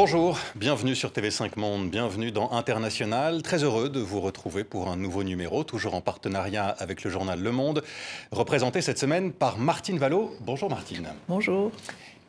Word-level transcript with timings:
Bonjour, 0.00 0.38
bienvenue 0.54 0.94
sur 0.94 1.10
TV5 1.10 1.58
Monde, 1.58 1.90
bienvenue 1.90 2.30
dans 2.30 2.52
International. 2.52 3.42
Très 3.42 3.64
heureux 3.64 3.88
de 3.88 3.98
vous 3.98 4.20
retrouver 4.20 4.62
pour 4.62 4.86
un 4.86 4.96
nouveau 4.96 5.24
numéro, 5.24 5.64
toujours 5.64 5.96
en 5.96 6.00
partenariat 6.00 6.68
avec 6.68 7.02
le 7.02 7.10
journal 7.10 7.42
Le 7.42 7.50
Monde, 7.50 7.82
représenté 8.30 8.80
cette 8.80 9.00
semaine 9.00 9.32
par 9.32 9.58
Martine 9.58 9.98
Vallot. 9.98 10.36
Bonjour 10.40 10.70
Martine. 10.70 11.08
Bonjour. 11.28 11.72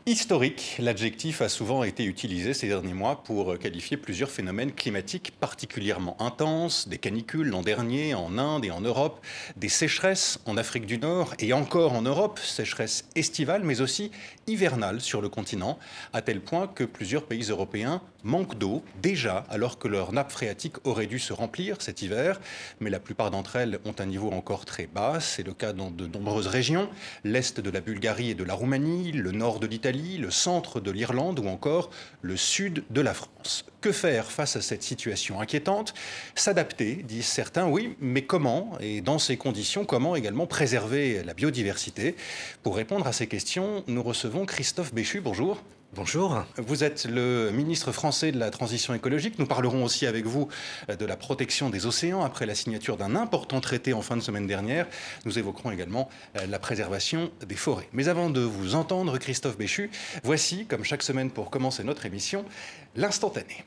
Historique, 0.05 0.77
l'adjectif 0.79 1.41
a 1.41 1.49
souvent 1.49 1.83
été 1.83 2.05
utilisé 2.05 2.53
ces 2.53 2.67
derniers 2.67 2.93
mois 2.93 3.21
pour 3.21 3.59
qualifier 3.59 3.97
plusieurs 3.97 4.31
phénomènes 4.31 4.71
climatiques 4.71 5.33
particulièrement 5.39 6.19
intenses, 6.21 6.87
des 6.87 6.97
canicules 6.97 7.49
l'an 7.49 7.61
dernier 7.61 8.15
en 8.15 8.37
Inde 8.37 8.65
et 8.65 8.71
en 8.71 8.81
Europe, 8.81 9.23
des 9.57 9.69
sécheresses 9.69 10.39
en 10.45 10.57
Afrique 10.57 10.85
du 10.85 10.97
Nord 10.97 11.35
et 11.37 11.51
encore 11.53 11.93
en 11.93 12.01
Europe, 12.01 12.39
sécheresses 12.39 13.05
estivales 13.15 13.63
mais 13.63 13.81
aussi 13.81 14.09
hivernales 14.47 15.01
sur 15.01 15.21
le 15.21 15.29
continent, 15.29 15.77
à 16.13 16.21
tel 16.21 16.39
point 16.39 16.67
que 16.67 16.85
plusieurs 16.85 17.25
pays 17.25 17.43
européens 17.49 18.01
manquent 18.23 18.57
d'eau 18.57 18.83
déjà 19.01 19.45
alors 19.49 19.77
que 19.77 19.87
leur 19.87 20.11
nappe 20.11 20.31
phréatique 20.31 20.75
aurait 20.85 21.07
dû 21.07 21.19
se 21.19 21.33
remplir 21.33 21.81
cet 21.81 22.01
hiver, 22.01 22.39
mais 22.79 22.89
la 22.89 22.99
plupart 22.99 23.31
d'entre 23.31 23.57
elles 23.57 23.79
ont 23.85 23.95
un 23.99 24.05
niveau 24.05 24.31
encore 24.31 24.65
très 24.65 24.87
bas, 24.87 25.19
c'est 25.19 25.43
le 25.43 25.53
cas 25.53 25.73
dans 25.73 25.91
de 25.91 26.07
nombreuses 26.07 26.47
régions, 26.47 26.89
l'est 27.23 27.59
de 27.59 27.69
la 27.69 27.81
Bulgarie 27.81 28.31
et 28.31 28.35
de 28.35 28.43
la 28.43 28.55
Roumanie, 28.55 29.11
le 29.11 29.31
nord 29.31 29.59
de 29.59 29.67
l'Italie, 29.67 29.88
le 29.91 30.31
centre 30.31 30.79
de 30.79 30.91
l'Irlande 30.91 31.39
ou 31.39 31.47
encore 31.47 31.89
le 32.21 32.37
sud 32.37 32.83
de 32.89 33.01
la 33.01 33.13
France. 33.13 33.65
Que 33.81 33.91
faire 33.91 34.31
face 34.31 34.55
à 34.55 34.61
cette 34.61 34.83
situation 34.83 35.39
inquiétante? 35.39 35.93
S'adapter, 36.35 36.95
disent 36.95 37.25
certains, 37.25 37.67
oui, 37.67 37.95
mais 37.99 38.23
comment? 38.23 38.77
Et 38.79 39.01
dans 39.01 39.19
ces 39.19 39.37
conditions, 39.37 39.85
comment 39.85 40.15
également 40.15 40.47
préserver 40.47 41.23
la 41.23 41.33
biodiversité? 41.33 42.15
Pour 42.63 42.75
répondre 42.75 43.07
à 43.07 43.13
ces 43.13 43.27
questions, 43.27 43.83
nous 43.87 44.03
recevons 44.03 44.45
Christophe 44.45 44.93
Béchu. 44.93 45.21
Bonjour. 45.21 45.63
Bonjour. 45.95 46.45
Vous 46.57 46.83
êtes 46.83 47.05
le 47.05 47.49
ministre 47.51 47.91
français 47.91 48.31
de 48.31 48.37
la 48.37 48.51
transition 48.51 48.93
écologique. 48.93 49.39
Nous 49.39 49.47
parlerons 49.47 49.83
aussi 49.83 50.05
avec 50.05 50.25
vous 50.25 50.47
de 50.87 51.03
la 51.03 51.17
protection 51.17 51.71
des 51.71 51.87
océans 51.87 52.23
après 52.23 52.45
la 52.45 52.53
signature 52.53 52.95
d'un 52.95 53.15
important 53.15 53.59
traité 53.59 53.93
en 53.93 54.03
fin 54.03 54.15
de 54.15 54.21
semaine 54.21 54.45
dernière. 54.45 54.85
Nous 55.25 55.39
évoquerons 55.39 55.71
également 55.71 56.07
euh, 56.37 56.45
la 56.45 56.59
préservation 56.59 57.31
des 57.47 57.55
forêts. 57.55 57.89
Mais 57.91 58.07
avant 58.07 58.29
de 58.29 58.41
vous 58.41 58.75
entendre, 58.75 59.17
Christophe 59.17 59.57
Béchu, 59.57 59.89
voici, 60.23 60.67
comme 60.67 60.83
chaque 60.83 61.01
semaine 61.01 61.31
pour 61.31 61.49
commencer 61.49 61.83
notre 61.83 62.05
émission, 62.05 62.45
l'instantané. 62.95 63.65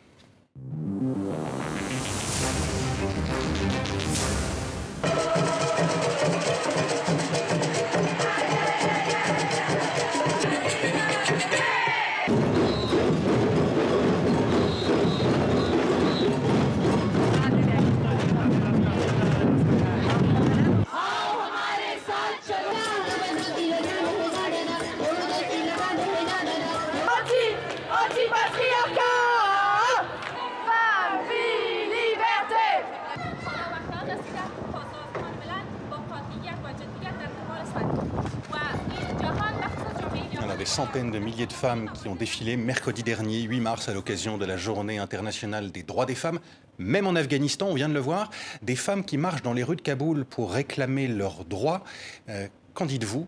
Centaines 40.92 41.10
de 41.10 41.18
milliers 41.18 41.46
de 41.46 41.52
femmes 41.54 41.90
qui 41.94 42.06
ont 42.08 42.14
défilé 42.14 42.54
mercredi 42.58 43.02
dernier, 43.02 43.40
8 43.40 43.60
mars, 43.60 43.88
à 43.88 43.94
l'occasion 43.94 44.36
de 44.36 44.44
la 44.44 44.58
Journée 44.58 44.98
internationale 44.98 45.72
des 45.72 45.82
droits 45.82 46.04
des 46.04 46.14
femmes. 46.14 46.38
Même 46.76 47.06
en 47.06 47.14
Afghanistan, 47.14 47.68
on 47.68 47.74
vient 47.74 47.88
de 47.88 47.94
le 47.94 48.00
voir, 48.00 48.28
des 48.60 48.76
femmes 48.76 49.02
qui 49.02 49.16
marchent 49.16 49.40
dans 49.40 49.54
les 49.54 49.62
rues 49.62 49.76
de 49.76 49.80
Kaboul 49.80 50.26
pour 50.26 50.52
réclamer 50.52 51.08
leurs 51.08 51.46
droits. 51.46 51.82
Euh, 52.28 52.46
qu'en 52.74 52.84
dites-vous? 52.84 53.26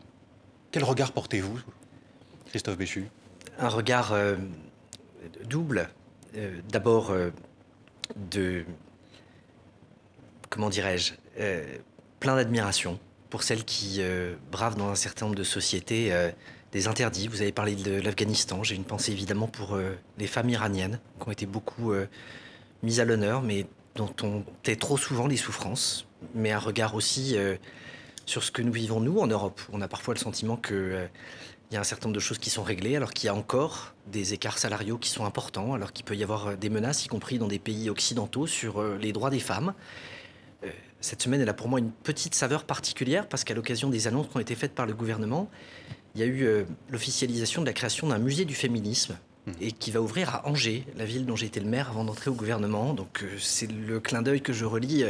Quel 0.73 0.85
regard 0.85 1.13
portez-vous, 1.13 1.59
Christophe 2.51 2.77
Béchu? 2.77 3.07
Un 3.59 3.69
regard 3.69 4.13
euh, 4.13 4.37
double. 5.45 5.89
Euh, 6.37 6.61
d'abord, 6.69 7.15
de. 8.31 8.67
Comment 10.51 10.69
dirais-je 10.69 11.15
Plein 12.21 12.37
d'admiration 12.37 13.01
pour 13.31 13.43
celles 13.43 13.65
qui 13.65 14.03
bravent 14.53 14.77
dans 14.77 14.91
un 14.91 14.97
certain 14.97 15.27
nombre 15.27 15.39
de 15.39 15.45
sociétés 15.45 16.13
des 16.75 16.89
interdits. 16.89 17.29
Vous 17.29 17.41
avez 17.41 17.53
parlé 17.53 17.77
de 17.77 18.01
l'Afghanistan. 18.01 18.62
J'ai 18.65 18.75
une 18.75 18.85
pensée 18.85 19.12
évidemment 19.12 19.47
pour 19.47 19.77
euh, 19.77 19.97
les 20.19 20.27
femmes 20.27 20.51
iraniennes 20.51 21.01
qui 21.21 21.29
ont 21.29 21.33
été 21.33 21.47
beaucoup 21.47 21.93
euh, 21.93 22.07
mises 22.83 22.99
à 23.01 23.05
l'honneur, 23.05 23.43
mais 23.43 23.67
dont 23.95 24.12
on 24.23 24.45
tait 24.65 24.77
trop 24.77 24.99
souvent 24.99 25.29
les 25.29 25.37
souffrances. 25.37 26.07
Mais 26.34 26.51
un 26.51 26.59
regard 26.59 26.97
aussi 26.97 27.37
euh, 27.37 27.57
sur 28.27 28.43
ce 28.43 28.51
que 28.51 28.61
nous 28.61 28.73
vivons 28.73 29.01
nous 29.01 29.19
en 29.21 29.29
Europe. 29.29 29.61
On 29.73 29.81
a 29.81 29.89
parfois 29.89 30.15
le 30.15 30.19
sentiment 30.19 30.57
que 30.57 31.07
il 31.71 31.75
y 31.75 31.77
a 31.77 31.81
un 31.81 31.84
certain 31.84 32.09
nombre 32.09 32.17
de 32.17 32.21
choses 32.21 32.39
qui 32.39 32.51
sont 32.51 32.63
réglées, 32.63 32.97
alors 32.97 33.13
qu'il 33.13 33.27
y 33.27 33.31
a 33.31 33.34
encore 33.34 33.95
des 34.07 34.34
écarts 34.34 34.59
salariaux 34.59 34.99
qui 34.99 35.09
sont 35.09 35.25
importants, 35.25 35.75
alors 35.75 35.93
qu'il 35.93 36.05
peut 36.05 36.15
y 36.15 36.23
avoir 36.23 36.57
des 36.57 36.69
menaces, 36.69 37.05
y 37.05 37.09
compris 37.09 37.39
dans 37.39 37.49
des 37.49 37.59
pays 37.59 37.89
occidentaux, 37.89 38.47
sur 38.47 38.83
les 38.83 39.13
droits 39.13 39.31
des 39.31 39.41
femmes. 39.41 39.73
Cette 41.01 41.23
semaine, 41.23 41.41
elle 41.41 41.49
a 41.49 41.55
pour 41.55 41.69
moi 41.69 41.81
une 41.81 41.91
petite 41.91 42.34
saveur 42.34 42.65
particulière, 42.65 43.27
parce 43.29 43.45
qu'à 43.45 43.55
l'occasion 43.55 43.89
des 43.89 44.07
annonces 44.07 44.29
qui 44.29 44.37
ont 44.37 44.41
été 44.41 44.55
faites 44.55 44.75
par 44.75 44.87
le 44.87 44.93
gouvernement, 44.93 45.51
il 46.15 46.21
y 46.21 46.25
a 46.25 46.27
eu 46.27 46.45
euh, 46.45 46.65
l'officialisation 46.91 47.61
de 47.61 47.67
la 47.67 47.73
création 47.73 48.09
d'un 48.09 48.19
musée 48.19 48.45
du 48.45 48.55
féminisme 48.55 49.17
mmh. 49.47 49.51
et 49.61 49.73
qui 49.73 49.91
va 49.91 50.01
ouvrir 50.01 50.35
à 50.35 50.49
Angers, 50.49 50.85
la 50.97 51.05
ville 51.05 51.27
dont 51.27 51.37
j'ai 51.37 51.47
été 51.47 51.61
le 51.61 51.67
maire 51.67 51.89
avant 51.91 52.05
d'entrer 52.05 52.31
au 52.31 52.35
gouvernement. 52.35 52.95
Donc 52.95 53.23
euh, 53.23 53.37
c'est 53.39 53.71
le 53.71 54.01
clin 54.01 54.23
d'œil 54.23 54.41
que 54.41 54.53
je 54.53 54.65
relis. 54.65 55.05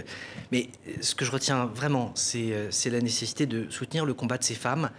Mais 0.51 0.69
ce 1.01 1.15
que 1.15 1.25
je 1.25 1.31
retiens 1.31 1.67
vraiment, 1.67 2.13
c'est 2.15 2.53
euh, 2.53 2.71
la 2.87 3.01
nécessité 3.01 3.47
de 3.47 3.69
soutenir 3.71 4.07
le 4.07 4.15
combat 4.15 4.39
de 4.39 4.45
ces 4.45 4.55
femmes 4.55 4.91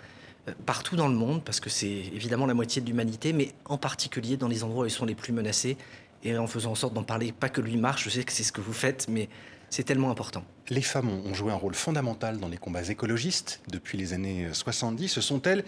partout 0.67 0.95
dans 0.95 1.07
le 1.07 1.15
monde, 1.15 1.43
parce 1.43 1.59
que 1.59 1.71
c'est 1.71 1.87
évidemment 1.87 2.45
la 2.45 2.53
moitié 2.53 2.79
de 2.79 2.85
l'humanité, 2.85 3.33
mais 3.33 3.53
en 3.65 3.79
particulier 3.79 4.37
dans 4.37 4.47
les 4.47 4.63
endroits 4.63 4.83
où 4.83 4.85
ils 4.85 4.91
sont 4.91 5.07
les 5.07 5.15
plus 5.15 5.33
menacés, 5.33 5.75
et 6.23 6.37
en 6.37 6.45
faisant 6.45 6.73
en 6.73 6.75
sorte 6.75 6.93
d'en 6.93 7.01
parler, 7.01 7.31
pas 7.31 7.49
que 7.49 7.61
lui 7.61 7.77
marche, 7.77 8.03
je 8.03 8.11
sais 8.11 8.23
que 8.23 8.31
c'est 8.31 8.43
ce 8.43 8.51
que 8.51 8.61
vous 8.61 8.71
faites, 8.71 9.07
mais 9.09 9.27
c'est 9.75 9.83
tellement 9.83 10.09
important. 10.09 10.45
Les 10.69 10.81
femmes 10.81 11.09
ont 11.09 11.33
joué 11.33 11.51
un 11.51 11.57
rôle 11.57 11.75
fondamental 11.75 12.39
dans 12.39 12.47
les 12.47 12.55
combats 12.55 12.83
écologistes 12.83 13.59
depuis 13.67 13.97
les 13.97 14.13
années 14.13 14.47
70. 14.53 15.09
Ce 15.09 15.19
sont 15.19 15.41
elles 15.41 15.65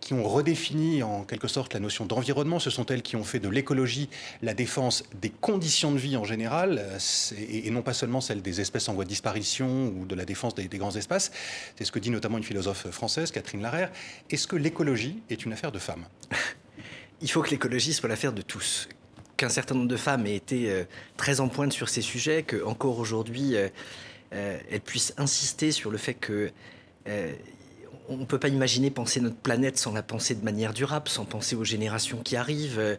qui 0.00 0.14
ont 0.14 0.22
redéfini 0.22 1.02
en 1.02 1.24
quelque 1.24 1.46
sorte 1.46 1.74
la 1.74 1.80
notion 1.80 2.06
d'environnement. 2.06 2.58
Ce 2.58 2.70
sont 2.70 2.86
elles 2.86 3.02
qui 3.02 3.16
ont 3.16 3.22
fait 3.22 3.38
de 3.38 3.50
l'écologie 3.50 4.08
la 4.40 4.54
défense 4.54 5.04
des 5.20 5.28
conditions 5.28 5.92
de 5.92 5.98
vie 5.98 6.16
en 6.16 6.24
général, 6.24 6.82
et 7.36 7.70
non 7.70 7.82
pas 7.82 7.92
seulement 7.92 8.22
celle 8.22 8.40
des 8.40 8.62
espèces 8.62 8.88
en 8.88 8.94
voie 8.94 9.04
de 9.04 9.10
disparition 9.10 9.88
ou 9.88 10.06
de 10.06 10.14
la 10.14 10.24
défense 10.24 10.54
des, 10.54 10.66
grands 10.78 10.96
espaces. 10.96 11.30
C'est 11.76 11.84
ce 11.84 11.92
que 11.92 11.98
dit 11.98 12.08
notamment 12.08 12.38
une 12.38 12.44
philosophe 12.44 12.88
française, 12.90 13.30
Catherine 13.30 13.60
Larère. 13.60 13.92
Est-ce 14.30 14.46
que 14.46 14.56
l'écologie 14.56 15.18
est 15.28 15.44
une 15.44 15.52
affaire 15.52 15.70
de 15.70 15.78
femmes? 15.78 16.06
Il 17.20 17.30
faut 17.30 17.42
que 17.42 17.50
l'écologie 17.50 17.92
soit 17.92 18.08
l'affaire 18.08 18.32
de 18.32 18.40
tous 18.40 18.88
qu'un 19.40 19.48
certain 19.48 19.74
nombre 19.74 19.88
de 19.88 19.96
femmes 19.96 20.26
aient 20.26 20.36
été 20.36 20.70
euh, 20.70 20.84
très 21.16 21.40
en 21.40 21.48
pointe 21.48 21.72
sur 21.72 21.88
ces 21.88 22.02
sujets, 22.02 22.42
qu'encore 22.42 22.98
aujourd'hui, 22.98 23.56
euh, 23.56 23.68
euh, 24.34 24.58
elles 24.70 24.82
puissent 24.82 25.14
insister 25.16 25.72
sur 25.72 25.90
le 25.90 25.96
fait 25.96 26.14
que 26.14 26.50
on 28.08 28.16
ne 28.18 28.24
peut 28.24 28.38
pas 28.38 28.48
imaginer 28.48 28.90
penser 28.90 29.20
notre 29.20 29.36
planète 29.36 29.78
sans 29.78 29.92
la 29.92 30.02
penser 30.02 30.34
de 30.34 30.44
manière 30.44 30.74
durable, 30.74 31.08
sans 31.08 31.24
penser 31.24 31.56
aux 31.56 31.64
générations 31.64 32.18
qui 32.18 32.36
arrivent, 32.36 32.98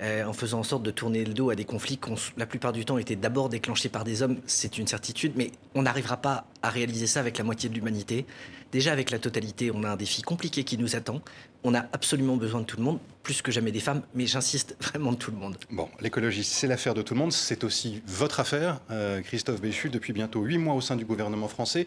en 0.00 0.32
faisant 0.32 0.60
en 0.60 0.62
sorte 0.62 0.82
de 0.82 0.90
tourner 0.90 1.24
le 1.24 1.34
dos 1.34 1.50
à 1.50 1.56
des 1.56 1.64
conflits 1.64 1.98
qui, 1.98 2.10
la 2.38 2.46
plupart 2.46 2.72
du 2.72 2.86
temps, 2.86 2.96
étaient 2.96 3.16
d'abord 3.16 3.50
déclenchés 3.50 3.90
par 3.90 4.04
des 4.04 4.22
hommes, 4.22 4.38
c'est 4.46 4.78
une 4.78 4.86
certitude, 4.86 5.32
mais 5.36 5.50
on 5.74 5.82
n'arrivera 5.82 6.16
pas 6.16 6.46
à 6.62 6.70
réaliser 6.70 7.06
ça 7.06 7.20
avec 7.20 7.36
la 7.36 7.44
moitié 7.44 7.68
de 7.68 7.74
l'humanité. 7.74 8.24
Déjà, 8.72 8.92
avec 8.92 9.10
la 9.10 9.18
totalité, 9.18 9.70
on 9.74 9.82
a 9.82 9.90
un 9.90 9.96
défi 9.96 10.22
compliqué 10.22 10.64
qui 10.64 10.78
nous 10.78 10.96
attend. 10.96 11.20
On 11.62 11.74
a 11.74 11.80
absolument 11.92 12.36
besoin 12.36 12.60
de 12.60 12.66
tout 12.66 12.78
le 12.78 12.82
monde, 12.82 12.98
plus 13.22 13.42
que 13.42 13.52
jamais 13.52 13.70
des 13.70 13.80
femmes, 13.80 14.02
mais 14.14 14.26
j'insiste 14.26 14.76
vraiment 14.80 15.12
de 15.12 15.16
tout 15.16 15.30
le 15.30 15.36
monde. 15.36 15.56
Bon, 15.70 15.88
l'écologie, 16.00 16.42
c'est 16.42 16.66
l'affaire 16.66 16.94
de 16.94 17.02
tout 17.02 17.14
le 17.14 17.20
monde. 17.20 17.32
C'est 17.32 17.64
aussi 17.64 18.02
votre 18.06 18.40
affaire, 18.40 18.80
euh, 18.90 19.20
Christophe 19.20 19.60
Béchu, 19.60 19.90
depuis 19.90 20.12
bientôt 20.12 20.42
huit 20.42 20.58
mois 20.58 20.74
au 20.74 20.80
sein 20.80 20.96
du 20.96 21.04
gouvernement 21.04 21.48
français. 21.48 21.86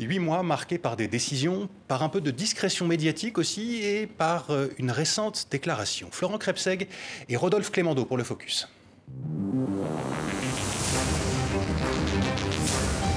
Huit 0.00 0.18
mois 0.18 0.42
marqués 0.42 0.78
par 0.78 0.96
des 0.96 1.06
décisions, 1.06 1.68
par 1.86 2.02
un 2.02 2.08
peu 2.08 2.20
de 2.20 2.30
discrétion 2.30 2.86
médiatique 2.86 3.38
aussi, 3.38 3.76
et 3.82 4.06
par 4.06 4.50
euh, 4.50 4.68
une 4.78 4.90
récente 4.90 5.46
déclaration. 5.50 6.08
Florent 6.10 6.38
Krebseg 6.38 6.88
et 7.28 7.36
Rodolphe 7.36 7.70
Clémendo 7.70 8.04
pour 8.04 8.16
le 8.16 8.24
Focus. 8.24 8.68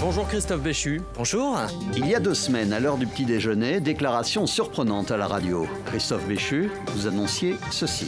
Bonjour 0.06 0.28
Christophe 0.28 0.62
Béchu. 0.62 1.02
Bonjour. 1.16 1.60
Il 1.98 2.06
y 2.06 2.13
a 2.13 2.19
deux 2.19 2.36
semaines, 2.36 2.74
à 2.74 2.80
l'heure 2.80 3.00
du 3.00 3.07
petit 3.07 3.25
déjeuner, 3.25 3.80
déclaration 3.80 4.46
surprenante 4.46 5.10
à 5.10 5.18
la 5.18 5.25
radio. 5.25 5.68
Christophe 5.88 6.28
Béchu, 6.28 6.69
vous 6.90 7.07
annonciez 7.07 7.56
ceci. 7.72 8.06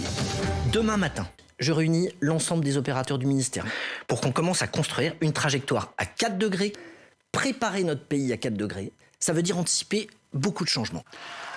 Demain 0.71 0.97
matin, 0.97 1.27
je 1.57 1.71
réunis 1.71 2.09
l'ensemble 2.21 2.63
des 2.63 2.77
opérateurs 2.77 3.17
du 3.17 3.25
ministère 3.25 3.65
pour 4.05 4.21
qu'on 4.21 4.31
commence 4.31 4.61
à 4.61 4.67
construire 4.67 5.15
une 5.21 5.33
trajectoire 5.33 5.91
à 5.97 6.05
4 6.05 6.37
degrés, 6.37 6.71
préparer 7.31 7.83
notre 7.83 8.05
pays 8.05 8.31
à 8.31 8.37
4 8.37 8.53
degrés. 8.53 8.91
Ça 9.19 9.33
veut 9.33 9.41
dire 9.41 9.57
anticiper 9.57 10.07
beaucoup 10.33 10.65
de 10.65 10.69
changements. 10.69 11.03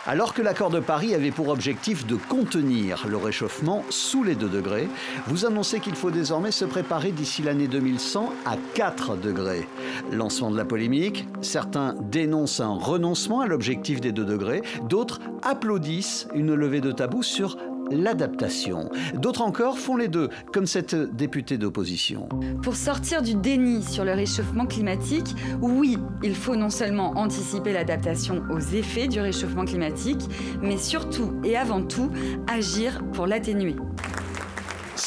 Alors 0.06 0.32
que 0.32 0.40
l'accord 0.40 0.70
de 0.70 0.80
Paris 0.80 1.14
avait 1.14 1.30
pour 1.30 1.48
objectif 1.48 2.06
de 2.06 2.16
contenir 2.16 3.06
le 3.06 3.18
réchauffement 3.18 3.84
sous 3.90 4.24
les 4.24 4.34
2 4.34 4.48
degrés, 4.48 4.88
vous 5.26 5.44
annoncez 5.44 5.78
qu'il 5.78 5.94
faut 5.94 6.10
désormais 6.10 6.52
se 6.52 6.64
préparer 6.64 7.12
d'ici 7.12 7.42
l'année 7.42 7.68
2100 7.68 8.32
à 8.46 8.56
4 8.74 9.16
degrés. 9.16 9.68
Lancement 10.10 10.50
de 10.50 10.56
la 10.56 10.64
polémique, 10.64 11.26
certains 11.42 11.94
dénoncent 12.00 12.60
un 12.60 12.74
renoncement 12.74 13.40
à 13.40 13.46
l'objectif 13.46 14.00
des 14.00 14.12
2 14.12 14.24
degrés, 14.24 14.62
d'autres 14.88 15.20
applaudissent 15.42 16.28
une 16.34 16.54
levée 16.54 16.80
de 16.80 16.92
tabou 16.92 17.22
sur 17.22 17.58
l'adaptation. 17.90 18.90
D'autres 19.14 19.42
encore 19.42 19.78
font 19.78 19.96
les 19.96 20.08
deux, 20.08 20.28
comme 20.52 20.66
cette 20.66 20.94
députée 20.94 21.58
d'opposition. 21.58 22.28
Pour 22.62 22.76
sortir 22.76 23.22
du 23.22 23.34
déni 23.34 23.82
sur 23.82 24.04
le 24.04 24.12
réchauffement 24.12 24.66
climatique, 24.66 25.34
oui, 25.60 25.98
il 26.22 26.34
faut 26.34 26.56
non 26.56 26.70
seulement 26.70 27.12
anticiper 27.16 27.72
l'adaptation 27.72 28.42
aux 28.50 28.60
effets 28.60 29.08
du 29.08 29.20
réchauffement 29.20 29.64
climatique, 29.64 30.22
mais 30.62 30.76
surtout 30.76 31.32
et 31.44 31.56
avant 31.56 31.82
tout 31.82 32.10
agir 32.46 33.02
pour 33.12 33.26
l'atténuer. 33.26 33.76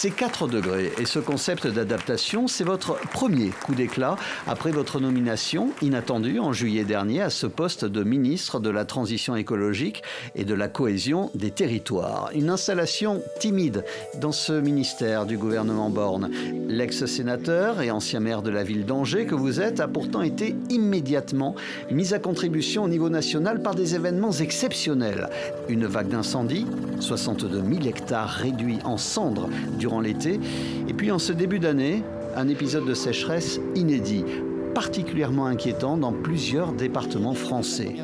C'est 0.03 0.11
4 0.11 0.49
degrés 0.49 0.91
et 0.99 1.05
ce 1.05 1.19
concept 1.19 1.65
d'adaptation, 1.65 2.49
c'est 2.49 2.65
votre 2.65 2.99
premier 3.13 3.51
coup 3.51 3.73
d'éclat 3.73 4.17
après 4.47 4.71
votre 4.71 4.99
nomination 4.99 5.69
inattendue 5.81 6.39
en 6.39 6.51
juillet 6.51 6.83
dernier 6.83 7.21
à 7.21 7.29
ce 7.29 7.47
poste 7.47 7.85
de 7.85 8.03
ministre 8.03 8.59
de 8.59 8.69
la 8.69 8.83
Transition 8.83 9.37
écologique 9.37 10.03
et 10.35 10.43
de 10.43 10.53
la 10.53 10.67
cohésion 10.67 11.31
des 11.35 11.51
territoires. 11.51 12.31
Une 12.35 12.49
installation 12.49 13.21
timide 13.39 13.85
dans 14.19 14.33
ce 14.33 14.51
ministère 14.51 15.25
du 15.25 15.37
gouvernement 15.37 15.89
Borne. 15.89 16.29
L'ex-sénateur 16.67 17.81
et 17.81 17.89
ancien 17.89 18.19
maire 18.19 18.41
de 18.41 18.49
la 18.49 18.65
ville 18.65 18.85
d'Angers 18.85 19.25
que 19.25 19.35
vous 19.35 19.61
êtes 19.61 19.79
a 19.79 19.87
pourtant 19.87 20.21
été 20.21 20.53
immédiatement 20.69 21.55
mis 21.91 22.13
à 22.13 22.19
contribution 22.19 22.83
au 22.83 22.89
niveau 22.89 23.07
national 23.07 23.61
par 23.61 23.73
des 23.73 23.95
événements 23.95 24.33
exceptionnels. 24.33 25.29
Une 25.69 25.85
vague 25.85 26.09
d'incendie, 26.09 26.65
62 26.99 27.61
000 27.61 27.85
hectares 27.85 28.27
réduits 28.27 28.79
en 28.83 28.97
cendres 28.97 29.47
durant 29.79 29.92
l'été. 29.99 30.39
Et 30.87 30.93
puis 30.93 31.11
en 31.11 31.19
ce 31.19 31.33
début 31.33 31.59
d'année, 31.59 32.03
un 32.35 32.47
épisode 32.47 32.85
de 32.85 32.93
sécheresse 32.93 33.59
inédit, 33.75 34.25
particulièrement 34.73 35.45
inquiétant 35.45 35.97
dans 35.97 36.11
plusieurs 36.11 36.73
départements 36.73 37.35
français. 37.35 37.95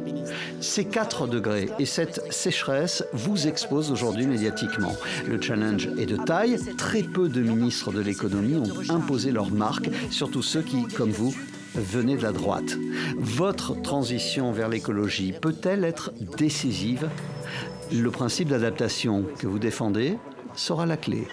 Ces 0.62 0.86
4 0.86 1.26
degrés 1.26 1.70
et 1.80 1.86
cette 1.86 2.32
sécheresse 2.32 3.04
vous 3.14 3.48
exposent 3.48 3.92
aujourd'hui 3.92 4.28
médiatiquement. 4.28 4.96
Le 5.28 5.42
challenge 5.42 5.90
est 5.98 6.06
de 6.06 6.18
taille. 6.18 6.60
Très 6.78 7.02
peu 7.02 7.28
de 7.28 7.42
ministres 7.42 7.92
de 7.92 8.02
l'économie 8.02 8.58
ont 8.58 8.94
imposé 8.94 9.32
leur 9.32 9.52
marque, 9.52 9.90
surtout 10.12 10.44
ceux 10.44 10.62
qui, 10.62 10.86
comme 10.86 11.10
vous, 11.10 11.34
venaient 11.74 12.18
de 12.18 12.24
la 12.24 12.32
droite. 12.32 12.78
Votre 13.18 13.82
transition 13.82 14.52
vers 14.52 14.70
l'écologie 14.70 15.34
peut-elle 15.40 15.84
être 15.84 16.12
décisive? 16.38 17.10
Le 17.92 18.12
principe 18.12 18.50
d'adaptation 18.50 19.26
que 19.40 19.48
vous 19.48 19.60
défendez 19.60 20.18
sera 20.56 20.86
la 20.86 20.98
clé. 20.98 21.28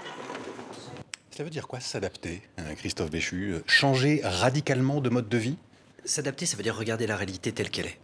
Ça 1.36 1.44
veut 1.44 1.50
dire 1.50 1.68
quoi 1.68 1.80
s'adapter, 1.80 2.40
hein, 2.56 2.74
Christophe 2.78 3.10
Béchu 3.10 3.56
Changer 3.66 4.22
radicalement 4.24 5.02
de 5.02 5.10
mode 5.10 5.28
de 5.28 5.36
vie? 5.36 5.58
S'adapter, 6.02 6.46
ça 6.46 6.56
veut 6.56 6.62
dire 6.62 6.74
regarder 6.74 7.06
la 7.06 7.14
réalité 7.14 7.52
telle 7.52 7.68
qu'elle 7.68 7.84
est. 7.84 7.98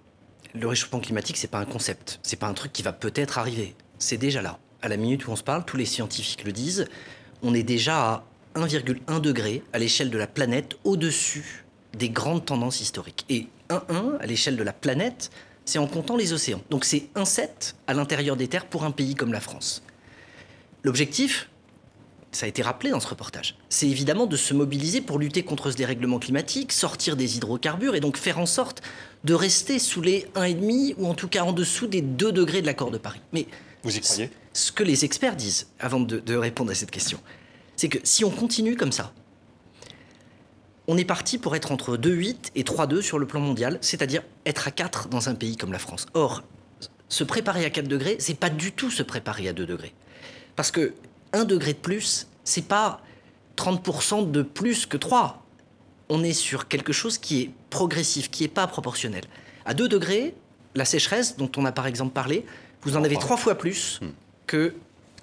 Le 0.52 0.66
réchauffement 0.66 1.00
climatique, 1.00 1.38
c'est 1.38 1.48
pas 1.48 1.58
un 1.58 1.64
concept, 1.64 2.20
c'est 2.22 2.36
pas 2.36 2.46
un 2.46 2.52
truc 2.52 2.74
qui 2.74 2.82
va 2.82 2.92
peut-être 2.92 3.38
arriver. 3.38 3.74
C'est 3.98 4.18
déjà 4.18 4.42
là. 4.42 4.58
À 4.82 4.88
la 4.88 4.98
minute 4.98 5.26
où 5.26 5.30
on 5.30 5.36
se 5.36 5.42
parle, 5.42 5.64
tous 5.64 5.78
les 5.78 5.86
scientifiques 5.86 6.44
le 6.44 6.52
disent, 6.52 6.88
on 7.42 7.54
est 7.54 7.62
déjà 7.62 7.96
à 7.96 8.24
1,1 8.54 9.20
degré 9.22 9.62
à 9.72 9.78
l'échelle 9.78 10.10
de 10.10 10.18
la 10.18 10.26
planète 10.26 10.76
au-dessus 10.84 11.64
des 11.96 12.10
grandes 12.10 12.44
tendances 12.44 12.82
historiques. 12.82 13.24
Et 13.30 13.48
1,1 13.70 14.18
à 14.18 14.26
l'échelle 14.26 14.58
de 14.58 14.62
la 14.62 14.74
planète, 14.74 15.30
c'est 15.64 15.78
en 15.78 15.86
comptant 15.86 16.18
les 16.18 16.34
océans. 16.34 16.60
Donc 16.68 16.84
c'est 16.84 17.08
1,7 17.16 17.76
à 17.86 17.94
l'intérieur 17.94 18.36
des 18.36 18.48
terres 18.48 18.66
pour 18.66 18.84
un 18.84 18.90
pays 18.90 19.14
comme 19.14 19.32
la 19.32 19.40
France. 19.40 19.82
L'objectif, 20.84 21.48
ça 22.32 22.46
a 22.46 22.48
été 22.48 22.62
rappelé 22.62 22.90
dans 22.90 23.00
ce 23.00 23.08
reportage, 23.08 23.56
c'est 23.68 23.88
évidemment 23.88 24.26
de 24.26 24.36
se 24.36 24.54
mobiliser 24.54 25.00
pour 25.00 25.18
lutter 25.18 25.42
contre 25.42 25.70
ce 25.70 25.76
dérèglement 25.76 26.18
climatique, 26.18 26.72
sortir 26.72 27.16
des 27.16 27.36
hydrocarbures 27.36 27.94
et 27.94 28.00
donc 28.00 28.16
faire 28.16 28.38
en 28.38 28.46
sorte 28.46 28.82
de 29.24 29.34
rester 29.34 29.78
sous 29.78 30.00
les 30.00 30.26
1,5 30.34 30.94
ou 30.98 31.06
en 31.06 31.14
tout 31.14 31.28
cas 31.28 31.42
en 31.42 31.52
dessous 31.52 31.86
des 31.86 32.00
2 32.00 32.32
degrés 32.32 32.62
de 32.62 32.66
l'accord 32.66 32.90
de 32.90 32.98
Paris. 32.98 33.20
Mais 33.32 33.46
vous 33.82 33.96
y 33.96 34.00
croyez? 34.00 34.30
Ce 34.52 34.72
que 34.72 34.82
les 34.82 35.04
experts 35.04 35.36
disent, 35.36 35.68
avant 35.78 36.00
de, 36.00 36.18
de 36.18 36.34
répondre 36.34 36.70
à 36.70 36.74
cette 36.74 36.90
question, 36.90 37.18
c'est 37.76 37.88
que 37.88 37.98
si 38.02 38.24
on 38.24 38.30
continue 38.30 38.76
comme 38.76 38.92
ça, 38.92 39.12
on 40.88 40.96
est 40.96 41.04
parti 41.04 41.38
pour 41.38 41.54
être 41.54 41.70
entre 41.70 41.96
2,8 41.96 42.50
et 42.54 42.62
3,2 42.62 43.02
sur 43.02 43.18
le 43.18 43.26
plan 43.26 43.40
mondial, 43.40 43.78
c'est-à-dire 43.80 44.22
être 44.46 44.66
à 44.66 44.70
4 44.70 45.08
dans 45.08 45.28
un 45.28 45.34
pays 45.34 45.56
comme 45.56 45.72
la 45.72 45.78
France. 45.78 46.06
Or, 46.14 46.42
se 47.08 47.24
préparer 47.24 47.64
à 47.64 47.70
4 47.70 47.86
degrés, 47.88 48.16
c'est 48.18 48.38
pas 48.38 48.50
du 48.50 48.72
tout 48.72 48.90
se 48.90 49.02
préparer 49.02 49.48
à 49.48 49.52
2 49.52 49.64
degrés. 49.66 49.94
Parce 50.56 50.70
que 50.70 50.94
1 51.32 51.44
degré 51.44 51.72
de 51.72 51.78
plus, 51.78 52.26
c'est 52.44 52.66
pas 52.66 53.00
30% 53.56 54.30
de 54.30 54.42
plus 54.42 54.86
que 54.86 54.96
3. 54.96 55.42
On 56.08 56.22
est 56.24 56.32
sur 56.32 56.68
quelque 56.68 56.92
chose 56.92 57.18
qui 57.18 57.42
est 57.42 57.50
progressif, 57.70 58.30
qui 58.30 58.42
n'est 58.44 58.48
pas 58.48 58.66
proportionnel. 58.66 59.24
À 59.64 59.74
2 59.74 59.88
degrés, 59.88 60.34
la 60.74 60.84
sécheresse, 60.84 61.36
dont 61.36 61.50
on 61.56 61.64
a 61.64 61.72
par 61.72 61.86
exemple 61.86 62.12
parlé, 62.12 62.44
vous 62.82 62.96
en 62.96 63.04
avez 63.04 63.16
3 63.16 63.36
fois 63.36 63.54
plus 63.56 64.00
Hmm. 64.02 64.08
que 64.46 64.74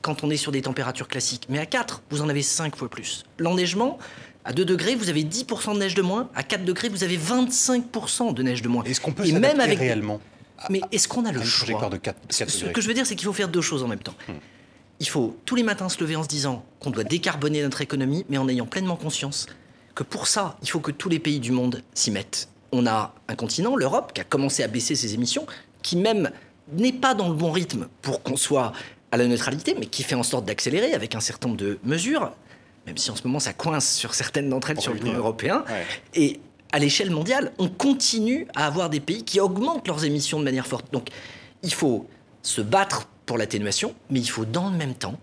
quand 0.02 0.24
on 0.24 0.30
est 0.30 0.38
sur 0.38 0.52
des 0.52 0.62
températures 0.62 1.08
classiques. 1.10 1.46
Mais 1.50 1.60
à 1.60 1.66
4, 1.66 2.02
vous 2.10 2.22
en 2.22 2.30
avez 2.30 2.42
5 2.42 2.76
fois 2.76 2.90
plus. 2.90 3.26
L'enneigement, 3.38 3.98
à 4.46 4.54
2 4.54 4.64
degrés, 4.64 4.96
vous 4.96 5.10
avez 5.10 5.24
10% 5.24 5.74
de 5.74 5.80
neige 5.80 5.94
de 5.96 6.02
moins. 6.02 6.30
À 6.36 6.44
4 6.44 6.64
degrés, 6.64 6.88
vous 6.90 7.04
avez 7.04 7.18
25% 7.18 8.32
de 8.34 8.44
neige 8.44 8.62
de 8.62 8.70
moins. 8.70 8.84
Est-ce 8.86 9.02
qu'on 9.02 9.12
peut 9.12 9.26
Et 9.28 9.34
même 9.34 9.60
avec- 9.60 9.78
réellement? 9.80 10.22
Mais 10.70 10.82
est-ce 10.92 11.08
qu'on 11.08 11.26
a 11.26 11.32
le 11.32 11.44
choix 11.44 11.90
de 11.90 11.98
4, 11.98 12.18
ce, 12.30 12.40
4 12.40 12.50
ce 12.50 12.66
que 12.66 12.82
je 12.82 12.88
veux 12.88 12.94
dire, 12.94 13.06
c'est 13.06 13.16
qu'il 13.16 13.26
faut 13.28 13.34
faire 13.34 13.48
deux 13.50 13.62
choses 13.62 13.84
en 13.84 13.88
même 13.88 14.00
temps. 14.00 14.16
Hmm. 14.28 14.34
Il 15.00 15.08
faut 15.08 15.38
tous 15.46 15.56
les 15.56 15.64
matins 15.64 15.90
se 15.90 16.00
lever 16.02 16.16
en 16.16 16.24
se 16.24 16.28
disant 16.28 16.66
qu'on 16.80 16.92
doit 16.92 17.04
décarboner 17.04 17.62
notre 17.64 17.82
économie, 17.82 18.26
mais 18.30 18.38
en 18.38 18.48
ayant 18.50 18.66
pleinement 18.66 18.98
conscience 18.98 19.48
que 19.96 20.04
pour 20.04 20.28
ça, 20.28 20.58
il 20.62 20.70
faut 20.70 20.80
que 20.80 20.92
tous 20.92 21.10
les 21.10 21.20
pays 21.20 21.40
du 21.40 21.52
monde 21.52 21.82
s'y 21.94 22.12
mettent. 22.12 22.50
On 22.72 22.86
a 22.86 23.14
un 23.28 23.36
continent, 23.36 23.76
l'Europe, 23.76 24.12
qui 24.14 24.22
a 24.22 24.24
commencé 24.24 24.64
à 24.64 24.68
baisser 24.68 24.96
ses 24.96 25.14
émissions, 25.14 25.46
qui 25.82 25.96
même 25.96 26.32
n'est 26.74 26.94
pas 26.94 27.14
dans 27.14 27.30
le 27.30 27.34
bon 27.34 27.52
rythme 27.52 27.88
pour 28.02 28.22
qu'on 28.22 28.38
soit 28.38 28.74
à 29.12 29.18
la 29.18 29.26
neutralité, 29.26 29.76
mais 29.80 29.88
qui 29.88 30.04
fait 30.04 30.16
en 30.16 30.24
sorte 30.24 30.46
d'accélérer 30.46 30.94
avec 30.94 31.16
un 31.16 31.20
certain 31.20 31.48
nombre 31.48 31.60
de 31.60 31.80
mesures, 31.84 32.32
même 32.86 32.98
si 32.98 33.10
en 33.10 33.16
ce 33.16 33.26
moment 33.26 33.40
ça 33.40 33.54
coince 33.54 33.92
sur 33.96 34.14
certaines 34.14 34.50
d'entre 34.50 34.70
elles 34.70 34.82
sur 34.82 34.94
le 34.94 35.00
plan 35.00 35.14
européen. 35.14 35.64
Ouais. 35.68 35.86
Et 36.14 36.40
à 36.72 36.80
l'échelle 36.80 37.10
mondiale, 37.10 37.52
on 37.58 37.68
continue 37.70 38.48
à 38.56 38.68
avoir 38.68 38.90
des 38.90 39.00
pays 39.00 39.24
qui 39.24 39.40
augmentent 39.40 39.88
leurs 39.88 40.06
émissions 40.06 40.40
de 40.40 40.44
manière 40.44 40.68
forte. 40.68 40.92
Donc 40.94 41.10
il 41.64 41.74
faut 41.74 42.08
se 42.44 42.62
battre 42.62 43.08
pour 43.30 43.38
l'atténuation, 43.38 43.94
mais 44.10 44.20
il 44.20 44.28
faut 44.28 44.44
dans 44.44 44.72
le 44.72 44.76
même 44.76 44.96
temps 44.96 45.20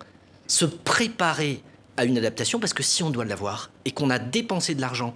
se 0.46 0.64
préparer 0.64 1.60
à 1.96 2.04
une 2.04 2.16
adaptation, 2.16 2.60
parce 2.60 2.72
que 2.72 2.84
si 2.84 3.02
on 3.02 3.10
doit 3.10 3.24
l'avoir 3.24 3.72
et 3.84 3.90
qu'on 3.90 4.10
a 4.10 4.20
dépensé 4.20 4.76
de 4.76 4.80
l'argent 4.80 5.12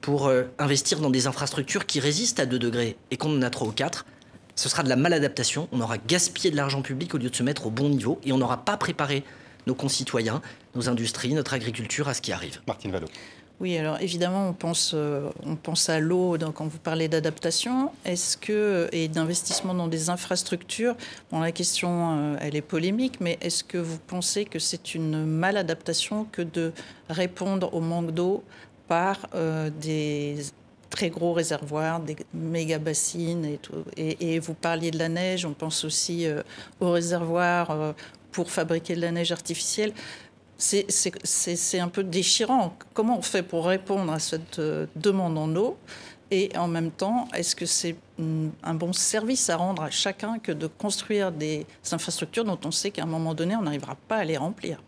pour 0.00 0.26
euh, 0.26 0.42
investir 0.58 0.98
dans 0.98 1.08
des 1.08 1.28
infrastructures 1.28 1.86
qui 1.86 2.00
résistent 2.00 2.40
à 2.40 2.46
2 2.46 2.58
degrés 2.58 2.96
et 3.12 3.16
qu'on 3.16 3.38
en 3.38 3.42
a 3.42 3.50
3 3.50 3.68
ou 3.68 3.70
4, 3.70 4.06
ce 4.56 4.68
sera 4.68 4.82
de 4.82 4.88
la 4.88 4.96
maladaptation. 4.96 5.68
On 5.70 5.80
aura 5.80 5.98
gaspillé 5.98 6.50
de 6.50 6.56
l'argent 6.56 6.82
public 6.82 7.14
au 7.14 7.18
lieu 7.18 7.30
de 7.30 7.36
se 7.36 7.44
mettre 7.44 7.68
au 7.68 7.70
bon 7.70 7.88
niveau 7.88 8.18
et 8.24 8.32
on 8.32 8.38
n'aura 8.38 8.64
pas 8.64 8.76
préparé 8.76 9.22
nos 9.68 9.76
concitoyens, 9.76 10.42
nos 10.74 10.88
industries, 10.88 11.34
notre 11.34 11.54
agriculture 11.54 12.08
à 12.08 12.14
ce 12.14 12.22
qui 12.22 12.32
arrive. 12.32 12.60
Martine. 12.66 12.92
Oui, 13.62 13.78
alors 13.78 14.00
évidemment, 14.00 14.48
on 14.48 14.52
pense, 14.54 14.90
euh, 14.92 15.30
on 15.46 15.54
pense 15.54 15.88
à 15.88 16.00
l'eau 16.00 16.36
quand 16.52 16.66
vous 16.66 16.80
parlez 16.80 17.06
d'adaptation. 17.06 17.92
Est-ce 18.04 18.36
que 18.36 18.88
et 18.90 19.06
d'investissement 19.06 19.72
dans 19.72 19.86
des 19.86 20.10
infrastructures 20.10 20.96
Bon, 21.30 21.38
la 21.38 21.52
question, 21.52 22.18
euh, 22.18 22.36
elle 22.40 22.56
est 22.56 22.60
polémique, 22.60 23.20
mais 23.20 23.38
est-ce 23.40 23.62
que 23.62 23.78
vous 23.78 23.98
pensez 23.98 24.46
que 24.46 24.58
c'est 24.58 24.96
une 24.96 25.24
maladaptation 25.24 26.26
que 26.32 26.42
de 26.42 26.72
répondre 27.08 27.72
au 27.72 27.80
manque 27.80 28.10
d'eau 28.10 28.42
par 28.88 29.28
euh, 29.36 29.70
des 29.80 30.38
très 30.90 31.10
gros 31.10 31.32
réservoirs, 31.32 32.00
des 32.00 32.16
méga 32.34 32.80
bassines 32.80 33.44
et 33.44 33.58
tout? 33.58 33.84
Et, 33.96 34.40
vous 34.40 34.54
parliez 34.54 34.90
de 34.90 34.98
la 34.98 35.08
neige, 35.08 35.46
on 35.46 35.52
pense 35.52 35.84
aussi 35.84 36.26
aux 36.80 36.90
réservoirs 36.90 37.94
pour 38.32 38.50
fabriquer 38.50 38.96
de 38.96 39.02
la 39.02 39.12
neige 39.12 39.30
artificielle 39.30 39.92
c'est- 40.62 41.78
un 41.80 41.88
peu 41.88 42.04
déchirant. 42.04 42.76
Comment 42.94 43.18
on 43.18 43.22
fait 43.22 43.42
pour 43.42 43.66
répondre 43.66 44.12
à 44.12 44.18
cette 44.18 44.58
euh, 44.58 44.86
demande 44.96 45.36
en 45.38 45.54
eau 45.56 45.76
Et 46.30 46.50
en 46.56 46.68
même 46.68 46.90
temps, 46.90 47.28
est-ce 47.34 47.54
que 47.54 47.66
c'est 47.66 47.96
un 48.62 48.74
bon 48.74 48.92
service 48.92 49.50
à 49.50 49.56
rendre 49.56 49.82
à 49.82 49.90
chacun 49.90 50.38
que 50.38 50.52
de 50.52 50.66
construire 50.66 51.30
des 51.32 51.66
infrastructures 51.90 52.44
dont 52.44 52.58
on 52.64 52.70
sait 52.70 52.90
qu'à 52.90 53.02
un 53.02 53.06
moment 53.06 53.34
donné, 53.34 53.54
on 53.56 53.62
n'arrivera 53.62 53.96
pas 54.08 54.16
à 54.18 54.24
les 54.24 54.36
remplir? 54.38 54.80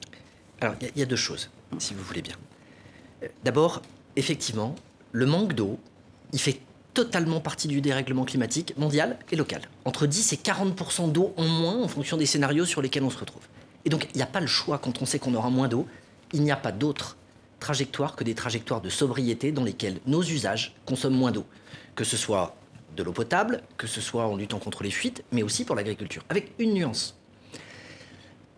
Alors, 0.60 0.74
il 0.80 0.84
y 0.86 0.88
a- 0.88 0.92
il 0.94 1.00
y, 1.00 1.02
a 1.02 1.06
deux 1.06 1.16
choses, 1.16 1.50
si 1.78 1.92
vous 1.92 2.02
voulez 2.02 2.22
bien. 2.22 2.36
Euh, 3.22 3.28
D'abord, 3.42 3.82
effectivement, 4.16 4.74
le 5.12 5.26
manque 5.26 5.52
d'eau, 5.54 5.78
il 6.32 6.38
fait 6.40 6.60
totalement 6.94 7.40
partie 7.40 7.66
du 7.68 7.80
dérèglement 7.80 8.24
climatique 8.24 8.72
mondial 8.78 9.18
et 9.32 9.36
local. 9.36 9.62
Entre 9.84 10.06
10 10.06 10.32
et 10.32 10.36
40% 10.36 11.08
d'eau 11.08 11.34
en 11.36 11.44
moins 11.44 11.82
en 11.82 11.88
fonction 11.88 12.16
des 12.16 12.26
scénarios 12.26 12.64
sur 12.64 12.80
lesquels 12.80 13.02
on 13.02 13.10
se 13.10 13.18
retrouve. 13.18 13.42
Et 13.84 13.90
donc, 13.90 14.08
il 14.14 14.16
n'y 14.16 14.22
a 14.22 14.26
pas 14.26 14.40
le 14.40 14.46
choix 14.46 14.78
quand 14.78 15.02
on 15.02 15.06
sait 15.06 15.18
qu'on 15.18 15.34
aura 15.34 15.50
moins 15.50 15.68
d'eau. 15.68 15.86
Il 16.32 16.42
n'y 16.42 16.50
a 16.50 16.56
pas 16.56 16.72
d'autre 16.72 17.16
trajectoire 17.60 18.16
que 18.16 18.24
des 18.24 18.34
trajectoires 18.34 18.80
de 18.80 18.88
sobriété 18.90 19.52
dans 19.52 19.64
lesquelles 19.64 20.00
nos 20.06 20.22
usages 20.22 20.74
consomment 20.86 21.16
moins 21.16 21.32
d'eau. 21.32 21.44
Que 21.94 22.04
ce 22.04 22.16
soit 22.16 22.56
de 22.96 23.02
l'eau 23.02 23.12
potable, 23.12 23.62
que 23.76 23.86
ce 23.86 24.00
soit 24.00 24.26
en 24.26 24.36
luttant 24.36 24.58
contre 24.58 24.82
les 24.82 24.90
fuites, 24.90 25.22
mais 25.32 25.42
aussi 25.42 25.64
pour 25.64 25.74
l'agriculture. 25.76 26.24
Avec 26.28 26.52
une 26.58 26.74
nuance. 26.74 27.16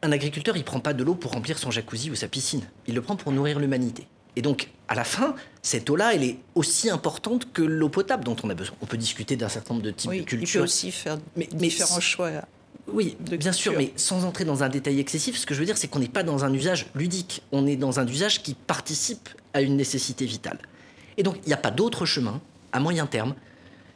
Un 0.03 0.13
agriculteur, 0.13 0.57
il 0.57 0.65
prend 0.65 0.81
pas 0.81 0.93
de 0.93 1.03
l'eau 1.03 1.15
pour 1.15 1.33
remplir 1.33 1.59
son 1.59 1.71
jacuzzi 1.71 2.11
ou 2.11 2.15
sa 2.15 2.29
piscine. 2.29 2.63
Il 2.87 2.95
le 2.95 3.03
prend 3.03 3.17
pour 3.17 3.33
nourrir 3.33 3.59
l'humanité. 3.59 4.07
Et 4.37 4.43
donc, 4.43 4.69
à 4.89 4.95
la 4.95 5.05
fin, 5.05 5.35
cette 5.63 5.89
eau-là, 5.89 6.15
elle 6.15 6.23
est 6.23 6.39
aussi 6.55 6.91
importante 6.91 7.51
que 7.53 7.63
l'eau 7.63 7.89
potable 7.89 8.23
dont 8.23 8.37
on 8.45 8.51
a 8.51 8.55
besoin. 8.55 8.77
On 8.83 8.87
peut 8.87 8.99
discuter 8.99 9.37
d'un 9.37 9.49
certain 9.49 9.73
nombre 9.75 9.85
de 9.87 9.91
types 9.91 10.11
oui, 10.11 10.21
de 10.21 10.25
cultures. 10.25 10.61
Il 10.61 10.61
peut 10.61 10.65
aussi 10.65 10.93
faire 10.93 11.17
Mais- 11.37 11.49
mais 11.53 11.69
différents 11.69 12.01
choix. 12.01 12.31
Oui, 12.93 13.17
de 13.21 13.37
bien 13.37 13.53
sûr, 13.53 13.75
mais 13.77 13.93
sans 13.97 14.25
entrer 14.25 14.45
dans 14.45 14.63
un 14.63 14.69
détail 14.69 15.01
excessif, 15.01 15.37
ce 15.37 15.47
que 15.47 15.55
je 15.55 15.61
veux 15.61 15.67
dire, 15.67 15.77
c'est 15.77 15.89
qu'on 15.89 15.99
n'est 15.99 16.09
pas 16.09 16.23
dans 16.23 16.45
un 16.45 16.53
usage 16.53 16.87
ludique. 16.95 17.43
On 17.53 17.67
est 17.67 17.77
dans 17.77 17.99
un 17.99 18.07
usage 18.07 18.43
qui 18.43 18.55
participe 18.55 19.29
à 19.55 19.61
une 19.61 19.77
nécessité 19.77 20.25
vitale. 20.25 20.59
Et 21.17 21.23
donc, 21.23 21.37
il 21.45 21.49
n'y 21.49 21.55
a 21.55 21.59
pas 21.59 21.71
d'autre 21.71 22.07
chemin, 22.07 22.41
à 22.73 22.81
moyen 22.81 23.07
terme, 23.07 23.35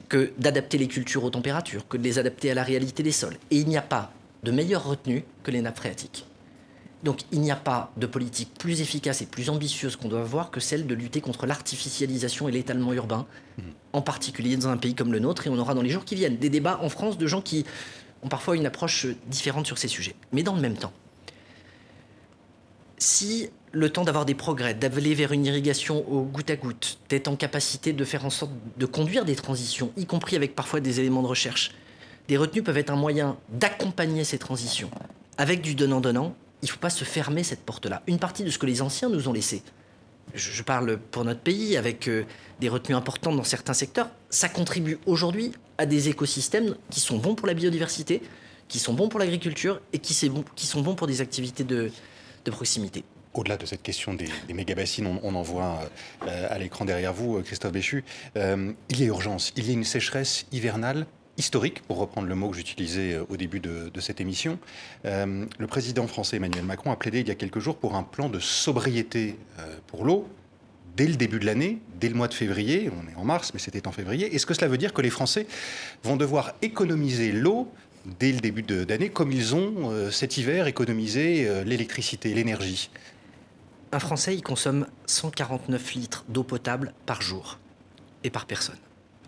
que 0.08 0.32
d'adapter 0.38 0.76
les 0.76 0.88
cultures 0.88 1.22
aux 1.22 1.30
températures, 1.30 1.86
que 1.86 1.96
de 1.96 2.02
les 2.02 2.18
adapter 2.18 2.50
à 2.50 2.54
la 2.54 2.64
réalité 2.64 3.02
des 3.02 3.12
sols. 3.12 3.36
Et 3.50 3.58
il 3.58 3.68
n'y 3.68 3.76
a 3.76 3.82
pas 3.82 4.12
de 4.42 4.50
meilleure 4.50 4.84
retenue 4.84 5.24
que 5.44 5.50
les 5.50 5.60
nappes 5.60 5.76
phréatiques. 5.76 6.26
Donc, 7.02 7.20
il 7.32 7.40
n'y 7.40 7.50
a 7.50 7.56
pas 7.56 7.92
de 7.96 8.06
politique 8.06 8.50
plus 8.58 8.82
efficace 8.82 9.22
et 9.22 9.26
plus 9.26 9.48
ambitieuse 9.48 9.96
qu'on 9.96 10.08
doit 10.08 10.20
avoir 10.20 10.50
que 10.50 10.60
celle 10.60 10.86
de 10.86 10.94
lutter 10.94 11.22
contre 11.22 11.46
l'artificialisation 11.46 12.48
et 12.48 12.52
l'étalement 12.52 12.92
urbain, 12.92 13.26
en 13.94 14.02
particulier 14.02 14.56
dans 14.56 14.68
un 14.68 14.76
pays 14.76 14.94
comme 14.94 15.12
le 15.12 15.18
nôtre. 15.18 15.46
Et 15.46 15.50
on 15.50 15.58
aura 15.58 15.72
dans 15.74 15.80
les 15.80 15.88
jours 15.88 16.04
qui 16.04 16.14
viennent 16.14 16.36
des 16.36 16.50
débats 16.50 16.78
en 16.82 16.90
France 16.90 17.16
de 17.16 17.26
gens 17.26 17.40
qui 17.40 17.64
ont 18.22 18.28
parfois 18.28 18.56
une 18.56 18.66
approche 18.66 19.06
différente 19.26 19.66
sur 19.66 19.78
ces 19.78 19.88
sujets. 19.88 20.14
Mais 20.32 20.42
dans 20.42 20.54
le 20.54 20.60
même 20.60 20.76
temps, 20.76 20.92
si 22.98 23.50
le 23.72 23.88
temps 23.90 24.04
d'avoir 24.04 24.26
des 24.26 24.34
progrès, 24.34 24.74
d'aller 24.74 25.14
vers 25.14 25.32
une 25.32 25.46
irrigation 25.46 26.04
au 26.10 26.22
goutte 26.22 26.50
à 26.50 26.56
goutte, 26.56 26.98
d'être 27.08 27.28
en 27.28 27.36
capacité 27.36 27.92
de 27.92 28.04
faire 28.04 28.24
en 28.24 28.30
sorte 28.30 28.52
de 28.76 28.86
conduire 28.86 29.24
des 29.24 29.36
transitions, 29.36 29.92
y 29.96 30.06
compris 30.06 30.36
avec 30.36 30.54
parfois 30.54 30.80
des 30.80 31.00
éléments 31.00 31.22
de 31.22 31.28
recherche, 31.28 31.70
des 32.28 32.36
retenues 32.36 32.62
peuvent 32.62 32.78
être 32.78 32.90
un 32.90 32.96
moyen 32.96 33.36
d'accompagner 33.48 34.24
ces 34.24 34.38
transitions 34.38 34.90
avec 35.38 35.62
du 35.62 35.74
donnant-donnant, 35.74 36.34
il 36.60 36.66
ne 36.66 36.70
faut 36.70 36.78
pas 36.78 36.90
se 36.90 37.04
fermer 37.04 37.42
cette 37.44 37.64
porte-là. 37.64 38.02
Une 38.06 38.18
partie 38.18 38.44
de 38.44 38.50
ce 38.50 38.58
que 38.58 38.66
les 38.66 38.82
anciens 38.82 39.08
nous 39.08 39.26
ont 39.26 39.32
laissé, 39.32 39.62
je, 40.34 40.62
parle 40.62 40.98
pour 40.98 41.24
notre 41.24 41.40
pays, 41.40 41.78
avec 41.78 42.08
euh, 42.08 42.24
des 42.60 42.68
retenues 42.68 42.94
importantes 42.94 43.36
dans 43.36 43.44
certains 43.44 43.72
secteurs, 43.72 44.10
ça 44.28 44.50
contribue 44.50 44.98
aujourd'hui 45.06 45.52
à 45.80 45.86
des 45.86 46.10
écosystèmes 46.10 46.76
qui 46.90 47.00
sont 47.00 47.16
bons 47.16 47.34
pour 47.34 47.46
la 47.46 47.54
biodiversité, 47.54 48.20
qui 48.68 48.78
sont 48.78 48.92
bons 48.92 49.08
pour 49.08 49.18
l'agriculture 49.18 49.80
et 49.94 49.98
qui, 49.98 50.12
sont 50.12 50.82
bons 50.82 50.94
pour 50.94 51.06
des 51.06 51.22
activités 51.22 51.64
de, 51.64 51.90
proximité. 52.50 53.02
Au-delà 53.32 53.56
de 53.56 53.64
cette 53.64 53.82
question 53.82 54.12
des, 54.12 54.28
des 54.46 54.52
méga-bassines, 54.52 55.06
on, 55.06 55.20
on 55.22 55.34
en 55.34 55.42
voit 55.42 55.80
euh, 56.26 56.46
à 56.50 56.58
l'écran 56.58 56.84
derrière 56.84 57.14
vous, 57.14 57.38
euh, 57.38 57.42
Christophe 57.42 57.72
Béchu, 57.72 58.04
euh, 58.36 58.72
il 58.90 59.00
y 59.00 59.04
a 59.04 59.06
urgence. 59.06 59.54
Il 59.56 59.66
y 59.66 59.70
a 59.70 59.72
une 59.72 59.84
sécheresse 59.84 60.44
hivernale 60.52 61.06
historique, 61.38 61.80
pour 61.84 61.96
reprendre 61.96 62.28
le 62.28 62.34
mot 62.34 62.50
que 62.50 62.56
j'utilisais 62.56 63.18
au 63.30 63.38
début 63.38 63.60
de, 63.60 63.90
cette 64.00 64.20
émission. 64.20 64.58
Le 65.04 65.66
président 65.66 66.06
français 66.06 66.36
Emmanuel 66.36 66.64
Macron 66.64 66.90
a 66.90 66.96
plaidé 66.96 67.20
il 67.20 67.28
y 67.28 67.30
a 67.30 67.34
quelques 67.34 67.60
jours 67.60 67.76
pour 67.76 67.94
un 67.94 68.02
plan 68.02 68.28
de 68.28 68.38
sobriété 68.40 69.38
pour 69.86 70.04
l'eau 70.04 70.28
dès 70.96 71.06
le 71.06 71.14
début 71.16 71.38
de 71.38 71.46
l'année, 71.46 71.78
dès 72.00 72.08
le 72.08 72.14
mois 72.14 72.28
de 72.28 72.34
février. 72.34 72.90
On 72.90 73.10
est 73.10 73.14
en 73.16 73.24
mars, 73.24 73.52
mais 73.54 73.60
c'était 73.60 73.86
en 73.86 73.92
février. 73.92 74.34
Est-ce 74.34 74.46
que 74.46 74.54
cela 74.54 74.68
veut 74.68 74.78
dire 74.78 74.92
que 74.92 75.02
les 75.02 75.10
Français 75.10 75.46
vont 76.02 76.16
devoir 76.16 76.52
économiser 76.62 77.32
l'eau 77.32 77.70
dès 78.18 78.32
le 78.32 78.40
début 78.40 78.62
de- 78.62 78.84
d'année, 78.84 79.08
comme 79.10 79.30
ils 79.32 79.54
ont 79.54 79.90
euh, 79.90 80.10
cet 80.10 80.36
hiver 80.38 80.66
économisé 80.66 81.46
euh, 81.48 81.64
l'électricité, 81.64 82.32
l'énergie? 82.34 82.90
Un 83.92 83.98
Français, 83.98 84.34
il 84.34 84.42
consomme 84.42 84.86
149 85.06 85.94
litres 85.94 86.24
d'eau 86.28 86.44
potable 86.44 86.92
par 87.06 87.22
jour 87.22 87.58
et 88.24 88.30
par 88.30 88.46
personne. 88.46 88.76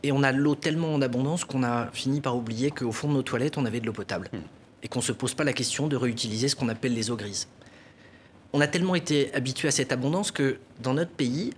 Et 0.04 0.12
on 0.12 0.22
a 0.22 0.32
l'eau 0.32 0.54
tellement 0.54 0.94
en 0.94 1.02
abondance 1.02 1.44
qu'on 1.44 1.62
a 1.62 1.88
fini 1.92 2.20
par 2.20 2.36
oublier 2.36 2.70
qu'au 2.70 2.92
fond 2.92 3.08
de 3.08 3.14
nos 3.14 3.22
toilettes, 3.22 3.56
on 3.58 3.64
avait 3.64 3.80
de 3.80 3.86
l'eau 3.86 3.92
potable. 3.92 4.30
Et 4.82 4.88
qu'on 4.88 4.98
ne 4.98 5.04
se 5.04 5.12
pose 5.12 5.34
pas 5.34 5.44
la 5.44 5.52
question 5.52 5.86
de 5.86 5.96
réutiliser 5.96 6.48
ce 6.48 6.56
qu'on 6.56 6.68
appelle 6.68 6.92
les 6.94 7.10
eaux 7.10 7.16
grises. 7.16 7.46
On 8.52 8.60
a 8.60 8.66
tellement 8.66 8.94
été 8.94 9.32
habitué 9.34 9.68
à 9.68 9.70
cette 9.70 9.92
abondance 9.92 10.30
que 10.30 10.58
dans 10.82 10.94
notre 10.94 11.10
pays, 11.12 11.52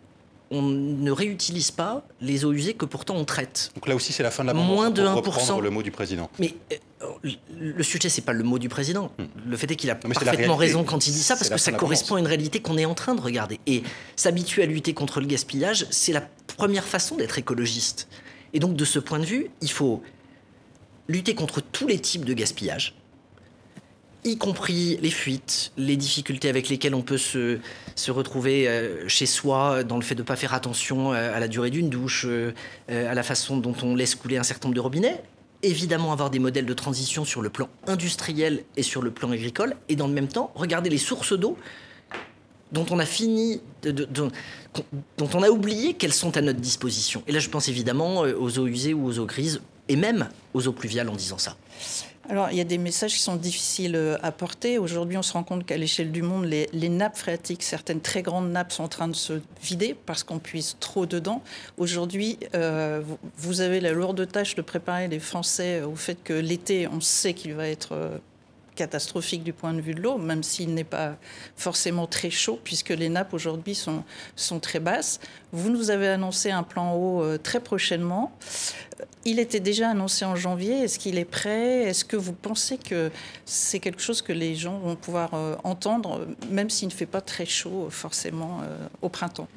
on 0.50 0.62
ne 0.62 1.10
réutilise 1.10 1.70
pas 1.70 2.06
les 2.20 2.44
eaux 2.44 2.52
usées 2.52 2.74
que 2.74 2.84
pourtant 2.84 3.16
on 3.16 3.24
traite. 3.24 3.72
Donc 3.74 3.88
là 3.88 3.96
aussi, 3.96 4.12
c'est 4.12 4.22
la 4.22 4.30
fin 4.30 4.44
de 4.44 4.48
l'abondance. 4.48 4.70
Moins 4.70 4.90
de 4.90 5.02
pour 5.02 5.34
1%. 5.34 5.40
reprendre 5.40 5.60
le 5.62 5.70
mot 5.70 5.82
du 5.82 5.90
président. 5.90 6.30
Mais 6.38 6.54
euh, 6.72 6.76
le 7.58 7.82
sujet, 7.82 8.08
c'est 8.08 8.22
pas 8.22 8.32
le 8.32 8.44
mot 8.44 8.58
du 8.58 8.68
président. 8.68 9.10
Le 9.46 9.56
fait 9.56 9.70
est 9.70 9.76
qu'il 9.76 9.90
a 9.90 9.94
Hmm. 9.94 10.08
la 10.08 10.14
parfaitement 10.14 10.56
raison 10.56 10.84
quand 10.84 11.06
il 11.06 11.12
dit 11.12 11.22
ça, 11.22 11.34
parce 11.34 11.50
la 11.50 11.56
que 11.56 11.60
ça 11.62 11.70
la 11.72 11.78
correspond 11.78 12.14
à 12.16 12.20
une 12.20 12.26
réalité 12.26 12.60
qu'on 12.60 12.78
est 12.78 12.84
en 12.84 12.94
train 12.94 13.14
de 13.14 13.20
regarder. 13.20 13.58
Et 13.66 13.82
s'habituer 14.16 14.62
à 14.62 14.66
lutter 14.66 14.94
contre 14.94 15.20
le 15.20 15.26
gaspillage, 15.26 15.86
c'est 15.90 16.12
la 16.12 16.22
première 16.56 16.84
façon 16.84 17.16
d'être 17.16 17.38
écologiste. 17.38 18.06
Et 18.52 18.60
donc, 18.60 18.76
de 18.76 18.84
ce 18.84 18.98
point 19.00 19.18
de 19.18 19.24
vue, 19.24 19.50
il 19.62 19.70
faut 19.70 20.02
lutter 21.08 21.34
contre 21.34 21.60
tous 21.60 21.86
les 21.88 21.98
types 21.98 22.24
de 22.24 22.34
gaspillage, 22.34 22.94
y 24.25 24.38
compris 24.38 24.99
les 25.02 25.11
fuites, 25.11 25.73
les 25.76 25.97
difficultés 25.97 26.49
avec 26.49 26.69
lesquelles 26.69 26.95
on 26.95 27.02
peut 27.02 27.19
se, 27.19 27.59
se 27.95 28.11
retrouver 28.11 28.66
euh, 28.66 29.07
chez 29.07 29.26
soi 29.26 29.85
dans 29.85 29.97
le 29.97 30.02
fait 30.02 30.14
de 30.14 30.23
ne 30.23 30.26
pas 30.26 30.37
faire 30.37 30.54
attention 30.54 31.12
euh, 31.12 31.37
à 31.37 31.40
la 31.40 31.49
durée 31.49 31.71
d'une 31.71 31.90
douche, 31.90 32.25
euh, 32.26 32.52
à 32.88 33.14
la 33.14 33.23
façon 33.23 33.59
dont 33.59 33.75
on 33.83 33.95
laisse 33.95 34.14
couler 34.14 34.38
un 34.38 34.43
certain 34.43 34.69
nombre 34.69 34.76
de 34.76 34.81
robinets. 34.81 35.23
Évidemment, 35.62 36.12
avoir 36.12 36.31
des 36.31 36.38
modèles 36.38 36.66
de 36.66 36.75
transition 36.75 37.25
sur 37.25 37.43
le 37.43 37.50
plan 37.50 37.69
industriel 37.87 38.64
et 38.76 38.83
sur 38.83 39.02
le 39.02 39.11
plan 39.11 39.31
agricole, 39.31 39.76
et 39.88 39.97
dans 39.97 40.09
le 40.09 40.12
même 40.12 40.28
temps, 40.28 40.52
regarder 40.54 40.90
les 40.90 40.99
sources 40.99 41.33
d'eau 41.33 41.57
dont 42.73 42.87
on 42.90 42.99
a 42.99 43.07
fini, 43.07 43.61
dont 43.85 44.31
on 45.33 45.43
a 45.43 45.49
oublié 45.49 45.95
qu'elles 45.95 46.12
sont 46.12 46.37
à 46.37 46.40
notre 46.40 46.61
disposition. 46.61 47.23
Et 47.28 47.33
là, 47.33 47.38
je 47.38 47.49
pense 47.49 47.69
évidemment 47.69 48.21
aux 48.21 48.59
eaux 48.59 48.66
usées 48.66 48.93
ou 48.95 49.07
aux 49.07 49.19
eaux 49.21 49.26
grises, 49.26 49.61
et 49.88 49.97
même 49.97 50.28
aux 50.54 50.66
eaux 50.66 50.73
pluviales 50.73 51.09
en 51.09 51.14
disant 51.14 51.38
ça. 51.38 51.57
Alors, 52.31 52.50
il 52.50 52.57
y 52.57 52.61
a 52.61 52.64
des 52.64 52.78
messages 52.78 53.12
qui 53.12 53.21
sont 53.21 53.37
difficiles 53.37 53.97
euh, 53.97 54.16
à 54.23 54.33
porter. 54.33 54.78
Aujourd'hui, 54.78 55.19
on 55.19 55.23
se 55.23 55.35
rend 55.35 55.45
compte 55.45 55.66
qu'à 55.66 55.76
l'échelle 55.76 56.11
du 56.11 56.23
monde, 56.23 56.47
les, 56.47 56.88
nappes 56.88 57.19
phréatiques, 57.19 57.62
certaines 57.62 58.00
très 58.00 58.23
grandes 58.23 58.50
nappes 58.50 58.73
sont 58.73 58.85
en 58.85 58.88
train 58.88 59.09
de 59.09 59.14
se 59.14 59.40
vider 59.62 59.95
parce 60.07 60.25
qu'on 60.25 60.38
puise 60.38 60.76
trop 60.81 61.04
dedans. 61.04 61.43
Aujourd'hui, 61.76 62.38
euh, 62.54 63.02
vous, 63.37 63.61
avez 63.61 63.81
la 63.81 63.93
lourde 63.93 64.26
tâche 64.26 64.54
de 64.54 64.62
préparer 64.62 65.09
les 65.09 65.19
Français 65.19 65.83
au 65.83 65.97
fait 65.97 66.16
que 66.25 66.33
l'été, 66.33 66.88
on 66.88 67.00
sait 67.00 67.35
qu'il 67.35 67.52
va 67.54 67.69
être 67.69 67.93
euh, 67.93 68.16
catastrophique 68.75 69.43
du 69.43 69.52
point 69.52 69.73
de 69.75 69.81
vue 69.81 69.95
de 69.95 70.00
l'eau, 70.00 70.19
même 70.19 70.43
s'il 70.43 70.75
n'est 70.75 70.85
pas 70.85 71.16
forcément 71.57 72.07
très 72.07 72.31
chaud, 72.31 72.61
puisque 72.62 72.90
les 72.90 73.09
nappes 73.09 73.35
aujourd'hui 73.35 73.75
sont, 73.75 74.04
sont 74.37 74.61
très 74.61 74.81
basses. 74.81 75.21
Vous 75.52 75.71
nous 75.71 75.90
avez 75.90 76.09
annoncé 76.09 76.50
un 76.50 76.62
plan 76.62 76.95
eau 76.95 77.23
euh, 77.23 77.38
très 77.38 77.61
prochainement. 77.61 78.37
Il 79.25 79.38
était 79.38 79.61
déjà 79.61 79.90
annoncé 79.90 80.25
en 80.25 80.37
janvier. 80.37 80.81
Est-ce 80.81 80.99
qu'il 80.99 81.19
est 81.19 81.25
prêt? 81.25 81.83
Est-ce 81.83 82.04
que 82.04 82.16
vous 82.16 82.33
pensez 82.33 82.78
que 82.78 83.11
c'est 83.45 83.81
quelque 83.81 84.02
chose 84.02 84.23
que 84.23 84.33
les 84.33 84.54
gens 84.54 84.78
vont 84.78 84.97
pouvoir 84.97 85.35
euh, 85.35 85.57
entendre, 85.64 86.26
même 86.50 86.71
s'il 86.71 86.88
ne 86.88 86.93
fait 86.93 87.07
pas 87.07 87.21
très 87.21 87.47
chaud 87.47 87.88
forcément 87.90 88.61
euh, 88.62 88.87
au 89.02 89.09
printemps? 89.09 89.49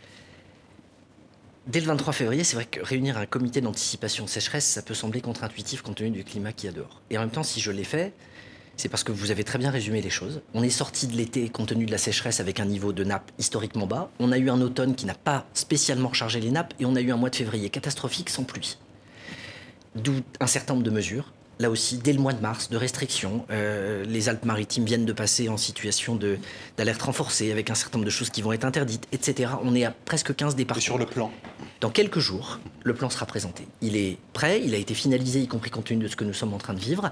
Dès 1.68 1.82
le 1.82 1.88
23 1.88 2.14
février, 2.14 2.46
c'est 2.46 2.56
vrai 2.56 2.66
que 2.66 2.80
réunir 2.80 3.18
un 3.18 3.26
comité 3.26 3.60
d'anticipation 3.60 4.26
sécheresse, 4.26 4.66
ça 4.66 4.82
peut 4.82 4.94
sembler 4.94 5.20
contre-intuitif 5.20 5.82
compte 5.82 5.98
tenu 5.98 6.12
du 6.12 6.24
climat 6.24 6.54
qu'il 6.54 6.70
y 6.70 6.74
a 6.74 6.76
dehors. 6.76 7.02
Et 7.10 7.18
en 7.18 7.22
même 7.22 7.30
temps, 7.30 7.44
si 7.44 7.60
je 7.60 7.72
l'ai 7.72 7.84
fait, 7.84 8.14
c'est 8.78 8.90
parce 8.90 9.04
que 9.04 9.12
vous 9.12 9.32
avez 9.32 9.44
très 9.44 9.58
bien 9.58 9.72
résumé 9.72 10.02
les 10.02 10.10
choses. 10.10 10.42
On 10.54 10.64
est 10.64 10.70
sorti 10.70 11.08
de 11.08 11.18
l'été 11.18 11.50
compte 11.50 11.70
tenu 11.70 11.86
de 11.86 11.92
la 11.92 11.98
sécheresse 11.98 12.40
avec 12.40 12.60
un 12.60 12.66
niveau 12.66 12.94
de 12.94 13.04
nappe 13.04 13.32
historiquement 13.40 13.88
bas. 13.88 14.10
On 14.20 14.32
a 14.32 14.38
eu 14.38 14.50
un 14.50 14.62
automne 14.62 14.96
qui 14.96 15.06
n'a 15.06 15.16
pas 15.16 15.46
spécialement 15.54 16.10
rechargé 16.10 16.40
les 16.40 16.52
nappes 16.52 16.74
et 16.80 16.86
on 16.86 16.96
a 16.96 17.02
eu 17.02 17.12
un 17.12 17.18
mois 17.18 17.30
de 17.32 17.36
février 17.36 17.70
catastrophique 17.70 18.30
sans 18.30 18.44
pluie. 18.44 18.78
D'où 19.96 20.14
un 20.40 20.48
certain 20.48 20.74
nombre 20.74 20.86
de 20.86 20.92
mesures. 20.92 21.34
Là 21.60 21.72
aussi, 21.72 21.98
dès 21.98 22.14
le 22.14 22.20
mois 22.20 22.34
de 22.34 22.40
mars, 22.40 22.70
de 22.70 22.78
restrictions. 22.78 23.44
Euh, 23.50 24.06
les 24.06 24.30
Alpes-Maritimes 24.30 24.86
viennent 24.86 25.06
de 25.06 25.14
passer 25.14 25.50
en 25.50 25.58
situation 25.58 26.20
d'alerte 26.78 27.02
renforcée 27.02 27.52
avec 27.52 27.72
un 27.72 27.76
certain 27.76 27.98
nombre 27.98 28.06
de 28.06 28.12
choses 28.12 28.30
qui 28.30 28.44
vont 28.44 28.54
être 28.54 28.64
interdites, 28.64 29.08
etc. 29.12 29.54
On 29.64 29.74
est 29.74 29.84
à 29.84 29.90
presque 29.92 30.36
15 30.36 30.54
Et 30.54 30.58
départements. 30.58 30.82
sur 30.84 30.98
le 31.00 31.08
plan, 31.08 31.32
Dans 31.82 31.90
quelques 31.90 32.20
jours, 32.20 32.60
le 32.84 32.94
plan 32.94 33.10
sera 33.10 33.26
présenté. 33.26 33.68
Il 33.82 33.96
est 33.98 34.20
prêt, 34.34 34.62
il 34.64 34.76
a 34.76 34.78
été 34.78 34.94
finalisé, 34.94 35.40
y 35.42 35.48
compris 35.48 35.72
compte 35.72 35.86
tenu 35.86 36.04
de 36.04 36.08
ce 36.08 36.16
que 36.16 36.26
nous 36.26 36.34
sommes 36.34 36.54
en 36.54 36.60
train 36.60 36.76
de 36.76 36.80
vivre. 36.80 37.10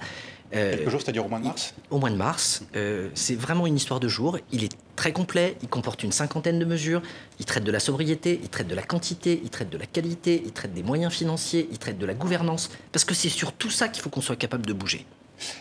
Euh, 0.53 0.75
quelques 0.75 0.89
jours, 0.89 1.01
c'est-à-dire 1.01 1.25
au 1.25 1.29
mois 1.29 1.39
de 1.39 1.45
mars 1.45 1.73
au 1.89 1.97
mois 1.97 2.09
de 2.09 2.15
mars, 2.15 2.63
euh, 2.75 3.09
c'est 3.13 3.35
vraiment 3.35 3.67
une 3.67 3.75
histoire 3.75 3.99
de 3.99 4.07
jours. 4.07 4.37
Il 4.51 4.63
est 4.63 4.75
très 4.95 5.11
complet, 5.11 5.57
il 5.61 5.67
comporte 5.67 6.03
une 6.03 6.11
cinquantaine 6.11 6.59
de 6.59 6.65
mesures. 6.65 7.01
Il 7.39 7.45
traite 7.45 7.63
de 7.63 7.71
la 7.71 7.79
sobriété, 7.79 8.39
il 8.41 8.49
traite 8.49 8.67
de 8.67 8.75
la 8.75 8.83
quantité, 8.83 9.41
il 9.43 9.49
traite 9.49 9.69
de 9.69 9.77
la 9.77 9.85
qualité, 9.85 10.41
il 10.45 10.51
traite 10.51 10.73
des 10.73 10.83
moyens 10.83 11.13
financiers, 11.13 11.67
il 11.71 11.79
traite 11.79 11.97
de 11.97 12.05
la 12.05 12.13
gouvernance. 12.13 12.69
Parce 12.91 13.05
que 13.05 13.13
c'est 13.13 13.29
sur 13.29 13.53
tout 13.53 13.69
ça 13.69 13.87
qu'il 13.87 14.01
faut 14.03 14.09
qu'on 14.09 14.21
soit 14.21 14.35
capable 14.35 14.65
de 14.65 14.73
bouger. 14.73 15.05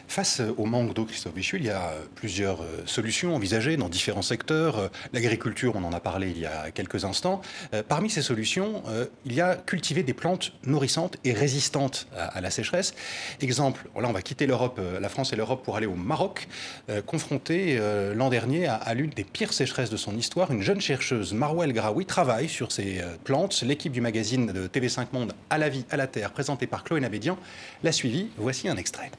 Face 0.08 0.40
au 0.56 0.64
manque 0.64 0.94
d'eau, 0.94 1.04
Christophe 1.04 1.34
Bichul, 1.34 1.60
il 1.60 1.66
y 1.66 1.70
a 1.70 1.92
plusieurs 2.14 2.62
euh, 2.62 2.82
solutions 2.86 3.34
envisagées 3.34 3.76
dans 3.76 3.88
différents 3.88 4.22
secteurs. 4.22 4.78
Euh, 4.78 4.88
l'agriculture, 5.12 5.74
on 5.76 5.84
en 5.84 5.92
a 5.92 6.00
parlé 6.00 6.30
il 6.30 6.38
y 6.38 6.46
a 6.46 6.70
quelques 6.70 7.04
instants. 7.04 7.40
Euh, 7.72 7.82
parmi 7.86 8.10
ces 8.10 8.22
solutions, 8.22 8.82
il 9.24 9.34
y 9.34 9.40
a 9.40 9.56
cultiver 9.56 10.02
des 10.02 10.14
plantes 10.14 10.52
nourrissantes 10.64 11.16
et 11.24 11.32
résistantes 11.32 12.06
à, 12.16 12.40
la 12.40 12.50
sécheresse. 12.50 12.94
Exemple, 13.40 13.88
là 14.00 14.08
on 14.08 14.12
va 14.12 14.22
quitter 14.22 14.46
l'Europe, 14.46 14.80
la 15.00 15.08
France 15.08 15.32
et 15.32 15.36
l'Europe 15.36 15.64
pour 15.64 15.76
aller 15.76 15.86
au 15.86 15.94
Maroc, 15.94 16.48
confronté 17.06 17.78
l'an 18.14 18.28
dernier 18.30 18.66
à, 18.66 18.94
l'une 18.94 19.10
des 19.10 19.24
pires 19.24 19.52
sécheresses 19.52 19.90
de 19.90 19.96
son 19.96 20.16
histoire. 20.16 20.50
Une 20.52 20.62
jeune 20.62 20.80
chercheuse, 20.80 21.32
Marwa 21.32 21.64
El 21.64 21.72
Graoui, 21.72 22.06
travaille 22.06 22.48
sur 22.48 22.72
ces 22.72 23.02
plantes. 23.24 23.62
L'équipe 23.62 23.92
du 23.92 24.00
magazine 24.00 24.46
de 24.46 24.66
TV5 24.66 25.06
Monde 25.12 25.32
À 25.50 25.58
la 25.58 25.68
vie, 25.68 25.84
à 25.90 25.96
la 25.96 26.06
terre, 26.06 26.32
présentée 26.32 26.66
par 26.66 26.84
Chloé 26.84 27.00
Nabédian, 27.00 27.38
l'a 27.82 27.92
suivi. 27.92 28.28
Voici 28.36 28.68
un 28.68 28.76
extrait. 28.76 29.10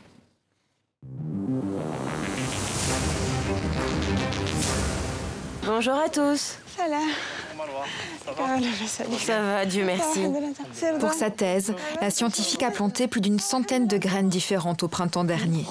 Bonjour 5.66 5.96
à 5.96 6.10
tous. 6.10 6.58
Ça 9.20 9.42
va, 9.42 9.66
Dieu 9.66 9.84
merci. 9.84 10.26
Pour 11.00 11.14
sa 11.14 11.30
thèse, 11.30 11.74
la 12.02 12.10
scientifique 12.10 12.64
a 12.64 12.72
planté 12.72 13.08
plus 13.08 13.22
d'une 13.22 13.40
centaine 13.40 13.88
de 13.88 13.98
graines 13.98 14.30
différentes 14.30 14.84
au 14.84 14.88
printemps 14.88 15.24
dernier. 15.24 15.66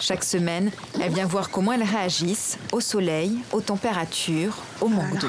Chaque 0.00 0.24
semaine, 0.24 0.70
elle 1.00 1.12
vient 1.12 1.26
voir 1.26 1.50
comment 1.50 1.72
elles 1.72 1.82
réagissent 1.82 2.58
au 2.72 2.80
soleil, 2.80 3.38
aux 3.52 3.60
températures, 3.60 4.56
au 4.80 4.88
manque 4.88 5.18
d'eau. 5.18 5.28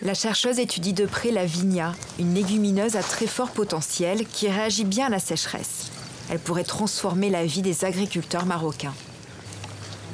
La 0.00 0.14
chercheuse 0.14 0.58
étudie 0.58 0.92
de 0.92 1.06
près 1.06 1.30
la 1.30 1.44
vigna, 1.44 1.94
une 2.18 2.34
légumineuse 2.34 2.96
à 2.96 3.02
très 3.02 3.26
fort 3.26 3.50
potentiel 3.50 4.26
qui 4.26 4.48
réagit 4.48 4.84
bien 4.84 5.06
à 5.06 5.10
la 5.10 5.18
sécheresse. 5.18 5.90
Elle 6.30 6.40
pourrait 6.40 6.64
transformer 6.64 7.30
la 7.30 7.44
vie 7.44 7.62
des 7.62 7.84
agriculteurs 7.84 8.46
marocains. 8.46 8.94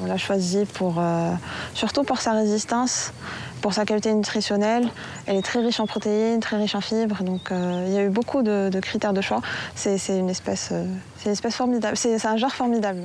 On 0.01 0.07
l'a 0.07 0.17
choisie 0.17 0.65
pour, 0.65 0.97
euh, 0.99 1.33
surtout 1.75 2.05
pour 2.05 2.21
sa 2.21 2.33
résistance, 2.33 3.13
pour 3.61 3.75
sa 3.75 3.85
qualité 3.85 4.13
nutritionnelle. 4.15 4.89
Elle 5.27 5.37
est 5.37 5.43
très 5.43 5.61
riche 5.61 5.81
en 5.81 5.87
protéines, 5.87 6.41
très 6.41 6.57
riche 6.57 6.75
en 6.75 6.81
fibres. 6.81 7.23
Donc 7.23 7.51
euh, 7.51 7.85
il 7.87 7.93
y 7.93 7.99
a 7.99 8.05
eu 8.05 8.11
beaucoup 8.11 8.43
de, 8.43 8.71
critères 8.81 9.13
de 9.13 9.21
choix. 9.21 9.41
C'est 9.75 9.99
une, 10.09 10.31
espèce, 10.31 10.69
euh, 10.73 10.85
une 11.27 11.33
espèce 11.33 11.55
formidable. 11.55 11.97
C'est 11.97 12.25
un 12.25 12.37
genre 12.37 12.55
formidable. 12.55 13.03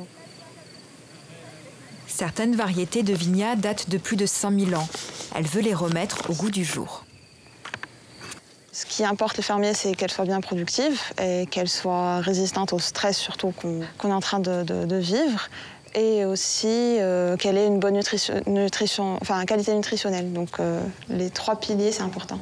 Certaines 2.07 2.55
variétés 2.55 3.01
de 3.01 3.13
vigna 3.13 3.55
datent 3.55 3.89
de 3.89 3.97
plus 3.97 4.15
de 4.15 4.27
5000 4.27 4.75
ans. 4.75 4.87
Elle 5.35 5.47
veut 5.47 5.61
les 5.61 5.73
remettre 5.73 6.29
au 6.29 6.33
goût 6.33 6.51
du 6.51 6.63
jour. 6.63 7.03
Ce 8.73 8.87
qui 8.87 9.05
importe 9.05 9.37
le 9.37 9.43
fermier, 9.43 9.75
c'est 9.75 9.93
qu'elle 9.93 10.09
soit 10.09 10.25
bien 10.25 10.41
productive 10.41 10.99
et 11.21 11.45
qu'elle 11.45 11.69
soit 11.69 12.21
résistante 12.21 12.73
au 12.73 12.79
stress, 12.79 13.15
surtout 13.15 13.53
qu'on 13.61 14.09
est 14.09 14.13
en 14.13 14.19
train 14.19 14.39
de, 14.39 14.95
vivre, 14.95 15.47
et 15.95 16.25
aussi 16.25 16.97
euh, 16.99 17.37
qu'elle 17.37 17.57
ait 17.57 17.67
une 17.67 17.79
bonne 17.79 17.99
nutrition, 18.47 19.17
enfin, 19.21 19.45
qualité 19.45 19.73
nutritionnelle. 19.73 20.33
Donc 20.33 20.59
euh, 20.59 20.81
les 21.09 21.29
trois 21.29 21.59
piliers, 21.59 21.91
c'est 21.91 22.03
important. 22.03 22.39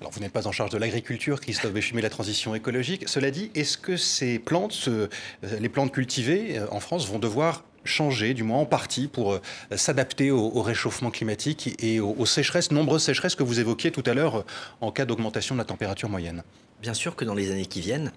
Alors, 0.00 0.12
vous 0.12 0.20
n'êtes 0.20 0.32
pas 0.32 0.46
en 0.46 0.52
charge 0.52 0.70
de 0.70 0.78
l'agriculture, 0.78 1.40
Christophe 1.40 1.72
Béchumet, 1.72 2.00
la 2.00 2.08
transition 2.08 2.54
écologique. 2.54 3.06
Cela 3.06 3.30
dit, 3.30 3.50
est-ce 3.54 3.76
que 3.76 3.98
ces 3.98 4.38
plantes, 4.38 4.84
euh, 4.88 5.08
les 5.60 5.68
plantes 5.68 5.92
cultivées 5.92 6.58
en 6.70 6.80
France, 6.80 7.06
vont 7.06 7.18
devoir 7.18 7.64
changer, 7.84 8.32
du 8.32 8.42
moins 8.42 8.60
en 8.60 8.66
partie, 8.66 9.08
pour 9.08 9.38
s'adapter 9.74 10.30
au, 10.30 10.62
réchauffement 10.62 11.10
climatique 11.10 11.74
et 11.82 11.98
aux, 11.98 12.26
sécheresses, 12.26 12.70
nombreuses 12.70 13.04
sécheresses 13.04 13.34
que 13.34 13.42
vous 13.42 13.58
évoquiez 13.58 13.90
tout 13.90 14.02
à 14.04 14.12
l'heure 14.12 14.44
en 14.82 14.90
cas 14.90 15.06
d'augmentation 15.06 15.54
de 15.54 15.60
la 15.60 15.64
température 15.64 16.10
moyenne? 16.10 16.42
Bien 16.82 16.92
sûr 16.92 17.16
que 17.16 17.24
dans 17.24 17.34
les 17.34 17.50
années 17.50 17.64
qui 17.64 17.80
viennent, 17.80 18.12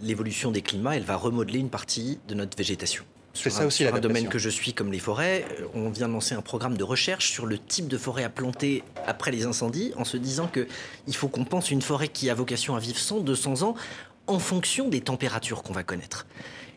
l'évolution 0.00 0.50
des 0.50 0.62
climats, 0.62 0.96
elle 0.96 1.04
va 1.04 1.16
remodeler 1.16 1.58
une 1.58 1.70
partie 1.70 2.18
de 2.28 2.34
notre 2.34 2.56
végétation. 2.56 3.04
C'est 3.34 3.50
ça 3.50 3.66
aussi 3.66 3.84
sur 3.84 3.94
un 3.94 4.00
domaine 4.00 4.28
que 4.28 4.38
je 4.38 4.50
suis 4.50 4.72
comme 4.72 4.92
les 4.92 4.98
forêts, 4.98 5.46
euh, 5.60 5.66
on 5.74 5.90
vient 5.90 6.06
de 6.06 6.12
lancer 6.12 6.34
un 6.34 6.42
programme 6.42 6.76
de 6.76 6.84
recherche 6.84 7.30
sur 7.30 7.46
le 7.46 7.58
type 7.58 7.88
de 7.88 7.96
forêt 7.96 8.24
à 8.24 8.28
planter 8.28 8.84
après 9.06 9.30
les 9.30 9.46
incendies, 9.46 9.92
en 9.96 10.04
se 10.04 10.16
disant 10.16 10.48
qu'il 10.48 11.16
faut 11.16 11.28
qu'on 11.28 11.44
pense 11.44 11.70
une 11.70 11.82
forêt 11.82 12.08
qui 12.08 12.28
a 12.30 12.34
vocation 12.34 12.76
à 12.76 12.78
vivre 12.78 12.98
100, 12.98 13.20
200 13.20 13.62
ans 13.62 13.74
en 14.26 14.38
fonction 14.38 14.88
des 14.88 15.00
températures 15.00 15.62
qu'on 15.62 15.72
va 15.72 15.82
connaître. 15.82 16.26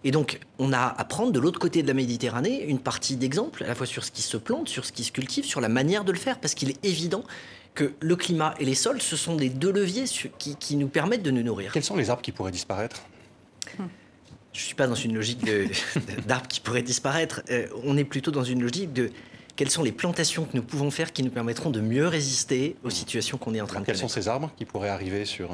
Et 0.03 0.11
donc, 0.11 0.39
on 0.59 0.71
a 0.71 0.93
à 0.97 1.03
prendre 1.03 1.31
de 1.31 1.39
l'autre 1.39 1.59
côté 1.59 1.81
de 1.81 1.87
la 1.87 1.95
Méditerranée 1.95 2.63
une 2.63 2.79
partie 2.79 3.15
d'exemples, 3.15 3.63
à 3.63 3.67
la 3.67 3.75
fois 3.75 3.87
sur 3.87 4.03
ce 4.03 4.11
qui 4.11 4.21
se 4.21 4.37
plante, 4.37 4.69
sur 4.69 4.85
ce 4.85 4.91
qui 4.91 5.03
se 5.03 5.11
cultive, 5.11 5.45
sur 5.45 5.61
la 5.61 5.69
manière 5.69 6.03
de 6.05 6.11
le 6.11 6.17
faire, 6.17 6.39
parce 6.39 6.53
qu'il 6.53 6.69
est 6.69 6.85
évident 6.85 7.23
que 7.73 7.93
le 7.99 8.15
climat 8.15 8.53
et 8.59 8.65
les 8.65 8.75
sols, 8.75 9.01
ce 9.01 9.17
sont 9.17 9.35
des 9.35 9.49
deux 9.49 9.71
leviers 9.71 10.05
qui, 10.37 10.75
nous 10.75 10.87
permettent 10.87 11.23
de 11.23 11.31
nous 11.31 11.43
nourrir. 11.43 11.71
Quels 11.73 11.83
sont 11.83 11.95
les 11.95 12.09
arbres 12.09 12.21
qui 12.21 12.31
pourraient 12.31 12.51
disparaître? 12.51 13.01
Suis 14.59 14.75
pas 14.75 14.87
dans 14.87 14.95
une 14.95 15.15
logique 15.15 15.45
d'arbres 16.27 16.47
qui 16.47 16.59
pourraient 16.59 16.81
disparaître. 16.81 17.41
Euh, 17.49 17.67
on 17.83 17.97
est 17.97 18.03
plutôt 18.03 18.31
dans 18.31 18.43
une 18.43 18.61
logique 18.61 18.93
de 18.93 19.11
quelles 19.55 19.69
sont 19.69 19.83
les 19.83 19.91
plantations 19.91 20.45
que 20.45 20.55
nous 20.55 20.63
pouvons 20.63 20.91
faire 20.91 21.13
qui 21.13 21.23
nous 21.23 21.29
permettront 21.29 21.69
de 21.69 21.79
mieux 21.79 22.07
résister 22.07 22.75
aux 22.83 22.89
situations 22.89 23.37
qu'on 23.37 23.53
est 23.53 23.61
en 23.61 23.67
train 23.67 23.79
de 23.79 23.85
Quels 23.85 23.97
sont 23.97 24.09
ces 24.09 24.27
arbres 24.27 24.51
qui 24.57 24.65
pourraient 24.65 24.89
arriver 24.89 25.23
sur... 25.23 25.49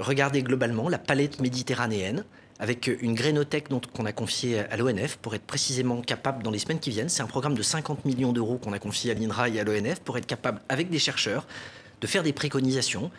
Regardez 0.00 0.42
globalement 0.42 0.88
la 0.88 0.98
palette 0.98 1.40
méditerranéenne 1.40 2.24
avec 2.58 2.90
une 3.00 3.14
grénothèque 3.14 3.68
qu'on 3.68 4.06
a 4.06 4.12
confiée 4.12 4.60
à 4.60 4.76
l'ONF 4.76 5.16
pour 5.16 5.34
être 5.34 5.44
précisément 5.44 6.00
capable 6.02 6.42
dans 6.42 6.50
les 6.50 6.58
semaines 6.58 6.78
qui 6.78 6.90
viennent. 6.90 7.08
C'est 7.08 7.22
un 7.22 7.26
programme 7.26 7.54
de 7.54 7.62
50 7.62 8.04
millions 8.04 8.32
d'euros 8.32 8.58
qu'on 8.58 8.72
a 8.72 8.78
confié 8.78 9.10
à 9.10 9.14
l'INRA 9.14 9.48
et 9.48 9.60
à 9.60 9.64
l'ONF 9.64 10.00
pour 10.00 10.16
être 10.18 10.26
capable, 10.26 10.60
avec 10.68 10.88
des 10.88 10.98
chercheurs, 10.98 11.46
de 12.00 12.06
faire 12.06 12.22
des 12.22 12.32
préconisations. 12.32 13.10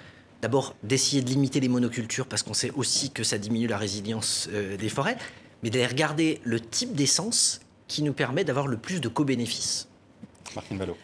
D'abord, 0.45 0.75
d'essayer 0.83 1.23
de 1.23 1.29
limiter 1.29 1.59
les 1.59 1.67
monocultures 1.67 2.27
parce 2.27 2.43
qu'on 2.43 2.53
sait 2.53 2.69
aussi 2.75 3.09
que 3.09 3.23
ça 3.23 3.39
diminue 3.39 3.65
la 3.65 3.79
résilience 3.79 4.47
euh, 4.53 4.77
des 4.77 4.89
forêts, 4.89 5.17
mais 5.63 5.71
d'aller 5.71 5.87
regarder 5.87 6.39
le 6.43 6.59
type 6.59 6.93
d'essence 6.93 7.61
qui 7.87 8.03
nous 8.03 8.13
permet 8.13 8.43
d'avoir 8.43 8.67
le 8.67 8.77
plus 8.77 9.01
de 9.01 9.07
co-bénéfices. 9.07 9.87
Martine 10.55 10.77
Ballot. 10.77 10.97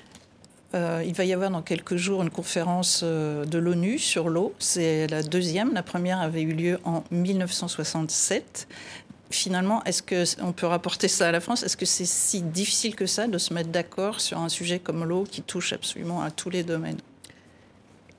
Euh, 0.75 1.03
il 1.03 1.15
va 1.15 1.25
y 1.25 1.33
avoir 1.33 1.49
dans 1.49 1.63
quelques 1.63 1.95
jours 1.95 2.21
une 2.21 2.29
conférence 2.29 3.01
euh, 3.03 3.43
de 3.43 3.57
l'ONU 3.57 3.97
sur 3.97 4.29
l'eau. 4.29 4.53
C'est 4.59 5.07
la 5.07 5.23
deuxième. 5.23 5.73
La 5.73 5.81
première 5.81 6.21
avait 6.21 6.43
eu 6.43 6.53
lieu 6.53 6.79
en 6.83 7.03
1967. 7.09 8.67
Finalement, 9.31 9.83
est-ce 9.85 10.03
qu'on 10.03 10.51
peut 10.51 10.67
rapporter 10.67 11.07
ça 11.07 11.29
à 11.29 11.31
la 11.31 11.39
France? 11.39 11.63
Est-ce 11.63 11.77
que 11.77 11.87
c'est 11.87 12.05
si 12.05 12.43
difficile 12.43 12.95
que 12.95 13.07
ça 13.07 13.25
de 13.25 13.39
se 13.39 13.55
mettre 13.55 13.69
d'accord 13.69 14.21
sur 14.21 14.37
un 14.37 14.49
sujet 14.49 14.77
comme 14.77 15.03
l'eau 15.03 15.23
qui 15.23 15.41
touche 15.41 15.73
absolument 15.73 16.21
à 16.21 16.29
tous 16.29 16.51
les 16.51 16.61
domaines? 16.61 16.99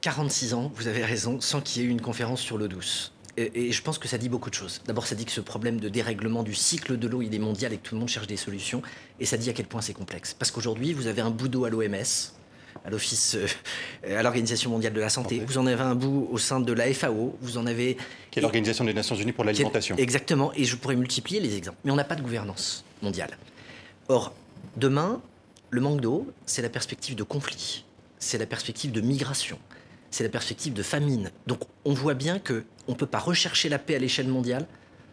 46 0.03 0.53
ans, 0.55 0.71
vous 0.75 0.89
avez 0.89 1.05
raison, 1.05 1.41
sans 1.41 1.61
qu'il 1.61 1.81
y 1.81 1.85
ait 1.85 1.89
eu 1.89 1.91
une 1.91 2.01
conférence 2.01 2.41
sur 2.41 2.59
l'eau 2.59 2.69
douce. 2.69 3.13
Et, 3.37 3.69
et, 3.69 3.73
je 3.73 3.83
pense 3.83 3.99
que 3.99 4.09
ça 4.09 4.19
dit 4.19 4.29
beaucoup 4.29 4.51
de 4.51 4.55
choses. 4.55 4.83
D'abord, 4.85 5.07
ça 5.07 5.15
dit 5.15 5.25
que 5.25 5.31
ce 5.31 5.41
problème 5.41 5.81
de 5.81 5.89
dérèglement 5.89 6.43
du 6.43 6.55
cycle 6.55 6.99
de 6.99 7.09
l'eau, 7.09 7.23
il 7.23 7.35
est 7.35 7.39
mondial 7.39 7.73
et 7.73 7.79
que 7.79 7.89
tout 7.89 7.95
le 7.95 8.01
monde 8.01 8.09
cherche 8.09 8.27
des 8.27 8.37
solutions. 8.37 8.83
Et 9.21 9.27
ça 9.27 9.39
dit 9.39 9.49
à 9.49 9.53
quel 9.55 9.67
point 9.67 9.81
c'est 9.81 9.95
complexe. 9.95 10.35
Parce 10.35 10.51
qu'aujourd'hui, 10.51 10.93
vous 10.93 11.07
avez 11.07 11.23
un 11.23 11.31
bout 11.31 11.49
d'eau 11.49 11.65
à 11.65 11.71
l'OMS, 11.71 11.95
à 12.85 12.91
l'Office, 12.91 13.37
euh, 13.37 14.19
à 14.19 14.23
l'Organisation 14.23 14.71
mondiale 14.71 14.93
de 14.93 15.01
la 15.01 15.09
santé. 15.09 15.41
Vous 15.47 15.57
en 15.57 15.67
avez 15.67 15.83
un 15.83 15.95
bout 15.95 16.29
au 16.31 16.37
sein 16.37 16.61
de 16.61 16.73
la 16.73 16.93
FAO. 16.93 17.39
Vous 17.41 17.57
en 17.57 17.67
avez. 17.67 17.97
Qui 18.31 18.41
est 18.41 18.43
l'Organisation 18.43 18.85
des 18.85 18.93
Nations 18.93 19.17
Unies 19.17 19.33
pour 19.33 19.45
l'alimentation. 19.45 19.97
Exactement. 19.97 20.53
Et 20.55 20.65
je 20.65 20.77
pourrais 20.77 20.97
multiplier 20.97 21.41
les 21.41 21.57
exemples. 21.57 21.79
Mais 21.85 21.93
on 21.93 21.97
n'a 21.97 22.05
pas 22.05 22.17
de 22.17 22.23
gouvernance 22.23 22.85
mondiale. 23.03 23.39
Or, 24.09 24.35
demain, 24.77 25.23
le 25.71 25.81
manque 25.81 26.01
d'eau, 26.01 26.27
c'est 26.45 26.61
la 26.61 26.69
perspective 26.69 27.15
de 27.15 27.23
conflit. 27.23 27.85
C'est 28.19 28.39
la 28.39 28.47
perspective 28.47 28.93
de 28.93 29.01
migration. 29.01 29.59
C'est 30.13 30.23
la 30.23 30.31
perspective 30.31 30.75
de 30.75 30.83
famine. 30.83 31.33
Donc, 31.49 31.61
on 31.85 31.95
voit 31.95 32.15
bien 32.15 32.39
que 32.39 32.65
on 32.87 32.93
ne 32.93 32.97
peut 32.97 33.07
pas 33.07 33.19
rechercher 33.19 33.69
la 33.69 33.79
paix 33.79 33.97
à 33.97 33.99
l'échelle 33.99 34.29
mondiale 34.29 34.67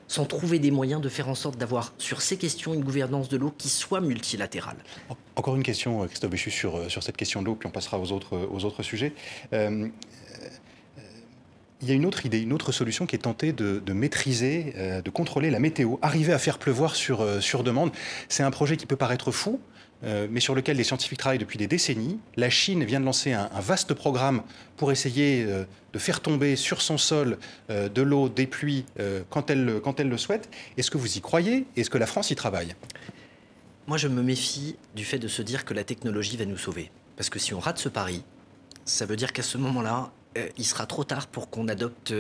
sans 0.10 0.26
trouver 0.26 0.60
des 0.60 0.72
moyens 0.72 1.02
de 1.02 1.08
faire 1.08 1.30
en 1.30 1.36
sorte 1.36 1.58
d'avoir 1.58 1.94
sur 1.98 2.22
ces 2.22 2.36
questions 2.36 2.74
une 2.74 2.84
gouvernance 2.84 3.30
de 3.30 3.38
l'eau 3.38 3.54
qui 3.58 3.70
soit 3.70 4.02
multilatérale. 4.02 4.78
Encore 5.36 5.56
une 5.56 5.64
question, 5.64 6.04
euh, 6.04 6.08
Christophe 6.08 6.32
Béchu, 6.32 6.52
sur, 6.52 6.76
euh, 6.76 6.90
sur 6.90 7.04
cette 7.04 7.16
question 7.16 7.42
de 7.42 7.46
l'eau, 7.46 7.56
puis 7.56 7.68
on 7.68 7.72
passera 7.72 8.00
aux 8.00 8.12
autres, 8.12 8.36
autres 8.36 8.84
sujets. 8.84 9.14
Euh, 9.54 9.88
il 11.82 11.88
y 11.88 11.92
a 11.92 11.94
une 11.94 12.06
autre 12.06 12.26
idée, 12.26 12.42
une 12.42 12.52
autre 12.52 12.74
solution 12.74 13.06
qui 13.06 13.16
est 13.16 13.20
tentée 13.20 13.54
de, 13.54 13.94
maîtriser, 13.94 14.74
de 15.02 15.10
contrôler 15.10 15.50
la 15.50 15.60
météo, 15.60 15.96
arriver 16.02 16.34
à 16.34 16.38
faire 16.38 16.58
pleuvoir 16.58 16.94
sur, 16.94 17.26
sur 17.42 17.64
demande. 17.64 17.92
C'est 18.28 18.44
un 18.44 18.52
projet 18.52 18.76
qui 18.76 18.86
peut 18.86 18.98
paraître 18.98 19.32
fou, 19.32 19.62
euh, 20.04 20.28
mais 20.30 20.40
sur 20.40 20.56
lequel 20.56 20.78
les 20.78 20.86
scientifiques 20.86 21.20
travaillent 21.20 21.40
depuis 21.40 21.58
des 21.58 21.68
décennies. 21.68 22.20
La 22.38 22.50
Chine 22.50 22.84
vient 22.84 23.02
de 23.02 23.06
lancer 23.06 23.34
un, 23.34 23.50
vaste 23.60 23.94
programme 23.94 24.44
pour 24.78 24.92
essayer 24.92 25.44
euh, 25.44 25.66
de 25.92 26.00
faire 26.00 26.22
tomber 26.22 26.56
sur 26.56 26.82
son 26.82 26.98
sol 26.98 27.38
euh, 27.70 27.90
de 27.90 28.02
l'eau, 28.02 28.30
des 28.30 28.48
pluies, 28.48 28.86
quand, 29.30 29.50
elle, 29.50 29.82
quand 29.84 30.00
elle 30.00 30.10
le 30.10 30.18
souhaite. 30.18 30.50
Est-ce 30.78 30.90
que 30.90 30.98
vous 30.98 31.18
y 31.18 31.22
croyez? 31.22 31.66
Est-ce 31.76 31.90
que 31.90 31.98
la 31.98 32.06
France 32.06 32.32
y 32.32 32.36
travaille? 32.36 32.76
Moi, 33.88 33.98
je 33.98 34.08
me 34.08 34.22
méfie 34.22 34.76
du 34.96 35.04
fait 35.04 35.20
de 35.20 35.28
se 35.28 35.42
dire 35.42 35.66
que 35.66 35.74
la 35.74 35.84
technologie 35.84 36.38
va 36.38 36.46
nous 36.46 36.58
sauver. 36.58 36.92
Parce 37.18 37.30
que 37.30 37.40
si 37.40 37.54
on 37.54 37.60
rate 37.60 37.80
ce 37.80 37.90
pari, 37.90 38.24
ça 38.86 39.06
veut 39.06 39.16
dire 39.16 39.34
qu'à 39.34 39.44
ce 39.44 39.58
moment-là, 39.58 40.12
il 40.58 40.66
sera 40.66 40.86
trop 40.86 41.04
tard 41.04 41.28
pour 41.28 41.50
qu'on 41.50 41.68
adopte 41.68 42.14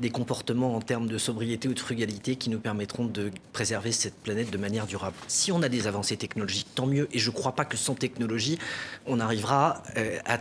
des 0.00 0.10
comportements 0.10 0.74
en 0.74 0.80
termes 0.80 1.06
de 1.06 1.18
sobriété 1.18 1.68
ou 1.68 1.74
de 1.74 1.78
frugalité 1.78 2.36
qui 2.36 2.50
nous 2.50 2.58
permettront 2.58 3.04
de 3.04 3.30
préserver 3.52 3.92
cette 3.92 4.14
planète 4.14 4.50
de 4.50 4.58
manière 4.58 4.86
durable. 4.86 5.14
Si 5.28 5.52
on 5.52 5.62
a 5.62 5.68
des 5.68 5.86
avancées 5.86 6.16
technologiques, 6.16 6.68
tant 6.74 6.86
mieux. 6.86 7.08
Et 7.12 7.18
je 7.18 7.30
ne 7.30 7.34
crois 7.34 7.52
pas 7.52 7.64
que 7.64 7.76
sans 7.76 7.94
technologie, 7.94 8.58
on 9.06 9.20
arrivera 9.20 9.82
euh, 9.96 10.18
à, 10.24 10.38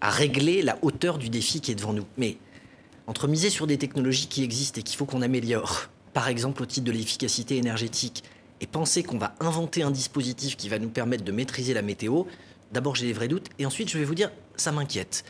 à, 0.00 0.10
régler 0.10 0.62
la 0.62 0.78
hauteur 0.82 1.18
du 1.18 1.30
défi 1.30 1.60
qui 1.60 1.72
est 1.72 1.74
devant 1.74 1.92
nous. 1.92 2.06
Mais 2.18 2.36
entre 3.06 3.26
miser 3.26 3.50
sur 3.50 3.66
des 3.66 3.78
technologies 3.78 4.28
qui 4.28 4.44
existent 4.44 4.80
et 4.80 4.82
qu'il 4.82 4.96
faut 4.96 5.06
qu'on 5.06 5.22
améliore, 5.22 5.88
par 6.12 6.28
exemple 6.28 6.62
au 6.62 6.66
titre 6.66 6.86
de 6.86 6.92
l'efficacité 6.92 7.56
énergétique, 7.56 8.22
Et 8.60 8.66
penser 8.66 9.02
qu'on 9.04 9.18
va 9.18 9.34
inventer 9.40 9.82
un 9.82 9.90
dispositif 9.90 10.56
qui 10.56 10.68
va 10.68 10.78
nous 10.78 10.88
permettre 10.88 11.24
de 11.24 11.32
maîtriser 11.32 11.74
la 11.74 11.82
météo, 11.82 12.24
d'abord 12.72 12.96
j'ai 12.96 13.06
des 13.06 13.12
vrais 13.12 13.28
doutes, 13.28 13.48
et 13.58 13.66
ensuite 13.66 13.88
je 13.88 13.98
vais 13.98 14.04
vous 14.04 14.16
dire, 14.16 14.30
ça 14.56 14.72
m'inquiète. 14.72 15.24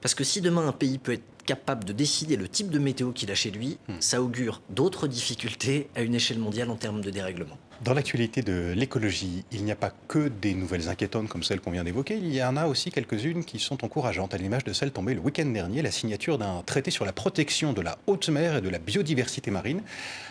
Parce 0.00 0.14
que 0.14 0.24
si 0.24 0.40
demain 0.40 0.66
un 0.66 0.72
pays 0.72 0.98
peut 0.98 1.12
être 1.12 1.22
capable 1.44 1.84
de 1.84 1.92
décider 1.92 2.36
le 2.36 2.48
type 2.48 2.70
de 2.70 2.78
météo 2.78 3.12
qu'il 3.12 3.30
a 3.30 3.34
chez 3.34 3.50
lui, 3.50 3.78
hmm. 3.88 3.94
ça 4.00 4.22
augure 4.22 4.62
d'autres 4.70 5.06
difficultés 5.06 5.88
à 5.94 6.02
une 6.02 6.14
échelle 6.14 6.38
mondiale 6.38 6.70
en 6.70 6.76
termes 6.76 7.00
de 7.00 7.10
dérèglement. 7.10 7.56
Dans 7.82 7.92
l'actualité 7.92 8.42
de 8.42 8.72
l'écologie, 8.74 9.44
il 9.52 9.64
n'y 9.64 9.72
a 9.72 9.76
pas 9.76 9.92
que 10.08 10.28
des 10.28 10.54
nouvelles 10.54 10.88
inquiétantes 10.88 11.28
comme 11.28 11.42
celles 11.42 11.60
qu'on 11.60 11.72
vient 11.72 11.84
d'évoquer, 11.84 12.16
il 12.16 12.32
y 12.34 12.42
en 12.42 12.56
a 12.56 12.66
aussi 12.66 12.90
quelques-unes 12.90 13.44
qui 13.44 13.58
sont 13.58 13.84
encourageantes, 13.84 14.32
à 14.32 14.38
l'image 14.38 14.64
de 14.64 14.72
celle 14.72 14.92
tombée 14.92 15.14
le 15.14 15.20
week-end 15.20 15.46
dernier, 15.46 15.82
la 15.82 15.90
signature 15.90 16.38
d'un 16.38 16.62
traité 16.64 16.90
sur 16.90 17.04
la 17.04 17.12
protection 17.12 17.72
de 17.72 17.80
la 17.80 17.98
haute 18.06 18.28
mer 18.28 18.56
et 18.56 18.60
de 18.60 18.68
la 18.68 18.78
biodiversité 18.78 19.50
marine. 19.50 19.82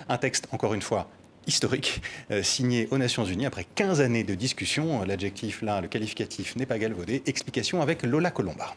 Un 0.09 0.17
texte, 0.17 0.47
encore 0.51 0.73
une 0.73 0.81
fois, 0.81 1.09
historique, 1.47 2.01
euh, 2.31 2.43
signé 2.43 2.87
aux 2.91 2.97
Nations 2.97 3.25
Unies 3.25 3.45
après 3.45 3.65
15 3.75 4.01
années 4.01 4.23
de 4.23 4.35
discussion. 4.35 5.03
L'adjectif 5.03 5.61
là, 5.61 5.81
le 5.81 5.87
qualificatif 5.87 6.55
n'est 6.55 6.65
pas 6.65 6.79
galvaudé. 6.79 7.21
Explication 7.25 7.81
avec 7.81 8.03
Lola 8.03 8.31
Colomba. 8.31 8.73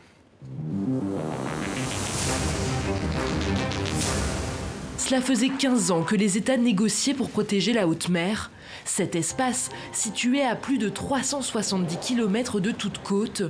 Cela 4.99 5.21
faisait 5.21 5.51
15 5.51 5.93
ans 5.93 6.03
que 6.03 6.17
les 6.17 6.37
États 6.37 6.57
négociaient 6.57 7.15
pour 7.15 7.31
protéger 7.31 7.73
la 7.73 7.87
haute 7.87 8.09
mer. 8.09 8.51
Cet 8.85 9.15
espace, 9.15 9.71
situé 9.93 10.43
à 10.43 10.57
plus 10.57 10.79
de 10.79 10.89
370 10.89 11.99
km 11.99 12.59
de 12.59 12.73
toute 12.73 12.99
côte, 12.99 13.43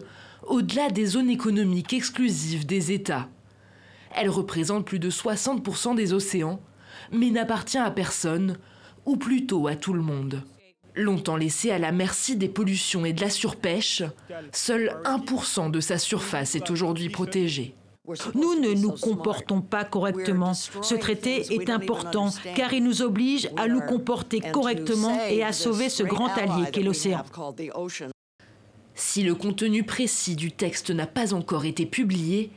au-delà 0.47 0.91
des 0.91 1.07
zones 1.07 1.31
économiques 1.31 1.95
exclusives 1.95 2.67
des 2.67 2.93
États. 2.93 3.29
Elle 4.15 4.29
représente 4.29 4.85
plus 4.85 4.99
de 4.99 5.11
60% 5.11 5.95
des 5.95 6.13
océans, 6.13 6.61
mais 7.11 7.31
n'appartient 7.31 7.79
à 7.79 7.91
personne, 7.91 8.59
ou 9.07 9.17
plutôt 9.17 9.67
à 9.67 9.77
tout 9.77 9.93
le 9.93 10.03
monde. 10.03 10.43
Longtemps 10.95 11.37
laissée 11.37 11.71
à 11.71 11.79
la 11.79 11.93
merci 11.93 12.37
des 12.37 12.49
pollutions 12.49 13.05
et 13.05 13.13
de 13.13 13.21
la 13.21 13.31
surpêche, 13.31 14.03
seul 14.53 14.97
1% 15.05 15.71
de 15.71 15.81
sa 15.81 15.99
surface 15.99 16.55
est 16.55 16.71
aujourd'hui 16.71 17.09
protégée. 17.09 17.75
Nous 18.35 18.61
ne 18.61 18.75
nous 18.75 18.93
comportons 18.93 19.61
pas 19.61 19.85
correctement. 19.85 20.55
Ce 20.55 20.95
traité 20.95 21.55
est 21.55 21.71
important 21.71 22.31
car 22.55 22.73
il 22.73 22.85
nous 22.85 23.03
oblige 23.03 23.49
à 23.57 23.69
nous 23.69 23.81
comporter 23.81 24.41
correctement 24.41 25.19
et 25.29 25.43
à 25.43 25.53
sauver 25.53 25.89
ce 25.89 26.03
grand 26.03 26.29
allié 26.29 26.71
qu'est 26.73 26.83
l'océan. 26.83 27.25
Si 28.95 29.23
le 29.23 29.35
contenu 29.35 29.83
précis 29.83 30.37
du 30.37 30.53
texte 30.53 30.91
n'a 30.91 31.07
pas 31.07 31.35
encore 31.35 31.65
été 31.65 31.85
publié, 31.85 32.51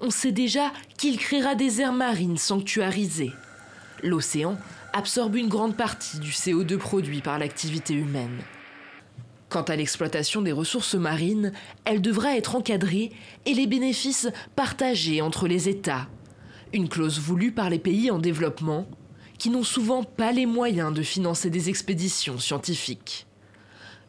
on 0.00 0.10
sait 0.10 0.32
déjà 0.32 0.72
qu'il 0.96 1.18
créera 1.18 1.54
des 1.54 1.80
aires 1.80 1.92
marines 1.92 2.38
sanctuarisées. 2.38 3.32
L'océan 4.02 4.56
absorbe 4.92 5.36
une 5.36 5.48
grande 5.48 5.76
partie 5.76 6.18
du 6.18 6.30
CO2 6.30 6.76
produit 6.76 7.20
par 7.20 7.38
l'activité 7.38 7.94
humaine. 7.94 8.42
Quant 9.52 9.60
à 9.60 9.76
l'exploitation 9.76 10.40
des 10.40 10.50
ressources 10.50 10.94
marines, 10.94 11.52
elle 11.84 12.00
devra 12.00 12.38
être 12.38 12.56
encadrée 12.56 13.12
et 13.44 13.52
les 13.52 13.66
bénéfices 13.66 14.30
partagés 14.56 15.20
entre 15.20 15.46
les 15.46 15.68
États. 15.68 16.08
Une 16.72 16.88
clause 16.88 17.20
voulue 17.20 17.52
par 17.52 17.68
les 17.68 17.78
pays 17.78 18.10
en 18.10 18.18
développement, 18.18 18.86
qui 19.36 19.50
n'ont 19.50 19.62
souvent 19.62 20.04
pas 20.04 20.32
les 20.32 20.46
moyens 20.46 20.94
de 20.94 21.02
financer 21.02 21.50
des 21.50 21.68
expéditions 21.68 22.38
scientifiques. 22.38 23.26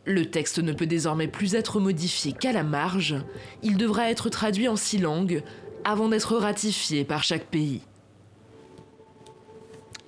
Le 0.06 0.32
texte 0.32 0.60
ne 0.60 0.72
peut 0.72 0.86
désormais 0.86 1.28
plus 1.28 1.56
être 1.56 1.82
modifié 1.82 2.32
qu'à 2.32 2.54
la 2.54 2.64
marge, 2.64 3.18
il 3.64 3.76
devra 3.76 4.10
être 4.10 4.30
traduit 4.30 4.70
en 4.70 4.78
six 4.78 4.98
langues 4.98 5.44
avant 5.84 6.08
d'être 6.08 6.38
ratifié 6.38 7.04
par 7.04 7.22
chaque 7.22 7.48
pays. 7.48 7.82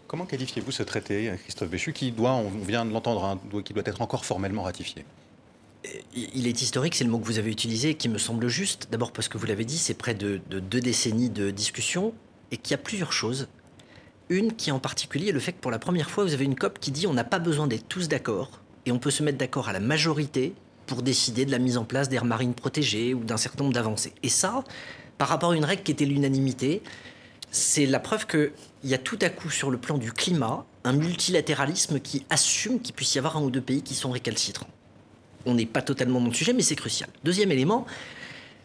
Comment 0.07 0.25
qualifiez-vous 0.25 0.71
ce 0.71 0.83
traité, 0.83 1.33
Christophe 1.43 1.71
Béchu, 1.71 1.91
qui 1.91 2.13
doit, 2.13 2.31
on 2.31 2.47
vient 2.47 2.85
de 2.85 2.93
l'entendre, 2.93 3.25
hein, 3.25 3.37
qui 3.65 3.73
doit 3.73 3.83
être 3.85 4.01
encore 4.01 4.23
formellement 4.23 4.63
ratifié? 4.63 5.03
Il 6.15 6.47
est 6.47 6.61
historique, 6.61 6.95
c'est 6.95 7.03
le 7.03 7.09
mot 7.09 7.19
que 7.19 7.25
vous 7.25 7.39
avez 7.39 7.51
utilisé, 7.51 7.95
qui 7.95 8.09
me 8.09 8.17
semble 8.17 8.47
juste. 8.47 8.87
D'abord 8.91 9.11
parce 9.11 9.27
que 9.27 9.37
vous 9.37 9.45
l'avez 9.45 9.65
dit, 9.65 9.77
c'est 9.77 9.93
près 9.93 10.13
de, 10.13 10.39
deux 10.49 10.79
décennies 10.79 11.29
de 11.29 11.51
discussion 11.51 12.13
et 12.51 12.57
qu'il 12.57 12.71
y 12.71 12.73
a 12.75 12.77
plusieurs 12.77 13.11
choses. 13.11 13.47
Une 14.29 14.53
qui 14.53 14.71
en 14.71 14.79
particulier 14.79 15.31
le 15.31 15.39
fait 15.39 15.53
que 15.53 15.59
pour 15.59 15.71
la 15.71 15.79
première 15.79 16.09
fois, 16.09 16.23
vous 16.23 16.33
avez 16.33 16.45
une 16.45 16.55
COP 16.55 16.79
qui 16.79 16.91
dit 16.91 17.05
on 17.07 17.13
n'a 17.13 17.23
pas 17.23 17.39
besoin 17.39 17.67
d'être 17.67 17.87
tous 17.87 18.07
d'accord 18.07 18.61
et 18.85 18.91
on 18.91 18.99
peut 18.99 19.11
se 19.11 19.23
mettre 19.23 19.37
d'accord 19.37 19.69
à 19.69 19.73
la 19.73 19.79
majorité 19.79 20.53
pour 20.87 21.01
décider 21.01 21.45
de 21.45 21.51
la 21.51 21.59
mise 21.59 21.77
en 21.77 21.83
place 21.83 22.09
d'aires 22.09 22.25
marines 22.25 22.53
protégées 22.53 23.13
ou 23.13 23.23
d'un 23.23 23.37
certain 23.37 23.63
nombre 23.63 23.75
d'avancées. 23.75 24.13
Et 24.23 24.29
ça, 24.29 24.63
par 25.17 25.27
rapport 25.27 25.51
à 25.51 25.55
une 25.55 25.65
règle 25.65 25.83
qui 25.83 25.91
était 25.91 26.05
l'unanimité, 26.05 26.81
c'est 27.51 27.85
la 27.85 27.99
preuve 27.99 28.25
qu'il 28.25 28.51
y 28.83 28.93
a 28.93 28.97
tout 28.97 29.19
à 29.21 29.29
coup 29.29 29.49
sur 29.49 29.69
le 29.69 29.77
plan 29.77 29.97
du 29.97 30.11
climat 30.11 30.65
un 30.83 30.93
multilatéralisme 30.93 31.99
qui 31.99 32.25
assume 32.29 32.79
qu'il 32.79 32.93
puisse 32.93 33.15
y 33.15 33.17
avoir 33.17 33.37
un 33.37 33.41
ou 33.41 33.49
deux 33.49 33.61
pays 33.61 33.81
qui 33.81 33.95
sont 33.95 34.11
récalcitrants 34.11 34.69
on 35.45 35.53
n'est 35.53 35.65
pas 35.65 35.81
totalement 35.81 36.19
dans 36.19 36.27
le 36.27 36.33
sujet, 36.33 36.53
mais 36.53 36.61
c'est 36.61 36.75
crucial. 36.75 37.09
Deuxième 37.23 37.51
élément, 37.51 37.85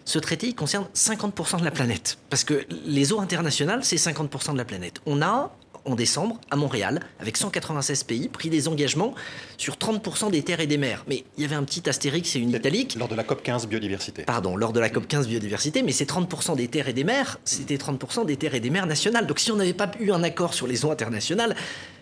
ce 0.05 0.19
traité 0.19 0.49
il 0.49 0.55
concerne 0.55 0.87
50% 0.95 1.61
de 1.61 1.65
la 1.65 1.71
planète. 1.71 2.19
Parce 2.31 2.45
que 2.45 2.67
les 2.87 3.13
eaux 3.13 3.21
internationales, 3.21 3.85
c'est 3.85 3.97
50% 3.97 4.53
de 4.53 4.59
la 4.59 4.65
planète. 4.65 5.01
On 5.07 5.23
a, 5.23 5.55
en 5.85 5.95
décembre, 5.95 6.41
à 6.51 6.57
Montréal, 6.57 7.01
avec 7.19 7.37
196 7.37 8.05
pays, 8.05 8.29
pris 8.29 8.51
des 8.51 8.69
engagements 8.69 9.15
sur 9.57 9.75
30% 9.75 10.31
des 10.31 10.43
terres 10.43 10.61
et 10.61 10.67
des 10.67 10.79
mers. 10.79 11.05
Mais 11.09 11.25
il 11.37 11.43
y 11.43 11.45
avait 11.45 11.57
un 11.57 11.65
petit 11.65 11.89
astérix 11.89 12.37
et 12.37 12.39
une 12.39 12.51
italique. 12.51 12.97
Lors 12.99 13.09
de 13.09 13.15
la 13.15 13.25
COP 13.25 13.43
15 13.43 13.67
biodiversité. 13.67 14.23
Pardon, 14.23 14.57
lors 14.57 14.73
de 14.73 14.81
la 14.81 14.91
COP 14.91 15.07
15 15.07 15.29
biodiversité, 15.29 15.83
mais 15.83 15.93
ces 15.93 16.05
30% 16.05 16.57
des 16.57 16.69
terres 16.69 16.89
et 16.89 16.93
des 16.93 17.05
mers, 17.05 17.39
c'était 17.45 17.77
30% 17.77 18.27
des 18.27 18.37
terres 18.37 18.55
et 18.55 18.61
des 18.61 18.71
mers 18.71 18.87
nationales. 18.87 19.27
Donc 19.27 19.39
si 19.39 19.51
on 19.53 19.57
n'avait 19.57 19.73
pas 19.73 19.91
eu 20.01 20.11
un 20.13 20.23
accord 20.23 20.55
sur 20.55 20.67
les 20.67 20.85
eaux 20.85 20.91
internationales, 20.91 21.55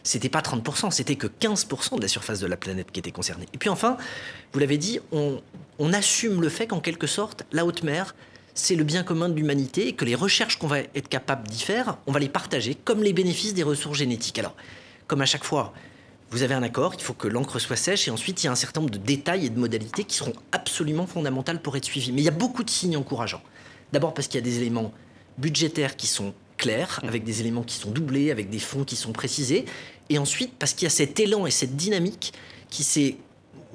c'était 0.03 0.29
pas 0.29 0.41
30%, 0.41 0.91
c'était 0.91 1.17
que 1.17 1.27
15% 1.27 1.97
de 1.97 2.03
la 2.03 2.09
surface 2.09 2.41
de 2.41 2.47
la 2.47 2.57
planète 2.57 2.91
qui 2.91 3.01
était 3.01 3.13
concernée. 3.13 3.47
Et 3.53 3.59
puis 3.59 3.69
enfin, 3.69 3.97
vous 4.53 4.59
l'avez 4.59 4.79
dit, 4.79 5.01
on, 5.13 5.41
on 5.79 5.93
assume 5.93 6.41
le 6.41 6.49
fait 6.49 6.67
qu'en 6.67 6.81
quelque 6.81 7.07
sorte, 7.07 7.45
la 7.53 7.65
haute 7.65 7.83
mer, 7.83 8.15
c'est 8.59 8.75
le 8.75 8.85
bien 8.85 9.05
commun 9.05 9.29
de 9.29 9.35
l'humanité 9.35 9.87
et 9.89 9.93
que 9.93 10.05
les 10.05 10.15
recherches 10.15 10.59
qu'on 10.59 10.67
va 10.67 10.81
être 10.81 11.09
capable 11.09 11.47
d'y 11.49 11.63
faire, 11.63 11.99
on 12.07 12.13
va 12.13 12.19
les 12.19 12.29
partager 12.29 12.75
comme 12.75 13.03
les 13.03 13.13
bénéfices 13.13 13.55
des 13.55 13.63
ressources 13.63 13.99
génétiques. 13.99 14.39
Alors, 14.39 14.57
comme 15.07 15.21
à 15.21 15.27
chaque 15.27 15.45
fois, 15.45 15.73
vous 16.31 16.43
avez 16.43 16.55
un 16.55 16.63
accord, 16.63 16.95
il 16.95 17.03
faut 17.03 17.15
que 17.15 17.29
l'encre 17.29 17.61
soit 17.61 17.77
sèche 17.77 18.09
et 18.09 18.11
ensuite 18.11 18.43
il 18.43 18.47
y 18.47 18.49
a 18.49 18.53
un 18.53 18.57
certain 18.57 18.81
nombre 18.81 18.93
de 18.93 18.99
détails 18.99 19.47
et 19.47 19.49
de 19.49 19.59
modalités 19.59 20.05
qui 20.05 20.17
seront 20.17 20.33
absolument 20.51 21.07
fondamentales 21.07 21.63
pour 21.63 21.77
être 21.77 21.85
suivis. 21.85 22.11
Mais 22.11 22.21
il 22.21 22.25
y 22.25 22.29
a 22.29 22.33
beaucoup 22.33 22.65
de 22.65 22.71
signes 22.71 22.97
encourageants. 22.97 23.43
D'abord 23.93 24.13
parce 24.13 24.27
qu'il 24.27 24.39
y 24.39 24.43
a 24.43 24.45
des 24.45 24.59
éléments 24.59 24.93
budgétaires 25.39 25.97
qui 25.97 26.09
sont 26.09 26.35
clairs, 26.57 26.99
avec 27.05 27.23
des 27.23 27.41
éléments 27.41 27.63
qui 27.63 27.77
sont 27.77 27.91
doublés, 27.91 28.33
avec 28.33 28.51
des 28.51 28.59
fonds 28.59 28.83
qui 28.83 28.97
sont 28.97 29.13
précisés. 29.13 29.67
Et 30.11 30.19
ensuite 30.19 30.53
parce 30.59 30.73
qu'il 30.75 30.85
y 30.85 30.89
a 30.89 30.91
cet 30.91 31.21
élan 31.21 31.47
et 31.47 31.53
cette 31.53 31.77
dynamique 31.77 32.33
qui 32.71 32.83
s'est, 32.83 33.19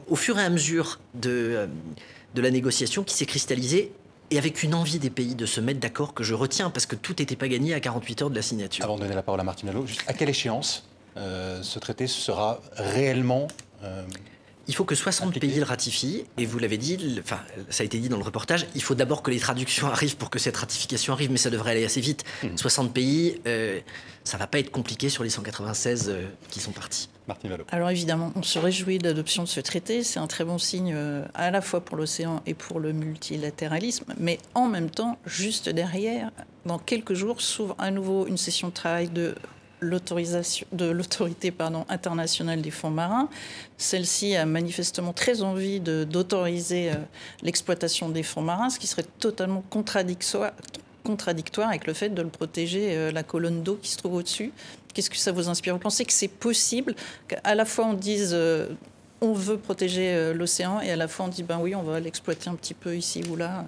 au 0.09 0.17
fur 0.17 0.37
et 0.37 0.43
à 0.43 0.49
mesure 0.49 0.99
de, 1.13 1.29
euh, 1.29 1.67
de 2.35 2.41
la 2.41 2.51
négociation, 2.51 3.03
qui 3.03 3.15
s'est 3.15 3.25
cristallisée 3.25 3.93
et 4.33 4.37
avec 4.39 4.63
une 4.63 4.73
envie 4.73 4.97
des 4.97 5.11
pays 5.11 5.35
de 5.35 5.45
se 5.45 5.61
mettre 5.61 5.79
d'accord 5.79 6.15
que 6.15 6.23
je 6.23 6.33
retiens 6.33 6.71
parce 6.71 6.87
que 6.87 6.95
tout 6.95 7.13
n'était 7.19 7.35
pas 7.35 7.47
gagné 7.47 7.75
à 7.75 7.79
48 7.79 8.23
heures 8.23 8.29
de 8.31 8.35
la 8.35 8.41
signature. 8.41 8.83
Avant 8.83 8.95
de 8.95 9.01
donner 9.01 9.13
la 9.13 9.21
parole 9.21 9.39
à 9.39 9.43
Martine 9.43 9.69
Allo, 9.69 9.85
à 10.07 10.13
quelle 10.13 10.29
échéance 10.29 10.87
euh, 11.17 11.61
ce 11.61 11.77
traité 11.77 12.07
sera 12.07 12.59
réellement 12.75 13.47
euh, 13.83 14.03
il 14.67 14.75
faut 14.75 14.85
que 14.85 14.95
60 14.95 15.39
pays 15.39 15.55
le 15.55 15.63
ratifient, 15.63 16.25
et 16.37 16.45
vous 16.45 16.57
l'avez 16.57 16.77
dit, 16.77 17.19
enfin, 17.19 17.39
ça 17.69 17.83
a 17.83 17.85
été 17.85 17.99
dit 17.99 18.09
dans 18.09 18.17
le 18.17 18.23
reportage, 18.23 18.65
il 18.75 18.81
faut 18.81 18.95
d'abord 18.95 19.21
que 19.21 19.31
les 19.31 19.39
traductions 19.39 19.87
arrivent 19.91 20.17
pour 20.17 20.29
que 20.29 20.39
cette 20.39 20.57
ratification 20.57 21.13
arrive, 21.13 21.31
mais 21.31 21.37
ça 21.37 21.49
devrait 21.49 21.71
aller 21.71 21.85
assez 21.85 22.01
vite. 22.01 22.23
60 22.55 22.89
hmm. 22.89 22.93
pays, 22.93 23.41
euh, 23.47 23.79
ça 24.23 24.37
va 24.37 24.47
pas 24.47 24.59
être 24.59 24.71
compliqué 24.71 25.09
sur 25.09 25.23
les 25.23 25.29
196 25.29 26.09
euh, 26.09 26.23
qui 26.49 26.59
sont 26.59 26.71
partis. 26.71 27.09
Martin 27.27 27.49
Valo. 27.49 27.63
Alors 27.71 27.89
évidemment, 27.89 28.31
on 28.35 28.43
se 28.43 28.59
réjouit 28.59 28.97
de 28.97 29.07
l'adoption 29.07 29.43
de 29.43 29.47
ce 29.47 29.59
traité, 29.59 30.03
c'est 30.03 30.19
un 30.19 30.27
très 30.27 30.43
bon 30.43 30.57
signe 30.57 30.93
euh, 30.93 31.25
à 31.33 31.51
la 31.51 31.61
fois 31.61 31.81
pour 31.81 31.97
l'océan 31.97 32.41
et 32.45 32.53
pour 32.53 32.79
le 32.79 32.91
multilatéralisme, 32.91 34.13
mais 34.17 34.39
en 34.55 34.67
même 34.67 34.89
temps, 34.89 35.17
juste 35.25 35.69
derrière, 35.69 36.31
dans 36.65 36.79
quelques 36.79 37.13
jours, 37.13 37.41
s'ouvre 37.41 37.75
à 37.79 37.91
nouveau 37.91 38.27
une 38.27 38.37
session 38.37 38.69
de 38.69 38.73
travail 38.73 39.09
de 39.09 39.35
de 39.83 40.85
l'autorité 40.85 41.53
internationale 41.89 42.61
des 42.61 42.71
fonds 42.71 42.89
marins. 42.89 43.29
Celle-ci 43.77 44.35
a 44.35 44.45
manifestement 44.45 45.13
très 45.13 45.41
envie 45.41 45.79
d'autoriser 45.79 46.91
euh, 46.91 46.95
l'exploitation 47.41 48.09
des 48.09 48.23
fonds 48.23 48.41
marins, 48.41 48.69
ce 48.69 48.79
qui 48.79 48.87
serait 48.87 49.05
totalement 49.19 49.63
contradictoire, 49.69 50.51
contradictoire 51.03 51.69
avec 51.69 51.87
le 51.87 51.93
fait 51.93 52.09
de 52.09 52.21
le 52.21 52.29
protéger 52.29 52.95
euh, 52.95 53.11
la 53.11 53.23
colonne 53.23 53.63
d'eau 53.63 53.79
qui 53.81 53.91
se 53.91 53.97
trouve 53.97 54.15
au-dessus. 54.15 54.51
Qu'est-ce 54.93 55.09
que 55.09 55.17
ça 55.17 55.31
vous 55.31 55.49
inspire? 55.49 55.73
Vous 55.73 55.79
pensez 55.79 56.05
que 56.05 56.13
c'est 56.13 56.27
possible? 56.27 56.95
Qu'à 57.27 57.55
la 57.55 57.65
fois 57.65 57.85
on 57.85 57.93
dise 57.93 58.31
euh, 58.33 58.67
on 59.21 59.33
veut 59.33 59.57
protéger 59.57 60.33
l'océan 60.33 60.81
et 60.81 60.91
à 60.91 60.97
la 60.97 61.07
fois 61.07 61.25
on 61.25 61.29
dit 61.29 61.43
ben 61.43 61.57
oui 61.57 61.73
on 61.75 61.83
va 61.83 61.99
l'exploiter 62.01 62.49
un 62.49 62.55
petit 62.55 62.73
peu 62.73 62.95
ici 62.95 63.23
ou 63.29 63.37
là 63.37 63.63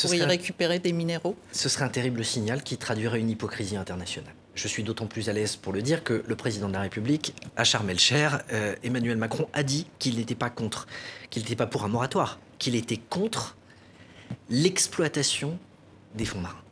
pour 0.00 0.14
y 0.14 0.22
récupérer 0.22 0.78
des 0.78 0.92
minéraux 0.92 1.36
Ce 1.52 1.68
serait 1.68 1.84
un 1.84 1.90
terrible 1.90 2.24
signal 2.24 2.62
qui 2.62 2.78
traduirait 2.78 3.20
une 3.20 3.28
hypocrisie 3.28 3.76
internationale 3.76 4.32
je 4.54 4.68
suis 4.68 4.82
d'autant 4.82 5.06
plus 5.06 5.28
à 5.28 5.32
l'aise 5.32 5.56
pour 5.56 5.72
le 5.72 5.82
dire 5.82 6.04
que 6.04 6.22
le 6.26 6.36
président 6.36 6.68
de 6.68 6.74
la 6.74 6.80
République, 6.80 7.34
à 7.56 7.64
Sharm 7.64 7.88
el-Cher, 7.90 8.42
euh, 8.52 8.74
Emmanuel 8.82 9.16
Macron, 9.16 9.48
a 9.52 9.62
dit 9.62 9.86
qu'il 9.98 10.16
n'était 10.16 10.34
pas 10.34 10.50
contre, 10.50 10.86
qu'il 11.30 11.42
n'était 11.42 11.56
pas 11.56 11.66
pour 11.66 11.84
un 11.84 11.88
moratoire, 11.88 12.38
qu'il 12.58 12.76
était 12.76 12.96
contre 12.96 13.56
l'exploitation 14.48 15.58
des 16.14 16.24
fonds 16.24 16.40
marins. 16.40 16.62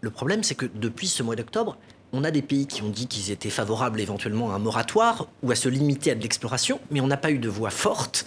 Le 0.00 0.10
problème, 0.10 0.42
c'est 0.42 0.54
que 0.54 0.66
depuis 0.66 1.06
ce 1.06 1.22
mois 1.22 1.36
d'octobre, 1.36 1.76
on 2.12 2.24
a 2.24 2.30
des 2.30 2.42
pays 2.42 2.66
qui 2.66 2.82
ont 2.82 2.88
dit 2.88 3.06
qu'ils 3.06 3.30
étaient 3.30 3.50
favorables 3.50 4.00
éventuellement 4.00 4.50
à 4.52 4.56
un 4.56 4.58
moratoire 4.58 5.28
ou 5.42 5.52
à 5.52 5.54
se 5.54 5.68
limiter 5.68 6.10
à 6.10 6.14
de 6.16 6.22
l'exploration, 6.22 6.80
mais 6.90 7.00
on 7.00 7.06
n'a 7.06 7.16
pas 7.16 7.30
eu 7.30 7.38
de 7.38 7.48
voix 7.48 7.70
forte 7.70 8.26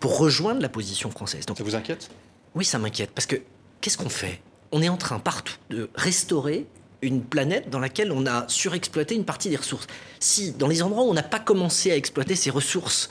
pour 0.00 0.18
rejoindre 0.18 0.62
la 0.62 0.68
position 0.68 1.10
française. 1.10 1.44
Donc, 1.44 1.58
ça 1.58 1.64
vous 1.64 1.74
inquiète? 1.74 2.10
Oui, 2.54 2.64
ça 2.64 2.78
m'inquiète, 2.78 3.10
parce 3.14 3.26
que 3.26 3.36
qu'est-ce 3.80 3.98
qu'on 3.98 4.08
fait? 4.08 4.40
On 4.72 4.80
est 4.80 4.88
en 4.88 4.96
train 4.96 5.18
partout 5.18 5.56
de 5.68 5.90
restaurer 5.94 6.66
une 7.02 7.22
planète 7.22 7.70
dans 7.70 7.78
laquelle 7.78 8.12
on 8.12 8.26
a 8.26 8.46
surexploité 8.48 9.14
une 9.14 9.24
partie 9.24 9.50
des 9.50 9.56
ressources. 9.56 9.86
Si, 10.20 10.52
dans 10.52 10.68
les 10.68 10.82
endroits 10.82 11.04
où 11.04 11.10
on 11.10 11.14
n'a 11.14 11.22
pas 11.22 11.38
commencé 11.38 11.90
à 11.90 11.96
exploiter 11.96 12.34
ces 12.34 12.50
ressources, 12.50 13.10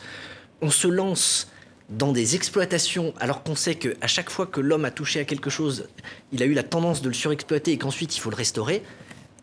on 0.62 0.70
se 0.70 0.88
lance 0.88 1.48
dans 1.90 2.12
des 2.12 2.36
exploitations 2.36 3.14
alors 3.20 3.44
qu'on 3.44 3.56
sait 3.56 3.76
qu'à 3.76 4.08
chaque 4.08 4.30
fois 4.30 4.46
que 4.46 4.60
l'homme 4.60 4.86
a 4.86 4.92
touché 4.92 5.20
à 5.20 5.26
quelque 5.26 5.50
chose, 5.50 5.88
il 6.32 6.44
a 6.44 6.46
eu 6.46 6.54
la 6.54 6.64
tendance 6.64 7.02
de 7.02 7.08
le 7.08 7.14
surexploiter 7.14 7.72
et 7.72 7.78
qu'ensuite 7.78 8.16
il 8.18 8.20
faut 8.20 8.30
le 8.30 8.36
restaurer, 8.36 8.84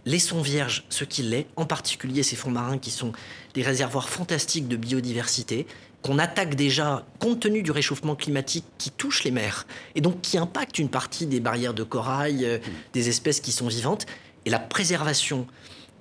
laissons 0.04 0.42
vierges 0.42 0.84
ce 0.90 1.04
qu'il 1.04 1.32
est, 1.32 1.46
en 1.56 1.64
particulier 1.64 2.22
ces 2.22 2.36
fonds 2.36 2.50
marins 2.50 2.78
qui 2.78 2.90
sont 2.90 3.12
des 3.54 3.62
réservoirs 3.62 4.10
fantastiques 4.10 4.68
de 4.68 4.76
biodiversité, 4.76 5.66
qu'on 6.02 6.18
attaque 6.18 6.54
déjà 6.54 7.06
compte 7.18 7.40
tenu 7.40 7.62
du 7.62 7.70
réchauffement 7.70 8.14
climatique 8.14 8.66
qui 8.76 8.90
touche 8.90 9.24
les 9.24 9.30
mers 9.30 9.66
et 9.94 10.02
donc 10.02 10.20
qui 10.20 10.36
impacte 10.36 10.78
une 10.78 10.90
partie 10.90 11.24
des 11.26 11.40
barrières 11.40 11.72
de 11.72 11.82
corail, 11.82 12.44
euh, 12.44 12.58
des 12.92 13.08
espèces 13.08 13.40
qui 13.40 13.52
sont 13.52 13.68
vivantes. 13.68 14.04
Et 14.44 14.50
la 14.50 14.58
préservation 14.58 15.46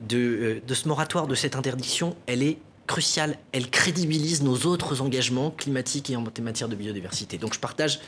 de, 0.02 0.18
euh, 0.18 0.62
de 0.66 0.74
ce 0.74 0.88
moratoire, 0.88 1.28
de 1.28 1.36
cette 1.36 1.56
interdiction, 1.56 2.16
elle 2.28 2.44
est 2.44 2.58
cruciale. 2.88 3.38
Elle 3.52 3.70
crédibilise 3.70 4.44
nos 4.44 4.58
autres 4.66 5.02
engagements 5.02 5.52
climatiques 5.52 6.10
et 6.10 6.16
en 6.16 6.24
matière 6.42 6.70
de 6.70 6.76
biodiversité. 6.76 7.38
Donc 7.38 7.54
je 7.54 7.60
partage 7.60 8.00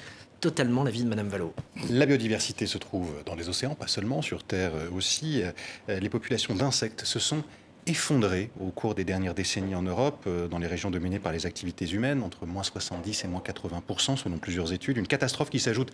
totalement 0.41 0.83
l'avis 0.83 1.03
de 1.03 1.07
Madame 1.07 1.29
Vallot. 1.29 1.53
La 1.89 2.05
biodiversité 2.05 2.67
se 2.67 2.77
trouve 2.77 3.11
dans 3.25 3.35
les 3.35 3.49
océans, 3.49 3.73
pas 3.75 3.87
seulement, 3.87 4.21
sur 4.21 4.43
Terre 4.43 4.73
aussi. 4.93 5.41
Euh, 5.41 5.99
les 5.99 6.09
populations 6.09 6.55
d'insectes 6.55 7.05
se 7.05 7.19
sont 7.19 7.43
effondré 7.87 8.49
au 8.59 8.71
cours 8.71 8.95
des 8.95 9.03
dernières 9.03 9.33
décennies 9.33 9.75
en 9.75 9.81
Europe, 9.81 10.23
euh, 10.27 10.47
dans 10.47 10.57
les 10.57 10.67
régions 10.67 10.89
dominées 10.89 11.19
par 11.19 11.31
les 11.31 11.45
activités 11.45 11.85
humaines, 11.85 12.23
entre 12.23 12.45
moins 12.45 12.63
70 12.63 13.23
et 13.23 13.27
moins 13.27 13.41
80% 13.41 14.17
selon 14.17 14.37
plusieurs 14.37 14.73
études. 14.73 14.97
Une 14.97 15.07
catastrophe 15.07 15.49
qui 15.49 15.59
s'ajoute 15.59 15.91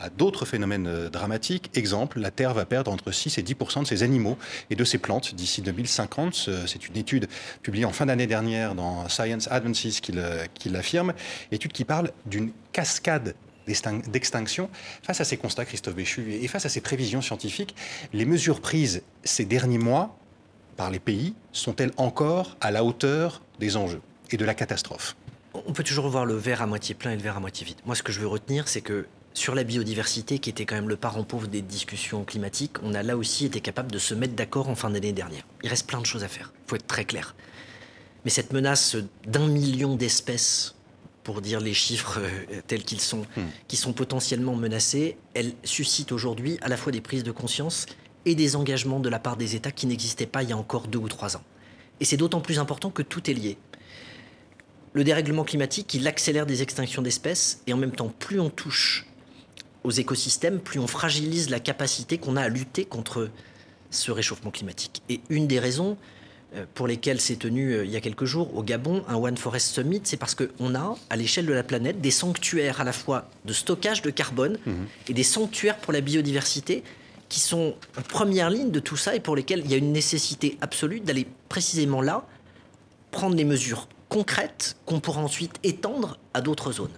à 0.00 0.08
d'autres 0.10 0.46
phénomènes 0.46 0.86
euh, 0.86 1.10
dramatiques. 1.10 1.70
Exemple, 1.74 2.20
la 2.20 2.30
Terre 2.30 2.54
va 2.54 2.64
perdre 2.64 2.90
entre 2.90 3.12
6 3.12 3.38
et 3.38 3.42
10 3.42 3.54
de 3.54 3.84
ses 3.84 4.02
animaux 4.02 4.38
et 4.70 4.76
de 4.76 4.84
ses 4.84 4.98
plantes 4.98 5.34
d'ici 5.34 5.62
2050. 5.62 6.50
C'est 6.66 6.88
une 6.88 6.96
étude 6.96 7.28
publiée 7.62 7.84
en 7.84 7.92
fin 7.92 8.06
d'année 8.06 8.26
dernière 8.26 8.74
dans 8.74 9.08
Science 9.08 9.48
Advances 9.50 10.00
qui 10.00 10.68
l'affirme. 10.70 11.12
Étude 11.52 11.72
qui 11.72 11.84
parle 11.84 12.10
d'une 12.26 12.52
cascade 12.72 13.34
d'extinction. 13.66 14.68
Face 15.02 15.20
à 15.20 15.24
ces 15.24 15.36
constats, 15.36 15.64
Christophe 15.64 15.94
Béchu, 15.94 16.32
et 16.32 16.48
face 16.48 16.66
à 16.66 16.68
ces 16.68 16.80
prévisions 16.80 17.22
scientifiques, 17.22 17.74
les 18.12 18.24
mesures 18.24 18.60
prises 18.60 19.02
ces 19.24 19.44
derniers 19.44 19.78
mois 19.78 20.18
par 20.74 20.90
les 20.90 21.00
pays 21.00 21.34
sont-elles 21.52 21.92
encore 21.96 22.56
à 22.60 22.70
la 22.70 22.84
hauteur 22.84 23.42
des 23.58 23.76
enjeux 23.76 24.02
et 24.30 24.36
de 24.36 24.44
la 24.44 24.54
catastrophe? 24.54 25.16
On 25.54 25.72
peut 25.72 25.84
toujours 25.84 26.08
voir 26.08 26.26
le 26.26 26.34
verre 26.34 26.62
à 26.62 26.66
moitié 26.66 26.94
plein 26.94 27.12
et 27.12 27.16
le 27.16 27.22
verre 27.22 27.36
à 27.36 27.40
moitié 27.40 27.64
vide. 27.64 27.78
Moi, 27.86 27.94
ce 27.94 28.02
que 28.02 28.12
je 28.12 28.20
veux 28.20 28.26
retenir, 28.26 28.66
c'est 28.68 28.80
que 28.80 29.06
sur 29.34 29.54
la 29.54 29.64
biodiversité, 29.64 30.38
qui 30.38 30.50
était 30.50 30.64
quand 30.64 30.76
même 30.76 30.88
le 30.88 30.96
parent 30.96 31.24
pauvre 31.24 31.48
des 31.48 31.60
discussions 31.60 32.24
climatiques, 32.24 32.82
on 32.82 32.94
a 32.94 33.02
là 33.02 33.16
aussi 33.16 33.46
été 33.46 33.60
capable 33.60 33.90
de 33.90 33.98
se 33.98 34.14
mettre 34.14 34.34
d'accord 34.34 34.68
en 34.68 34.74
fin 34.74 34.90
d'année 34.90 35.12
dernière. 35.12 35.44
Il 35.62 35.68
reste 35.68 35.86
plein 35.86 36.00
de 36.00 36.06
choses 36.06 36.24
à 36.24 36.28
faire, 36.28 36.52
il 36.66 36.70
faut 36.70 36.76
être 36.76 36.86
très 36.86 37.04
clair. 37.04 37.34
Mais 38.24 38.30
cette 38.30 38.52
menace 38.52 38.96
d'un 39.26 39.48
million 39.48 39.96
d'espèces, 39.96 40.76
pour 41.24 41.40
dire 41.40 41.60
les 41.60 41.74
chiffres 41.74 42.20
euh, 42.20 42.60
tels 42.66 42.84
qu'ils 42.84 43.00
sont, 43.00 43.22
hmm. 43.36 43.42
qui 43.66 43.76
sont 43.76 43.92
potentiellement 43.92 44.54
menacées, 44.54 45.16
elle 45.34 45.52
suscite 45.64 46.12
aujourd'hui 46.12 46.58
à 46.62 46.68
la 46.68 46.76
fois 46.76 46.92
des 46.92 47.00
prises 47.00 47.24
de 47.24 47.32
conscience 47.32 47.86
et 48.26 48.34
des 48.34 48.56
engagements 48.56 49.00
de 49.00 49.08
la 49.08 49.18
part 49.18 49.36
des 49.36 49.56
États 49.56 49.70
qui 49.70 49.86
n'existaient 49.86 50.26
pas 50.26 50.42
il 50.42 50.50
y 50.50 50.52
a 50.52 50.56
encore 50.56 50.88
deux 50.88 50.98
ou 50.98 51.08
trois 51.08 51.36
ans. 51.36 51.42
Et 52.00 52.04
c'est 52.04 52.16
d'autant 52.16 52.40
plus 52.40 52.58
important 52.58 52.90
que 52.90 53.02
tout 53.02 53.30
est 53.30 53.34
lié. 53.34 53.56
Le 54.92 55.04
dérèglement 55.04 55.44
climatique, 55.44 55.92
il 55.94 56.06
accélère 56.06 56.46
des 56.46 56.62
extinctions 56.62 57.02
d'espèces, 57.02 57.62
et 57.66 57.72
en 57.72 57.76
même 57.76 57.92
temps, 57.92 58.12
plus 58.18 58.38
on 58.40 58.50
touche 58.50 59.06
aux 59.82 59.90
écosystèmes, 59.90 60.60
plus 60.60 60.78
on 60.78 60.86
fragilise 60.86 61.50
la 61.50 61.60
capacité 61.60 62.18
qu'on 62.18 62.36
a 62.36 62.42
à 62.42 62.48
lutter 62.48 62.84
contre 62.84 63.30
ce 63.90 64.10
réchauffement 64.10 64.50
climatique. 64.50 65.02
Et 65.08 65.20
une 65.30 65.46
des 65.46 65.58
raisons 65.58 65.96
euh, 66.54 66.64
pour 66.74 66.86
lesquelles 66.86 67.20
s'est 67.20 67.36
tenu 67.36 67.72
euh, 67.72 67.84
il 67.84 67.90
y 67.90 67.96
a 67.96 68.00
quelques 68.00 68.24
jours 68.24 68.56
au 68.56 68.62
Gabon 68.62 69.04
un 69.08 69.16
One 69.16 69.36
Forest 69.36 69.74
Summit, 69.74 70.00
c'est 70.04 70.16
parce 70.16 70.34
qu'on 70.34 70.74
a, 70.74 70.96
à 71.10 71.16
l'échelle 71.16 71.46
de 71.46 71.52
la 71.52 71.62
planète, 71.62 72.00
des 72.00 72.10
sanctuaires 72.10 72.80
à 72.80 72.84
la 72.84 72.92
fois 72.92 73.28
de 73.44 73.52
stockage 73.52 74.02
de 74.02 74.10
carbone 74.10 74.58
mmh. 74.64 74.72
et 75.08 75.12
des 75.12 75.22
sanctuaires 75.22 75.76
pour 75.78 75.92
la 75.92 76.00
biodiversité 76.00 76.82
qui 77.28 77.40
sont 77.40 77.74
en 77.98 78.02
première 78.02 78.50
ligne 78.50 78.70
de 78.70 78.80
tout 78.80 78.96
ça 78.96 79.14
et 79.14 79.20
pour 79.20 79.36
lesquels 79.36 79.62
il 79.64 79.70
y 79.70 79.74
a 79.74 79.76
une 79.76 79.92
nécessité 79.92 80.58
absolue 80.60 81.00
d'aller 81.00 81.26
précisément 81.48 82.00
là, 82.00 82.26
prendre 83.10 83.34
des 83.34 83.44
mesures 83.44 83.88
concrètes 84.08 84.76
qu'on 84.86 85.00
pourra 85.00 85.20
ensuite 85.20 85.54
étendre 85.62 86.18
à 86.34 86.40
d'autres 86.40 86.72
zones. 86.72 86.92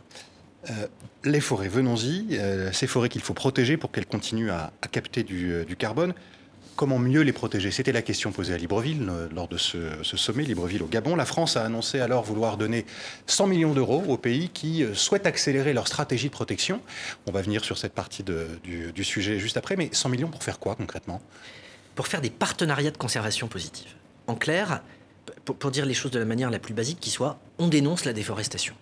Euh, 0.71 0.87
les 1.25 1.41
forêts, 1.41 1.69
venons-y. 1.69 2.39
Euh, 2.39 2.73
ces 2.73 2.87
forêts 2.87 3.09
qu'il 3.09 3.21
faut 3.21 3.35
protéger 3.35 3.77
pour 3.77 3.91
qu'elles 3.91 4.07
continuent 4.07 4.51
à, 4.51 4.73
capter 4.91 5.23
du, 5.23 5.53
euh, 5.53 5.65
du 5.65 5.77
carbone. 5.77 6.15
Comment 6.77 6.99
mieux 6.99 7.23
les 7.23 7.33
protéger 7.33 7.71
C'était 7.71 7.91
la 7.91 8.03
question 8.03 8.33
posée 8.33 8.53
à 8.53 8.59
Libreville 8.59 9.09
euh, 9.09 9.29
lors 9.35 9.49
de 9.49 9.57
ce, 9.57 10.03
sommet, 10.03 10.43
Libreville 10.43 10.83
au 10.83 10.87
Gabon. 10.87 11.17
La 11.17 11.25
France 11.25 11.57
a 11.57 11.65
annoncé 11.65 12.01
alors 12.01 12.23
vouloir 12.23 12.59
donner 12.59 12.85
100 13.27 13.47
millions 13.47 13.73
d'euros 13.73 14.05
aux 14.07 14.19
pays 14.19 14.51
qui 14.51 14.85
euh, 14.85 14.93
souhaitent 14.93 15.27
accélérer 15.27 15.73
leur 15.73 15.89
stratégie 15.89 16.27
de 16.27 16.33
protection. 16.33 16.83
On 17.27 17.33
va 17.33 17.41
venir 17.41 17.65
sur 17.65 17.79
cette 17.79 17.95
partie 17.95 18.23
du, 18.23 19.05
sujet 19.05 19.39
juste 19.39 19.57
après, 19.57 19.77
mais 19.77 19.89
100 19.91 20.11
millions 20.11 20.29
pour 20.29 20.45
faire 20.45 20.59
quoi 20.59 20.75
concrètement? 20.75 21.23
Pour 21.95 22.09
faire 22.09 22.21
des 22.21 22.29
partenariats 22.29 22.91
de 22.91 22.99
conservation 22.99 23.49
positive. 23.49 23.95
En 24.27 24.35
clair, 24.35 24.83
pour, 25.47 25.71
dire 25.71 25.87
les 25.87 25.95
choses 25.95 26.11
de 26.11 26.19
la 26.19 26.27
manière 26.27 26.51
la 26.51 26.59
plus 26.59 26.75
basique 26.75 27.01
qui 27.01 27.11
soit, 27.11 27.39
on 27.59 27.69
dénonce 27.69 28.05
la 28.05 28.13
déforestation. 28.13 28.75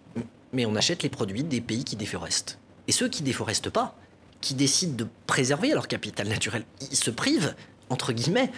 Mais 0.53 0.67
on 0.67 0.75
achète 0.75 1.05
les 1.05 1.11
produits 1.11 1.45
des 1.45 1.61
pays 1.61 1.85
qui 1.85 1.95
déforestent. 1.95 2.59
Et 2.89 2.93
ceux 2.93 3.09
qui 3.09 3.23
déforestent 3.23 3.71
pas, 3.71 3.95
qui 4.41 4.55
décident 4.55 4.97
de 4.97 5.07
préserver 5.29 5.69
leur 5.69 5.87
capital 5.87 6.27
naturel, 6.27 6.65
ils 6.91 6.97
se 6.97 7.11
privent 7.11 7.55
entre 7.91 8.13
guillemets, 8.13 8.51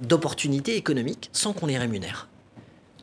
d'opportunités 0.00 0.76
économiques 0.76 1.30
sans 1.32 1.52
qu'on 1.52 1.66
les 1.66 1.78
rémunère. 1.78 2.28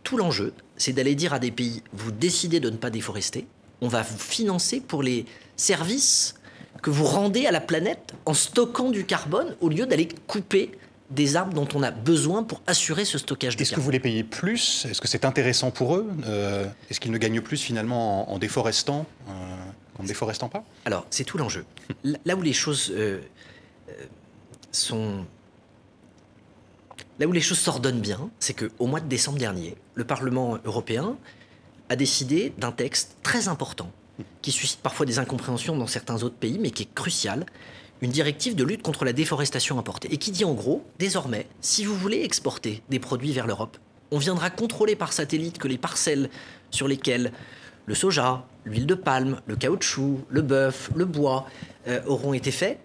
Tout 0.03 0.17
l'enjeu, 0.17 0.53
c'est 0.77 0.93
d'aller 0.93 1.15
dire 1.15 1.33
à 1.33 1.39
des 1.39 1.51
pays, 1.51 1.83
vous 1.93 2.11
décidez 2.11 2.59
de 2.59 2.69
ne 2.69 2.77
pas 2.77 2.89
déforester, 2.89 3.47
on 3.81 3.87
va 3.87 4.01
vous 4.01 4.17
financer 4.17 4.79
pour 4.79 5.03
les 5.03 5.25
services 5.55 6.35
que 6.81 6.89
vous 6.89 7.05
rendez 7.05 7.45
à 7.45 7.51
la 7.51 7.61
planète 7.61 8.13
en 8.25 8.33
stockant 8.33 8.89
du 8.89 9.05
carbone 9.05 9.55
au 9.61 9.69
lieu 9.69 9.85
d'aller 9.85 10.07
couper 10.27 10.71
des 11.09 11.35
arbres 11.35 11.53
dont 11.53 11.67
on 11.73 11.83
a 11.83 11.91
besoin 11.91 12.43
pour 12.43 12.61
assurer 12.67 13.05
ce 13.05 13.17
stockage 13.17 13.55
de 13.55 13.61
Est-ce 13.61 13.73
que 13.73 13.79
vous 13.79 13.91
les 13.91 13.99
payez 13.99 14.23
plus? 14.23 14.85
Est-ce 14.89 14.99
que 14.99 15.07
c'est 15.07 15.25
intéressant 15.25 15.71
pour 15.71 15.95
eux? 15.95 16.09
Euh, 16.25 16.65
Est-ce 16.89 16.99
qu'ils 16.99 17.11
ne 17.11 17.17
gagnent 17.17 17.41
plus 17.41 17.61
finalement 17.61 18.31
en, 18.31 18.37
déforestant 18.37 19.05
euh, 19.29 19.31
qu'en 19.95 20.03
ne 20.03 20.07
déforestant 20.07 20.49
pas? 20.49 20.63
Alors, 20.85 21.05
c'est 21.09 21.23
tout 21.23 21.37
l'enjeu. 21.37 21.65
Là 22.03 22.35
où 22.35 22.41
les 22.41 22.53
choses 22.53 22.91
euh, 22.93 23.21
sont 24.71 25.25
Là 27.19 27.27
où 27.27 27.31
les 27.31 27.41
choses 27.41 27.59
s'ordonnent 27.59 28.01
bien, 28.01 28.29
c'est 28.39 28.53
qu'au 28.53 28.85
mois 28.85 28.99
de 28.99 29.07
décembre 29.07 29.39
dernier, 29.39 29.75
le 29.95 30.03
Parlement 30.03 30.59
européen 30.65 31.17
a 31.89 31.95
décidé 31.95 32.53
d'un 32.57 32.71
texte 32.71 33.17
très 33.23 33.47
important, 33.47 33.91
qui 34.41 34.51
suscite 34.51 34.81
parfois 34.81 35.05
des 35.05 35.17
incompréhensions 35.17 35.75
dans 35.75 35.87
certains 35.87 36.21
autres 36.21 36.35
pays, 36.35 36.59
mais 36.59 36.69
qui 36.69 36.83
est 36.83 36.93
crucial, 36.93 37.45
une 38.01 38.11
directive 38.11 38.55
de 38.55 38.63
lutte 38.63 38.83
contre 38.83 39.03
la 39.03 39.13
déforestation 39.13 39.79
importée, 39.79 40.13
et 40.13 40.17
qui 40.17 40.31
dit 40.31 40.45
en 40.45 40.53
gros, 40.53 40.85
désormais, 40.99 41.47
si 41.59 41.85
vous 41.85 41.95
voulez 41.95 42.21
exporter 42.23 42.83
des 42.89 42.99
produits 42.99 43.31
vers 43.31 43.47
l'Europe, 43.47 43.77
on 44.11 44.19
viendra 44.19 44.51
contrôler 44.51 44.95
par 44.95 45.11
satellite 45.11 45.57
que 45.57 45.67
les 45.67 45.77
parcelles 45.79 46.29
sur 46.69 46.87
lesquelles 46.87 47.31
le 47.87 47.95
soja, 47.95 48.45
l'huile 48.63 48.85
de 48.85 48.95
palme, 48.95 49.41
le 49.47 49.55
caoutchouc, 49.55 50.19
le 50.29 50.41
bœuf, 50.41 50.91
le 50.95 51.05
bois 51.05 51.47
euh, 51.87 51.99
auront 52.05 52.33
été 52.33 52.51
faits 52.51 52.79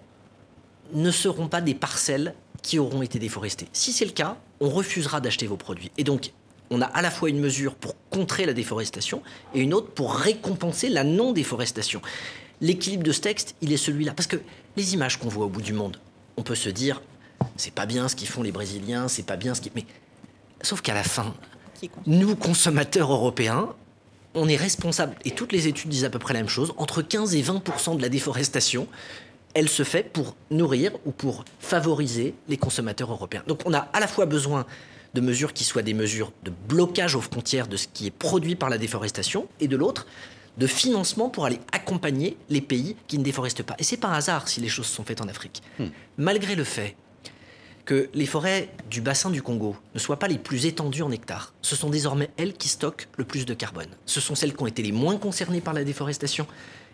ne 0.95 1.11
seront 1.11 1.49
pas 1.49 1.61
des 1.61 1.75
parcelles 1.75 2.35
qui 2.63 2.79
auront 2.79 3.03
été 3.03 3.19
déforestées. 3.19 3.69
Si 3.73 3.93
c'est 3.93 4.05
le 4.05 4.13
cas, 4.13 4.37
on 4.61 4.69
refusera 4.69 5.21
d'acheter 5.21 5.47
vos 5.47 5.57
produits. 5.57 5.91
Et 5.99 6.05
donc, 6.05 6.33
on 6.71 6.81
a 6.81 6.87
à 6.87 7.03
la 7.03 7.11
fois 7.11 7.29
une 7.29 7.41
mesure 7.41 7.75
pour 7.75 7.95
contrer 8.11 8.47
la 8.47 8.55
déforestation 8.55 9.23
et 9.55 9.61
une 9.61 9.75
autre 9.75 9.91
pour 9.91 10.15
récompenser 10.15 10.89
la 10.89 11.05
non-déforestation. 11.05 12.01
L'équilibre 12.61 13.03
de 13.03 13.13
ce 13.13 13.21
texte, 13.21 13.57
il 13.61 13.73
est 13.73 13.77
celui-là. 13.77 14.15
Parce 14.15 14.29
que 14.29 14.37
les 14.77 14.95
images 14.95 15.19
qu'on 15.19 15.29
voit 15.29 15.47
au 15.47 15.49
bout 15.49 15.61
du 15.61 15.73
monde, 15.73 15.99
on 16.37 16.43
peut 16.43 16.55
se 16.55 16.69
dire, 16.69 17.03
c'est 17.57 17.75
pas 17.75 17.87
bien 17.87 18.09
ce 18.09 18.17
qu'ils 18.17 18.29
font 18.29 18.43
les 18.43 18.53
Brésiliens, 18.53 19.09
c'est 19.09 19.27
pas 19.27 19.37
bien 19.37 19.55
ce 19.55 19.61
qu'ils... 19.61 19.73
Mais 19.75 19.85
sauf 20.63 20.81
qu'à 20.81 20.95
la 20.95 21.03
fin, 21.03 21.35
nous, 22.07 22.37
consommateurs 22.37 23.13
européens, 23.13 23.75
on 24.35 24.49
est 24.49 24.57
responsables, 24.57 25.15
et 25.25 25.33
toutes 25.33 25.53
les 25.53 25.69
études 25.69 25.91
disent 25.91 26.05
à 26.05 26.11
peu 26.11 26.19
près 26.19 26.33
la 26.33 26.41
même 26.41 26.49
chose, 26.49 26.73
entre 26.79 27.03
15 27.03 27.35
et 27.35 27.43
20% 27.43 27.97
de 27.97 28.03
la 28.03 28.09
déforestation 28.09 28.87
elle 29.55 29.69
se 29.69 29.83
fait 29.83 30.03
pour 30.03 30.37
nourrir 30.51 30.93
ou 31.05 31.13
pour 31.13 31.45
favoriser 31.61 32.35
les 32.49 32.57
consommateurs 32.57 33.11
européens. 33.11 33.43
Donc 33.47 33.61
on 33.65 33.75
a 33.75 33.89
à 33.93 34.01
la 34.01 34.07
fois 34.07 34.27
besoin 34.27 34.67
de 35.15 35.21
mesures 35.21 35.53
qui 35.53 35.65
soient 35.65 35.83
des 35.83 35.95
mesures 35.95 36.33
de 36.43 36.53
blocage 36.69 37.15
aux 37.15 37.21
frontières 37.21 37.69
de 37.69 37.77
ce 37.77 37.87
qui 37.87 38.07
est 38.07 38.11
produit 38.11 38.57
par 38.57 38.71
la 38.71 38.79
déforestation, 38.79 39.47
et 39.61 39.69
de 39.69 39.77
l'autre, 39.77 40.07
de 40.59 40.67
financement 40.67 41.29
pour 41.29 41.45
aller 41.45 41.61
accompagner 41.73 42.37
les 42.49 42.61
pays 42.61 42.97
qui 43.09 43.19
ne 43.19 43.25
déforestent 43.25 43.63
pas. 43.63 43.75
Et 43.79 43.85
c'est 43.85 43.97
pas 43.97 44.09
un 44.09 44.15
hasard 44.15 44.49
si 44.49 44.61
les 44.61 44.69
choses 44.69 44.87
sont 44.87 45.05
faites 45.05 45.21
en 45.21 45.29
Afrique. 45.29 45.63
Hmm. 45.79 45.87
Malgré 46.19 46.55
le 46.55 46.65
fait 46.65 46.97
que 47.85 48.09
les 48.15 48.27
forêts 48.27 48.69
du 48.91 49.01
bassin 49.01 49.31
du 49.31 49.43
Congo 49.43 49.77
ne 49.95 49.99
soient 49.99 50.19
pas 50.19 50.29
les 50.29 50.39
plus 50.39 50.67
étendues 50.67 51.03
en 51.03 51.11
hectares. 51.11 51.53
Ce 51.63 51.75
sont 51.75 51.91
désormais 51.91 52.31
elles 52.37 52.53
qui 52.53 52.69
stockent 52.69 53.09
le 53.17 53.25
plus 53.25 53.45
de 53.45 53.55
carbone. 53.55 53.89
Ce 54.07 54.21
sont 54.21 54.35
celles 54.35 54.55
qui 54.55 54.63
ont 54.63 54.69
été 54.69 54.83
les 54.83 54.93
moins 54.93 55.17
concernées 55.17 55.61
par 55.61 55.75
la 55.75 55.83
déforestation 55.83 56.47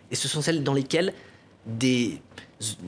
et 0.09 0.15
ce 0.15 0.27
sont 0.27 0.41
celles 0.41 0.63
dans 0.63 0.73
lesquelles 0.73 1.13
des, 1.67 2.21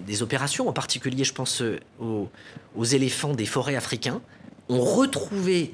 des 0.08 0.22
opérations, 0.22 0.68
en 0.68 0.74
particulier 0.74 1.24
je 1.24 1.34
pense 1.34 1.62
euh, 1.62 1.80
aux, 2.00 2.84
éléphants 2.84 3.34
des 3.34 3.46
forêts 3.46 3.76
africains, 3.76 4.22
ont 4.70 4.84
retrouvé 4.84 5.74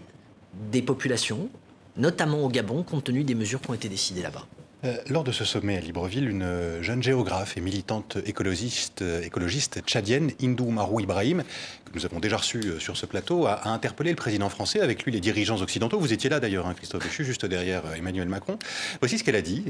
des 0.72 0.82
populations, 0.82 1.50
notamment 1.98 2.44
au 2.44 2.50
Gabon, 2.50 2.84
compte 2.84 3.06
tenu 3.06 3.24
des 3.24 3.36
mesures 3.36 3.62
qui 3.62 3.70
ont 3.70 3.74
été 3.74 3.90
décidées 3.90 4.22
là-bas. 4.22 4.46
Euh, 4.86 4.96
lors 5.10 5.24
de 5.24 5.32
ce 5.32 5.44
sommet 5.44 5.76
à 5.76 5.80
Libreville, 5.80 6.30
une 6.30 6.44
euh, 6.44 6.84
jeune 6.84 7.02
géographe 7.02 7.58
et 7.58 7.62
militante 7.62 8.20
écologiste, 8.28 9.02
euh, 9.02 9.24
écologiste 9.24 9.82
tchadienne, 9.84 10.32
Hindou 10.40 10.70
Marou 10.70 11.00
Ibrahim, 11.00 11.44
que 11.86 11.92
nous 11.96 12.06
avons 12.06 12.20
déjà 12.20 12.38
reçu 12.38 12.62
sur 12.80 12.96
ce 12.96 13.08
plateau, 13.08 13.48
a, 13.48 13.68
interpellé 13.70 14.12
le 14.12 14.16
président 14.16 14.50
français, 14.50 14.80
avec 14.80 15.04
lui 15.04 15.12
les 15.12 15.20
dirigeants 15.20 15.62
occidentaux. 15.62 16.00
Vous 16.00 16.14
étiez 16.14 16.30
là 16.30 16.40
d'ailleurs, 16.40 16.68
hein, 16.68 16.76
Christophe 16.76 17.04
Béchu, 17.04 17.26
juste 17.26 17.44
derrière 17.46 17.84
Emmanuel 17.98 18.28
Macron. 18.30 18.60
Voici 19.00 19.18
ce 19.18 19.24
qu'elle 19.24 19.36
a 19.36 19.42
dit. 19.42 19.64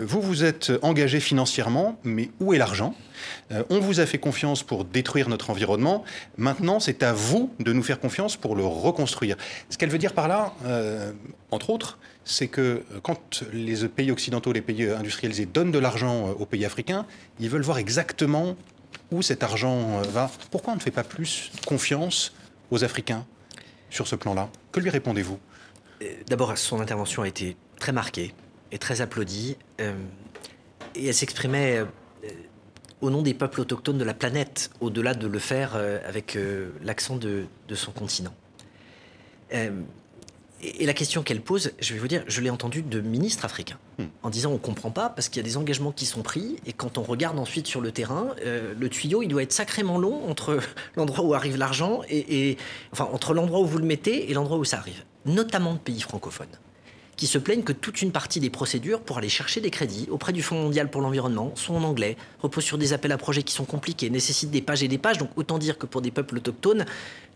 vous 0.00 0.22
vous 0.22 0.44
êtes 0.44 0.72
engagé 0.82 1.20
financièrement, 1.20 1.98
mais 2.02 2.30
où 2.40 2.54
est 2.54 2.58
l'argent? 2.58 2.94
On 3.70 3.80
vous 3.80 4.00
a 4.00 4.06
fait 4.06 4.18
confiance 4.18 4.62
pour 4.62 4.84
détruire 4.84 5.28
notre 5.28 5.50
environnement. 5.50 6.04
Maintenant, 6.36 6.80
c'est 6.80 7.02
à 7.02 7.12
vous 7.12 7.52
de 7.60 7.72
nous 7.72 7.82
faire 7.82 8.00
confiance 8.00 8.36
pour 8.36 8.56
le 8.56 8.64
reconstruire. 8.64 9.36
Ce 9.70 9.78
qu'elle 9.78 9.90
veut 9.90 9.98
dire 9.98 10.12
par 10.12 10.28
là, 10.28 10.52
entre 11.50 11.70
autres, 11.70 11.98
c'est 12.24 12.48
que 12.48 12.60
euh, 12.60 13.00
quand 13.02 13.44
les 13.52 13.88
pays 13.88 14.10
occidentaux, 14.10 14.52
les 14.52 14.62
pays 14.62 14.88
industrialisés 14.90 15.46
donnent 15.46 15.72
de 15.72 15.78
l'argent 15.78 16.28
euh, 16.28 16.32
aux 16.32 16.46
pays 16.46 16.64
africains, 16.64 17.06
ils 17.38 17.50
veulent 17.50 17.62
voir 17.62 17.78
exactement 17.78 18.56
où 19.10 19.22
cet 19.22 19.42
argent 19.42 19.98
euh, 19.98 20.02
va. 20.02 20.30
Pourquoi 20.50 20.72
on 20.72 20.76
ne 20.76 20.80
fait 20.80 20.90
pas 20.90 21.04
plus 21.04 21.52
confiance 21.66 22.32
aux 22.70 22.82
Africains 22.82 23.26
sur 23.90 24.08
ce 24.08 24.16
plan-là? 24.16 24.48
Que 24.72 24.80
lui 24.80 24.90
répondez-vous? 24.90 25.38
D'abord, 26.26 26.56
son 26.58 26.80
intervention 26.80 27.22
a 27.22 27.28
été 27.28 27.56
très 27.78 27.92
marquée 27.92 28.34
et 28.72 28.78
très 28.78 29.00
applaudie. 29.00 29.56
et 29.78 31.06
elle 31.06 31.14
s'exprimait 31.14 31.84
au 33.00 33.10
nom 33.10 33.22
des 33.22 33.34
peuples 33.34 33.60
autochtones 33.60 33.98
de 33.98 34.04
la 34.04 34.14
planète, 34.14 34.70
au-delà 34.80 35.14
de 35.14 35.26
le 35.26 35.38
faire 35.38 35.76
avec 36.06 36.38
l'accent 36.82 37.16
de, 37.16 37.44
de, 37.68 37.74
son 37.74 37.92
continent. 37.92 38.34
Et 40.64 40.86
la 40.86 40.94
question 40.94 41.22
qu'elle 41.22 41.40
pose, 41.40 41.72
je 41.80 41.92
vais 41.92 41.98
vous 41.98 42.08
dire, 42.08 42.24
je 42.26 42.40
l'ai 42.40 42.48
entendue 42.48 42.82
de 42.82 43.00
ministres 43.00 43.44
africains, 43.44 43.78
hmm. 43.98 44.04
en 44.22 44.30
disant 44.30 44.50
on 44.50 44.54
ne 44.54 44.58
comprend 44.58 44.90
pas 44.90 45.08
parce 45.10 45.28
qu'il 45.28 45.42
y 45.42 45.44
a 45.44 45.48
des 45.48 45.56
engagements 45.56 45.92
qui 45.92 46.06
sont 46.06 46.22
pris, 46.22 46.56
et 46.64 46.72
quand 46.72 46.96
on 46.96 47.02
regarde 47.02 47.38
ensuite 47.38 47.66
sur 47.66 47.80
le 47.80 47.92
terrain, 47.92 48.28
euh, 48.44 48.72
le 48.78 48.88
tuyau, 48.88 49.22
il 49.22 49.28
doit 49.28 49.42
être 49.42 49.52
sacrément 49.52 49.98
long 49.98 50.28
entre 50.28 50.60
l'endroit 50.96 51.24
où 51.24 51.34
arrive 51.34 51.56
l'argent, 51.56 52.00
et, 52.08 52.56
enfin 52.92 53.08
entre 53.12 53.34
l'endroit 53.34 53.60
où 53.60 53.66
vous 53.66 53.78
le 53.78 53.84
mettez 53.84 54.30
et 54.30 54.34
l'endroit 54.34 54.56
où 54.56 54.64
ça 54.64 54.78
arrive, 54.78 55.04
notamment 55.26 55.74
de 55.74 55.78
pays 55.78 56.00
francophones 56.00 56.46
qui 57.16 57.26
se 57.26 57.38
plaignent 57.38 57.62
que 57.62 57.72
toute 57.72 58.02
une 58.02 58.12
partie 58.12 58.40
des 58.40 58.50
procédures 58.50 59.00
pour 59.00 59.18
aller 59.18 59.28
chercher 59.28 59.60
des 59.60 59.70
crédits 59.70 60.08
auprès 60.10 60.32
du 60.32 60.42
Fonds 60.42 60.60
mondial 60.62 60.90
pour 60.90 61.00
l'environnement 61.00 61.52
sont 61.54 61.74
en 61.74 61.82
anglais, 61.84 62.16
reposent 62.40 62.64
sur 62.64 62.78
des 62.78 62.92
appels 62.92 63.12
à 63.12 63.18
projets 63.18 63.42
qui 63.42 63.54
sont 63.54 63.64
compliqués, 63.64 64.10
nécessitent 64.10 64.50
des 64.50 64.62
pages 64.62 64.82
et 64.82 64.88
des 64.88 64.98
pages. 64.98 65.18
Donc 65.18 65.30
autant 65.36 65.58
dire 65.58 65.78
que 65.78 65.86
pour 65.86 66.02
des 66.02 66.10
peuples 66.10 66.36
autochtones, 66.36 66.84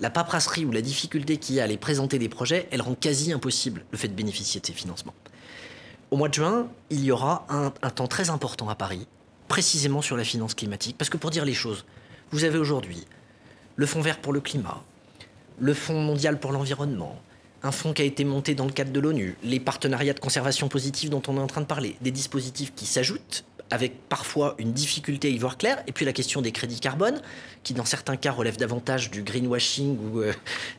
la 0.00 0.10
paperasserie 0.10 0.64
ou 0.64 0.72
la 0.72 0.82
difficulté 0.82 1.36
qu'il 1.36 1.56
y 1.56 1.60
a 1.60 1.62
à 1.62 1.64
aller 1.64 1.76
présenter 1.76 2.18
des 2.18 2.28
projets, 2.28 2.68
elle 2.70 2.82
rend 2.82 2.94
quasi 2.94 3.32
impossible 3.32 3.84
le 3.90 3.98
fait 3.98 4.08
de 4.08 4.14
bénéficier 4.14 4.60
de 4.60 4.66
ces 4.66 4.72
financements. 4.72 5.14
Au 6.10 6.16
mois 6.16 6.28
de 6.28 6.34
juin, 6.34 6.68
il 6.90 7.04
y 7.04 7.10
aura 7.10 7.46
un, 7.48 7.72
un 7.82 7.90
temps 7.90 8.06
très 8.06 8.30
important 8.30 8.68
à 8.68 8.74
Paris, 8.74 9.06
précisément 9.48 10.02
sur 10.02 10.16
la 10.16 10.24
finance 10.24 10.54
climatique, 10.54 10.96
parce 10.96 11.10
que 11.10 11.16
pour 11.16 11.30
dire 11.30 11.44
les 11.44 11.54
choses, 11.54 11.84
vous 12.30 12.44
avez 12.44 12.58
aujourd'hui 12.58 13.06
le 13.76 13.86
Fonds 13.86 14.00
vert 14.00 14.18
pour 14.18 14.32
le 14.32 14.40
climat, 14.40 14.82
le 15.60 15.74
Fonds 15.74 16.00
mondial 16.00 16.40
pour 16.40 16.52
l'environnement, 16.52 17.20
un 17.62 17.72
fonds 17.72 17.92
qui 17.92 18.02
a 18.02 18.04
été 18.04 18.24
monté 18.24 18.54
dans 18.54 18.66
le 18.66 18.72
cadre 18.72 18.92
de 18.92 19.00
l'ONU, 19.00 19.36
les 19.42 19.60
partenariats 19.60 20.14
de 20.14 20.20
conservation 20.20 20.68
positive 20.68 21.10
dont 21.10 21.22
on 21.28 21.36
est 21.36 21.40
en 21.40 21.46
train 21.46 21.60
de 21.60 21.66
parler, 21.66 21.96
des 22.00 22.10
dispositifs 22.10 22.72
qui 22.74 22.86
s'ajoutent 22.86 23.44
avec 23.70 24.08
parfois 24.08 24.54
une 24.58 24.72
difficulté 24.72 25.28
à 25.28 25.30
y 25.30 25.38
voir 25.38 25.58
clair, 25.58 25.82
et 25.86 25.92
puis 25.92 26.04
la 26.04 26.12
question 26.12 26.40
des 26.40 26.52
crédits 26.52 26.80
carbone, 26.80 27.20
qui 27.62 27.74
dans 27.74 27.84
certains 27.84 28.16
cas 28.16 28.32
relèvent 28.32 28.56
davantage 28.56 29.10
du 29.10 29.22
greenwashing 29.22 29.98
ou 29.98 30.20
euh, 30.20 30.32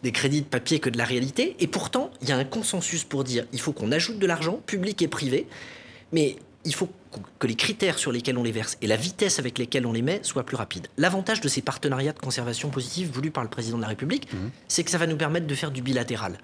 des 0.04 0.12
crédits 0.12 0.42
de 0.42 0.48
papier 0.48 0.80
que 0.80 0.90
de 0.90 0.98
la 0.98 1.06
réalité. 1.06 1.56
Et 1.60 1.68
pourtant, 1.68 2.12
il 2.22 2.30
y 2.30 2.32
a 2.32 2.38
un 2.38 2.46
consensus 2.46 3.04
pour 3.04 3.24
dire 3.24 3.46
il 3.54 3.60
faut 3.60 3.74
qu'on 3.74 3.92
ajoute 3.92 4.20
de 4.20 4.26
l'argent, 4.26 4.60
public 4.66 5.02
et 5.02 5.08
privé, 5.08 5.48
mais 6.12 6.38
il 6.66 6.74
faut 6.74 6.90
que 7.40 7.48
les 7.48 7.56
critères 7.56 7.98
sur 7.98 8.12
lesquels 8.12 8.38
on 8.38 8.44
les 8.44 8.52
verse 8.52 8.78
et 8.82 8.88
la 8.88 8.98
vitesse 8.98 9.40
avec 9.40 9.58
lesquelles 9.58 9.86
on 9.86 9.94
les 9.94 10.02
met 10.02 10.20
soient 10.24 10.46
plus 10.46 10.58
rapides. 10.58 10.88
L'avantage 10.98 11.42
de 11.42 11.48
ces 11.48 11.62
partenariats 11.62 12.12
de 12.12 12.20
conservation 12.20 12.70
positive 12.70 13.10
voulus 13.12 13.32
par 13.32 13.44
le 13.44 13.50
président 13.50 13.78
de 13.78 13.82
la 13.82 13.88
République, 13.88 14.32
mmh. 14.32 14.38
c'est 14.68 14.84
que 14.84 14.92
ça 14.92 14.98
va 14.98 15.08
nous 15.08 15.16
permettre 15.16 15.48
de 15.48 15.56
faire 15.56 15.72
du 15.72 15.82
bilatéral. 15.82 16.38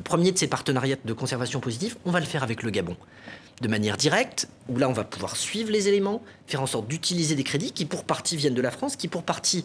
Le 0.00 0.04
premier 0.04 0.32
de 0.32 0.38
ces 0.38 0.46
partenariats 0.46 0.96
de 1.04 1.12
conservation 1.12 1.60
positive, 1.60 1.94
on 2.06 2.10
va 2.10 2.20
le 2.20 2.24
faire 2.24 2.42
avec 2.42 2.62
le 2.62 2.70
Gabon. 2.70 2.96
De 3.60 3.68
manière 3.68 3.98
directe, 3.98 4.48
où 4.70 4.78
là 4.78 4.88
on 4.88 4.94
va 4.94 5.04
pouvoir 5.04 5.36
suivre 5.36 5.70
les 5.70 5.88
éléments, 5.88 6.22
faire 6.46 6.62
en 6.62 6.66
sorte 6.66 6.88
d'utiliser 6.88 7.34
des 7.34 7.44
crédits 7.44 7.72
qui 7.72 7.84
pour 7.84 8.04
partie 8.04 8.34
viennent 8.34 8.54
de 8.54 8.62
la 8.62 8.70
France, 8.70 8.96
qui 8.96 9.08
pour 9.08 9.24
partie 9.24 9.62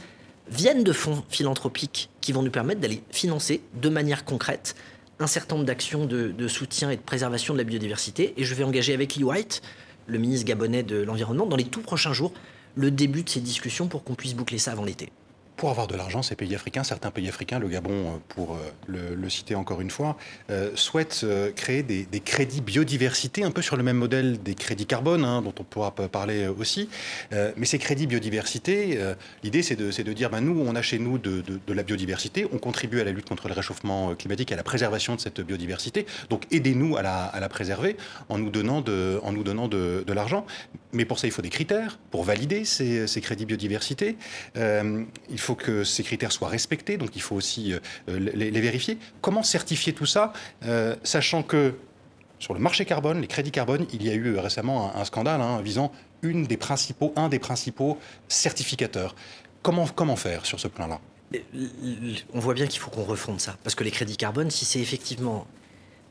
viennent 0.50 0.84
de 0.84 0.91
fonds 0.91 1.24
philanthropiques 1.30 2.10
qui 2.19 2.34
vont 2.34 2.43
nous 2.43 2.52
permettre 2.52 2.82
d'aller 2.82 3.02
financer 3.12 3.62
de 3.82 3.88
manière 3.88 4.26
concrète 4.26 4.76
un 5.19 5.28
certain 5.28 5.56
nombre 5.56 5.67
d'actions 5.67 6.06
de, 6.06 6.48
soutien 6.50 6.89
et 6.89 6.98
de 6.98 7.02
préservation 7.02 7.54
de 7.54 7.60
la 7.60 7.63
biodiversité. 7.63 8.34
Et 8.36 8.43
je 8.43 8.56
vais 8.56 8.65
engager 8.65 8.93
avec 8.93 9.15
Lee 9.15 9.24
White, 9.24 9.62
le 10.06 10.17
ministre 10.17 10.45
gabonais 10.45 10.84
de 10.84 10.98
l'Environnement, 10.98 11.45
dans 11.45 11.56
les 11.56 11.63
tout 11.63 11.82
prochains 11.82 12.12
jours, 12.12 12.34
le 12.76 12.91
début 12.91 13.24
de 13.24 13.30
ces 13.30 13.39
discussions 13.39 13.88
pour 13.88 14.04
qu'on 14.04 14.15
puisse 14.15 14.34
boucler 14.34 14.58
ça 14.58 14.74
avant 14.74 14.84
l'été 14.84 15.13
pour 15.58 15.70
avoir 15.70 15.88
de 15.88 15.96
l'argent, 15.96 16.22
ces 16.22 16.36
pays 16.36 16.54
africains, 16.54 16.84
certains 16.84 17.12
pays 17.12 17.30
africains, 17.30 17.60
le 17.60 17.68
Gabon 17.68 17.91
euh, 17.91 18.18
pour 18.30 18.56
euh, 18.56 19.15
le, 19.15 19.30
citer 19.30 19.56
encore 19.56 19.82
une 19.82 19.89
fois, 19.89 20.18
euh, 20.50 20.72
souhaitent 20.76 21.26
créer 21.56 21.84
des, 21.84 22.06
crédits 22.20 22.62
biodiversité, 22.62 23.44
un 23.44 23.52
peu 23.52 23.62
sur 23.62 23.78
le 23.78 23.84
même 23.84 23.98
modèle 23.98 24.41
des 24.41 24.56
crédits 24.56 24.86
carbone, 24.86 25.24
hein, 25.24 25.41
dont 25.41 25.54
on 25.60 25.63
pourra 25.63 25.91
parler 25.91 26.48
aussi. 26.48 26.89
mais 27.32 27.65
ces 27.65 27.78
crédits 27.78 28.08
biodiversité, 28.08 29.00
l'idée 29.44 29.62
c'est 29.62 29.76
de, 29.76 30.13
dire, 30.13 30.30
ben, 30.30 30.41
nous, 30.41 30.63
on 30.65 30.76
a 30.76 30.82
chez 30.82 31.00
nous 31.00 31.18
de, 31.18 31.44
la 31.68 31.84
biodiversité, 31.84 32.48
on 32.52 32.58
contribue 32.58 33.00
à 33.02 33.04
la 33.04 33.12
lutte 33.12 33.28
contre 33.28 33.48
le 33.48 33.54
réchauffement 33.54 34.15
climatique, 34.15 34.52
à 34.52 34.56
la 34.56 34.63
préservation 34.63 35.15
de 35.15 35.22
cette 35.22 35.41
biodiversité, 35.41 36.06
donc 36.30 36.44
aidez-nous 36.52 36.98
à 36.98 37.02
la, 37.02 37.50
préserver 37.50 37.98
en 38.30 38.38
nous 38.38 38.50
donnant 38.50 38.82
de, 38.82 40.13
l'argent. 40.13 40.46
Mais 40.94 41.06
pour 41.06 41.20
ça, 41.20 41.28
il 41.28 41.32
faut 41.32 41.41
des 41.41 41.50
critères 41.50 42.00
pour 42.10 42.24
valider 42.24 42.65
ces, 42.65 43.22
crédits 43.22 43.46
biodiversité. 43.46 44.18
Que 45.53 45.84
ces 45.84 46.03
critères 46.03 46.31
soient 46.31 46.47
respectés, 46.47 46.97
donc 46.97 47.15
il 47.15 47.21
faut 47.21 47.36
aussi 47.36 47.73
euh, 47.73 47.79
les, 48.08 48.62
vérifier. 48.62 48.97
Comment 49.21 49.43
certifier 49.43 49.93
tout 49.93 50.05
ça, 50.05 50.34
euh, 50.63 50.95
sachant 51.03 51.43
que 51.43 51.75
sur 52.39 52.53
le 52.53 52.60
marché 52.60 52.86
carbone, 52.86 53.21
les 53.21 53.27
crédits 53.27 53.51
carbone, 53.51 53.86
il 53.93 54.03
y 54.03 54.10
a 54.10 54.13
eu 54.13 54.38
récemment 54.38 54.95
un, 54.95 55.05
scandale 55.05 55.41
hein, 55.41 55.62
visant 55.62 55.91
un 56.23 57.29
des 57.29 57.39
principaux 57.39 57.99
certificateurs. 58.27 59.15
Comment, 59.62 59.88
comment 59.88 60.15
faire 60.15 60.45
sur 60.45 60.60
ce 60.60 60.67
plan-là? 60.67 60.99
On 62.34 62.39
voit 62.39 62.53
bien 62.53 62.67
qu'il 62.67 62.79
faut 62.79 62.89
qu'on 62.89 63.03
refonde 63.03 63.39
ça, 63.39 63.58
parce 63.63 63.75
que 63.75 63.84
les 63.84 63.91
crédits 63.91 64.17
carbone, 64.17 64.49
si 64.49 64.65
c'est 64.65 64.79
effectivement 64.79 65.45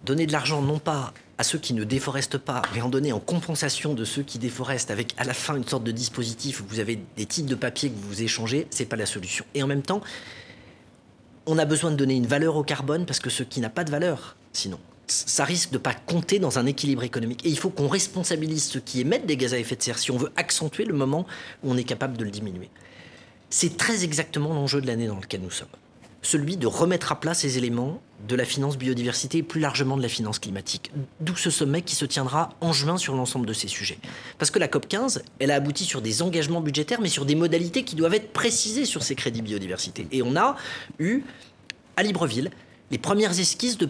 donner 0.05 0.27
de 0.27 0.33
l'argent 0.33 0.63
non 0.63 0.79
pas 0.79 1.13
à 1.39 1.43
ceux 1.43 1.59
qui 1.59 1.75
ne 1.75 1.85
déforestent 1.85 2.39
pas, 2.39 2.63
mais 2.75 2.81
en 2.81 2.89
donner 2.89 3.13
en 3.13 3.19
compensation 3.19 3.95
de 3.95 4.05
ceux 4.05 4.23
qui 4.23 4.39
déforestent, 4.39 4.91
avec 4.91 5.15
à 5.17 5.25
la 5.25 5.35
fin 5.35 5.57
une 5.57 5.67
sorte 5.67 5.85
de 5.85 5.91
dispositif 5.91 6.61
où 6.61 6.65
vous 6.69 6.79
avez 6.79 7.01
des 7.17 7.27
titres 7.27 7.49
de 7.49 7.55
papier 7.55 7.91
que 7.91 7.97
vous 7.97 8.23
échangez, 8.23 8.67
c'est 8.71 8.85
pas 8.85 8.97
la 8.97 9.07
solution. 9.07 9.45
Et 9.55 9.63
en 9.63 9.67
même 9.67 9.83
temps, 9.83 10.01
on 11.47 11.59
a 11.59 11.65
besoin 11.65 11.91
de 11.91 11.97
donner 11.97 12.15
une 12.15 12.27
valeur 12.27 12.57
au 12.57 12.63
carbone 12.63 13.05
parce 13.07 13.21
que 13.21 13.31
ce 13.31 13.43
qui 13.43 13.61
n'a 13.61 13.71
pas 13.71 13.85
de 13.85 13.91
valeur, 13.91 14.37
sinon, 14.53 14.79
ça 15.07 15.45
risque 15.45 15.71
de 15.71 15.79
pas 15.79 15.93
compter 15.93 16.39
dans 16.39 16.59
un 16.59 16.67
équilibre 16.67 17.03
économique. 17.03 17.45
Et 17.45 17.51
il 17.51 17.59
faut 17.59 17.71
qu'on 17.71 17.89
responsabilise 17.89 18.65
ceux 18.65 18.81
qui 18.81 19.01
émettent 19.01 19.27
des 19.27 19.37
gaz 19.37 19.55
à 19.55 19.59
effet 19.59 19.77
de 19.77 19.83
serre 19.83 19.99
si 19.99 20.11
on 20.11 20.17
veut 20.17 20.33
accentuer 20.37 20.85
le 20.85 20.95
moment 20.95 21.27
où 21.63 21.73
on 21.73 21.77
est 21.77 21.85
capable 21.85 22.17
de 22.17 22.25
le 22.25 22.31
diminuer. 22.31 22.71
C'est 23.51 23.77
très 23.77 24.05
exactement 24.05 24.55
l'enjeu 24.55 24.81
de 24.81 24.87
l'année 24.87 25.07
dans 25.07 25.19
lequel 25.19 25.41
nous 25.43 25.51
sommes 25.51 25.69
celui 26.25 26.57
de 26.57 26.67
remettre 26.67 27.13
à 27.13 27.21
plat 27.21 27.35
ces 27.35 27.59
éléments 27.59 28.01
de 28.27 28.35
la 28.35 28.45
finance 28.45 28.79
biodiversité 28.79 29.39
et 29.39 29.43
plus 29.43 29.61
largement 29.61 29.97
de 29.97 30.03
la 30.03 30.09
finance 30.09 30.39
climatique. 30.39 30.91
D'où 31.21 31.37
ce 31.37 31.51
sommet 31.51 31.83
qui 31.83 31.95
se 31.95 32.07
tiendra 32.07 32.51
en 32.61 32.73
juin 32.73 32.97
sur 32.97 33.15
l'ensemble 33.15 33.47
de 33.47 33.53
ces 33.53 33.69
sujets. 33.69 33.99
Parce 34.39 34.51
que 34.51 34.59
la 34.59 34.67
COP 34.67 34.89
15, 34.89 35.23
elle 35.39 35.51
a 35.51 35.57
abouti 35.57 35.85
sur 35.85 36.01
des 36.01 36.23
engagements 36.23 36.63
budgétaires, 36.63 37.01
mais 37.01 37.11
sur 37.11 37.27
des 37.27 37.35
modalités 37.35 37.85
qui 37.85 37.95
doivent 37.95 38.15
être 38.15 38.33
précisées 38.33 38.87
sur 38.87 39.03
ces 39.03 39.15
crédits 39.15 39.43
biodiversité. 39.43 40.07
Et 40.11 40.23
on 40.23 40.37
a 40.37 40.57
eu, 40.99 41.23
à 41.97 42.03
Libreville, 42.03 42.51
les 42.91 42.99
premières 42.99 43.39
esquisses 43.39 43.77
de, 43.77 43.87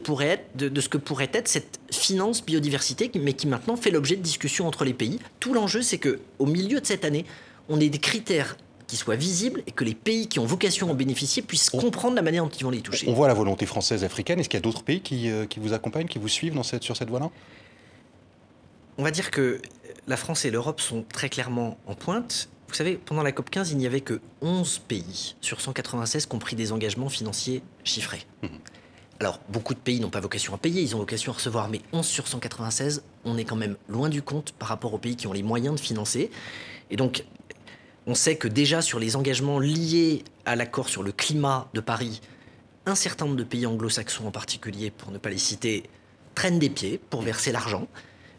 de, 0.55 0.69
de, 0.69 0.81
ce 0.81 0.89
que 0.89 0.99
pourrait 0.99 1.31
être 1.33 1.47
cette 1.49 1.79
finance 1.93 2.45
biodiversité, 2.45 3.11
mais 3.21 3.35
qui 3.35 3.47
maintenant 3.47 3.77
fait 3.77 3.91
l'objet 3.91 4.17
de 4.17 4.23
discussions 4.23 4.67
entre 4.67 4.85
les 4.85 4.95
pays. 4.95 5.21
Tout 5.41 5.55
l'enjeu, 5.55 5.83
c'est 5.83 5.99
que 5.99 6.21
au 6.39 6.47
milieu 6.47 6.81
de 6.81 6.87
cette 6.87 7.05
année, 7.05 7.25
on 7.69 7.81
ait 7.81 7.89
des 7.89 7.99
critères 7.99 8.57
qui 8.87 8.97
soient 8.97 9.17
visibles 9.17 9.63
et 9.67 9.73
que 9.73 9.85
les 9.85 9.95
pays 9.95 10.29
qui 10.29 10.39
ont 10.39 10.47
vocation 10.47 10.89
à 10.89 10.93
en 10.93 10.95
bénéficier 10.95 11.43
puissent 11.43 11.71
comprendre 11.71 12.17
la 12.17 12.23
manière 12.23 12.45
dont 12.45 12.51
ils 12.51 12.65
vont 12.65 12.71
les 12.71 12.81
toucher. 12.81 13.09
On 13.09 13.15
voit 13.15 13.29
la 13.29 13.35
volonté 13.35 13.67
française 13.67 14.05
africaine. 14.05 14.41
Est-ce 14.41 14.49
qu'il 14.49 14.59
y 14.59 14.63
a 14.63 14.65
d'autres 14.65 14.83
pays 14.83 15.01
qui, 15.01 15.31
euh, 15.31 15.47
qui, 15.47 15.61
vous 15.61 15.73
accompagnent, 15.73 16.07
qui 16.07 16.19
vous 16.19 16.29
suivent 16.29 16.55
dans 16.55 16.63
cette, 16.63 16.83
sur 16.83 16.97
cette 16.97 17.09
voie-là? 17.09 17.31
On 18.99 19.03
va 19.03 19.11
dire 19.11 19.31
que 19.31 19.61
la 20.07 20.17
France 20.17 20.45
et 20.45 20.51
l'Europe 20.51 20.81
sont 20.81 21.05
très 21.13 21.29
clairement 21.29 21.79
en 21.87 21.95
pointe. 21.95 22.49
Vous 22.49 22.69
Vous 22.69 22.75
savez, 22.77 22.97
pendant 22.97 23.23
la 23.23 23.33
COP15, 23.33 23.71
il 23.71 23.79
n'y 23.79 23.87
avait 23.87 24.01
que 24.01 24.21
11 24.43 24.81
pays 24.87 25.37
sur 25.41 25.61
196 25.61 26.27
qui 26.27 26.35
ont 26.35 26.39
pris 26.39 26.57
des 26.57 26.73
engagements 26.73 27.09
financiers 27.09 27.63
chiffrés. 27.85 28.27
Mmh. 28.43 28.49
Alors, 29.21 29.39
beaucoup 29.49 29.75
de 29.75 29.79
pays 29.79 30.01
n'ont 30.01 30.11
pas 30.11 30.21
vocation 30.21 30.55
à 30.55 30.59
payer, 30.59 30.83
ils 30.83 30.95
ont 30.97 30.99
vocation 30.99 31.33
à 31.33 31.37
recevoir, 31.37 31.69
mais 31.69 31.81
11 31.93 32.05
sur 32.05 32.27
196, 32.27 33.05
on 33.25 33.39
est 33.39 33.45
quand 33.45 33.57
même 33.57 33.77
loin 33.89 34.09
du 34.09 34.23
compte 34.23 34.53
par 34.53 34.69
rapport 34.69 34.93
aux 34.93 34.99
pays 34.99 35.15
qui 35.17 35.27
ont 35.27 35.33
les 35.33 35.45
moyens 35.45 35.77
de 35.77 35.81
financer. 35.81 36.31
Et 36.91 36.97
donc, 36.97 37.25
on 38.07 38.15
sait 38.15 38.37
que 38.37 38.49
déjà 38.49 38.83
sur 38.83 38.99
les 38.99 39.17
engagements 39.17 39.59
liés 39.59 40.25
à 40.45 40.57
l'accord 40.57 40.89
sur 40.89 41.03
le 41.03 41.13
climat 41.13 41.69
de 41.75 41.81
Paris, 41.81 42.21
un 42.87 42.95
certain 42.95 43.25
nombre 43.25 43.39
de 43.39 43.45
pays 43.45 43.67
anglo-saxons 43.67 44.27
en 44.27 44.31
particulier, 44.31 44.91
pour 44.91 45.11
ne 45.11 45.19
pas 45.19 45.31
les 45.31 45.39
citer, 45.39 45.85
traînent 46.35 46.59
des 46.59 46.71
pieds 46.71 47.01
pour 47.11 47.23
verser 47.23 47.53
l'argent. 47.53 47.89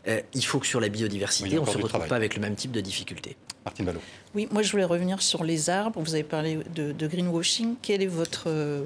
Euh, 0.07 0.22
il 0.34 0.45
faut 0.45 0.59
que 0.59 0.68
sur 0.68 0.80
la 0.80 0.89
biodiversité, 0.89 1.57
on 1.57 1.66
ne 1.66 1.70
se 1.70 1.78
retrouve 1.78 2.07
pas 2.07 2.16
avec 2.16 2.36
le 2.36 2.41
même 2.41 2.55
type 2.55 2.72
de 2.72 2.82
difficultés. 2.82 3.38
Martine 3.66 3.86
Ballot. 3.86 4.01
Oui, 4.36 4.47
moi 4.51 4.61
je 4.61 4.70
voulais 4.72 4.84
revenir 4.86 5.22
sur 5.24 5.43
les 5.43 5.72
arbres. 5.72 5.99
Vous 5.99 6.13
avez 6.13 6.24
parlé 6.24 6.59
de, 6.76 6.91
de 6.91 7.07
greenwashing. 7.07 7.76
Quel 7.82 8.03
est 8.03 8.07
votre 8.07 8.43
euh, 8.45 8.86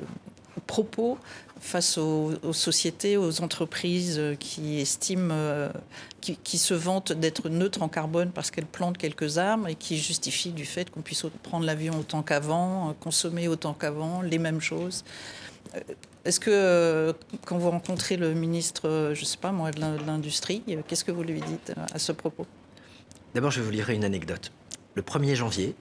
propos 0.67 1.17
face 1.59 1.97
aux, 1.97 2.33
sociétés, 2.53 3.17
aux 3.17 3.41
entreprises 3.41 4.21
qui 4.39 4.79
estiment, 4.79 5.29
euh, 5.31 5.69
qui, 6.21 6.57
se 6.57 6.73
vantent 6.73 7.11
d'être 7.11 7.49
neutres 7.49 7.81
en 7.81 7.89
carbone 7.89 8.31
parce 8.31 8.51
qu'elles 8.51 8.65
plantent 8.65 8.97
quelques 8.97 9.37
arbres 9.37 9.67
et 9.67 9.75
qui 9.75 9.97
justifient 9.97 10.51
du 10.51 10.65
fait 10.65 10.89
qu'on 10.89 11.01
puisse 11.01 11.25
prendre 11.43 11.65
l'avion 11.65 11.99
autant 11.99 12.23
qu'avant, 12.23 12.95
consommer 12.99 13.47
autant 13.47 13.73
qu'avant, 13.73 14.21
les 14.21 14.39
mêmes 14.39 14.61
choses. 14.61 15.03
Euh, 15.75 15.79
est-ce 16.25 16.39
que 16.39 16.51
euh, 16.51 17.13
quand 17.45 17.57
vous 17.57 17.69
rencontrez 17.69 18.17
le 18.17 18.33
ministre, 18.33 19.11
je 19.13 19.19
ne 19.19 19.25
sais 19.25 19.37
pas 19.37 19.51
moi, 19.51 19.71
de 19.71 19.81
l'industrie, 20.05 20.63
qu'est-ce 20.87 21.03
que 21.03 21.11
vous 21.11 21.23
lui 21.23 21.41
dites 21.41 21.73
à 21.93 21.99
ce 21.99 22.11
propos? 22.11 22.45
D'abord, 23.33 23.51
je 23.51 23.59
vais 23.59 23.65
vous 23.65 23.71
lire 23.71 23.89
une 23.89 24.03
anecdote. 24.03 24.51
Le 24.95 25.01
1er 25.01 25.35
janvier, 25.35 25.75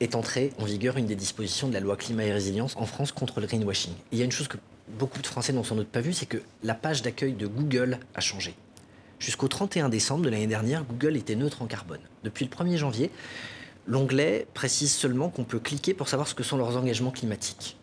est 0.00 0.14
entrée 0.14 0.52
en 0.58 0.64
vigueur 0.64 0.96
une 0.96 1.06
des 1.06 1.14
dispositions 1.14 1.68
de 1.68 1.74
la 1.74 1.80
loi 1.80 1.96
climat 1.96 2.24
et 2.24 2.32
résilience 2.32 2.74
en 2.76 2.86
France 2.86 3.12
contre 3.12 3.40
le 3.40 3.46
greenwashing. 3.46 3.92
il 4.12 4.18
y 4.18 4.22
a 4.22 4.24
une 4.24 4.32
chose 4.32 4.48
que 4.48 4.56
beaucoup 4.98 5.20
de 5.20 5.26
Français 5.26 5.52
n'ont 5.52 5.62
sans 5.62 5.76
doute 5.76 5.88
pas 5.88 6.00
vue, 6.00 6.12
c'est 6.12 6.26
que 6.26 6.38
la 6.62 6.74
page 6.74 7.02
d'accueil 7.02 7.34
de 7.34 7.46
Google 7.46 7.98
a 8.14 8.20
changé. 8.20 8.54
Jusqu'au 9.18 9.48
31 9.48 9.90
décembre 9.90 10.24
de 10.24 10.30
l'année 10.30 10.46
dernière, 10.46 10.84
Google 10.84 11.16
était 11.16 11.36
neutre 11.36 11.62
en 11.62 11.66
carbone. 11.66 12.00
Depuis 12.24 12.46
le 12.46 12.50
1er 12.50 12.78
janvier, 12.78 13.10
l'onglet 13.86 14.46
précise 14.54 14.92
seulement 14.92 15.28
qu'on 15.28 15.44
peut 15.44 15.60
cliquer 15.60 15.92
pour 15.92 16.08
savoir 16.08 16.26
ce 16.26 16.34
que 16.34 16.42
sont 16.42 16.56
leurs 16.56 16.76
engagements 16.76 17.10
climatiques. 17.10 17.76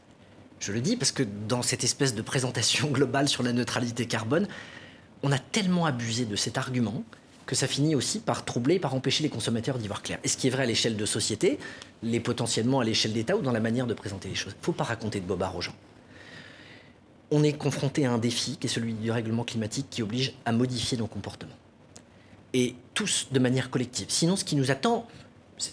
Je 0.59 0.71
le 0.71 0.81
dis 0.81 0.97
parce 0.97 1.11
que 1.11 1.23
dans 1.47 1.61
cette 1.61 1.83
espèce 1.83 2.15
de 2.15 2.21
présentation 2.23 2.87
globale 2.91 3.29
sur 3.29 3.43
la 3.43 3.53
neutralité 3.53 4.07
carbone, 4.07 4.47
on 5.21 5.31
a 5.31 5.39
tellement 5.39 5.85
abusé 5.85 6.25
de 6.25 6.35
cet 6.35 6.57
argument 6.57 7.03
que 7.47 7.55
ça 7.55 7.65
finit 7.65 7.95
aussi 7.95 8.19
par 8.19 8.45
troubler, 8.45 8.77
par 8.77 8.93
empêcher 8.93 9.23
les 9.23 9.29
consommateurs 9.29 9.79
d'y 9.79 9.87
voir 9.87 10.03
clair. 10.03 10.19
Et 10.23 10.27
ce 10.27 10.37
qui 10.37 10.47
est 10.47 10.49
vrai 10.51 10.63
à 10.63 10.65
l'échelle 10.65 10.97
de 10.97 11.05
société, 11.05 11.57
l'est 12.03 12.19
potentiellement 12.19 12.81
à 12.81 12.83
l'échelle 12.83 13.13
d'État 13.13 13.35
ou 13.35 13.41
dans 13.41 13.53
la 13.53 13.61
manière 13.61 13.87
de 13.87 13.93
présenter 13.93 14.29
les 14.29 14.35
choses. 14.35 14.53
Il 14.55 14.59
ne 14.59 14.65
faut 14.65 14.73
pas 14.73 14.83
raconter 14.83 15.19
de 15.21 15.25
bobards 15.25 15.55
aux 15.55 15.61
gens. 15.61 15.75
On 17.31 17.43
est 17.43 17.53
confronté 17.53 18.05
à 18.05 18.11
un 18.11 18.17
défi 18.17 18.57
qui 18.57 18.67
est 18.67 18.69
celui 18.69 18.93
du 18.93 19.09
règlement 19.11 19.45
climatique 19.45 19.87
qui 19.89 20.03
oblige 20.03 20.33
à 20.45 20.51
modifier 20.51 20.97
nos 20.97 21.07
comportements. 21.07 21.55
Et 22.53 22.75
tous 22.93 23.27
de 23.31 23.39
manière 23.39 23.69
collective. 23.69 24.07
Sinon, 24.09 24.35
ce 24.35 24.43
qui 24.43 24.55
nous 24.55 24.69
attend, 24.69 25.07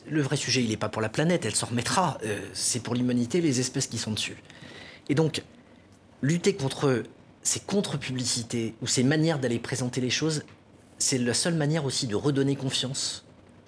le 0.09 0.22
vrai 0.22 0.37
sujet, 0.37 0.62
il 0.62 0.70
n'est 0.70 0.77
pas 0.77 0.89
pour 0.89 1.03
la 1.03 1.09
planète, 1.09 1.45
elle 1.45 1.55
s'en 1.55 1.66
remettra. 1.66 2.18
Euh, 2.25 2.41
c'est 2.53 2.83
pour 2.83 2.95
l'humanité, 2.95 3.41
les 3.41 3.61
espèces 3.61 3.89
qui 3.89 3.99
sont 3.99 4.12
dessus. 4.12 4.37
Et 5.09 5.14
donc, 5.14 5.43
lutter 6.22 6.55
contre 6.55 7.03
ces 7.43 7.61
contre-publicités 7.61 8.75
ou 8.81 8.87
ces 8.87 9.03
manières 9.03 9.39
d'aller 9.39 9.59
présenter 9.59 10.01
les 10.01 10.11
choses, 10.11 10.45
c'est 11.05 11.18
la 11.18 11.34
seule 11.34 11.55
manière 11.55 11.84
aussi 11.84 12.07
de 12.07 12.16
redonner 12.16 12.57
confiance 12.57 13.24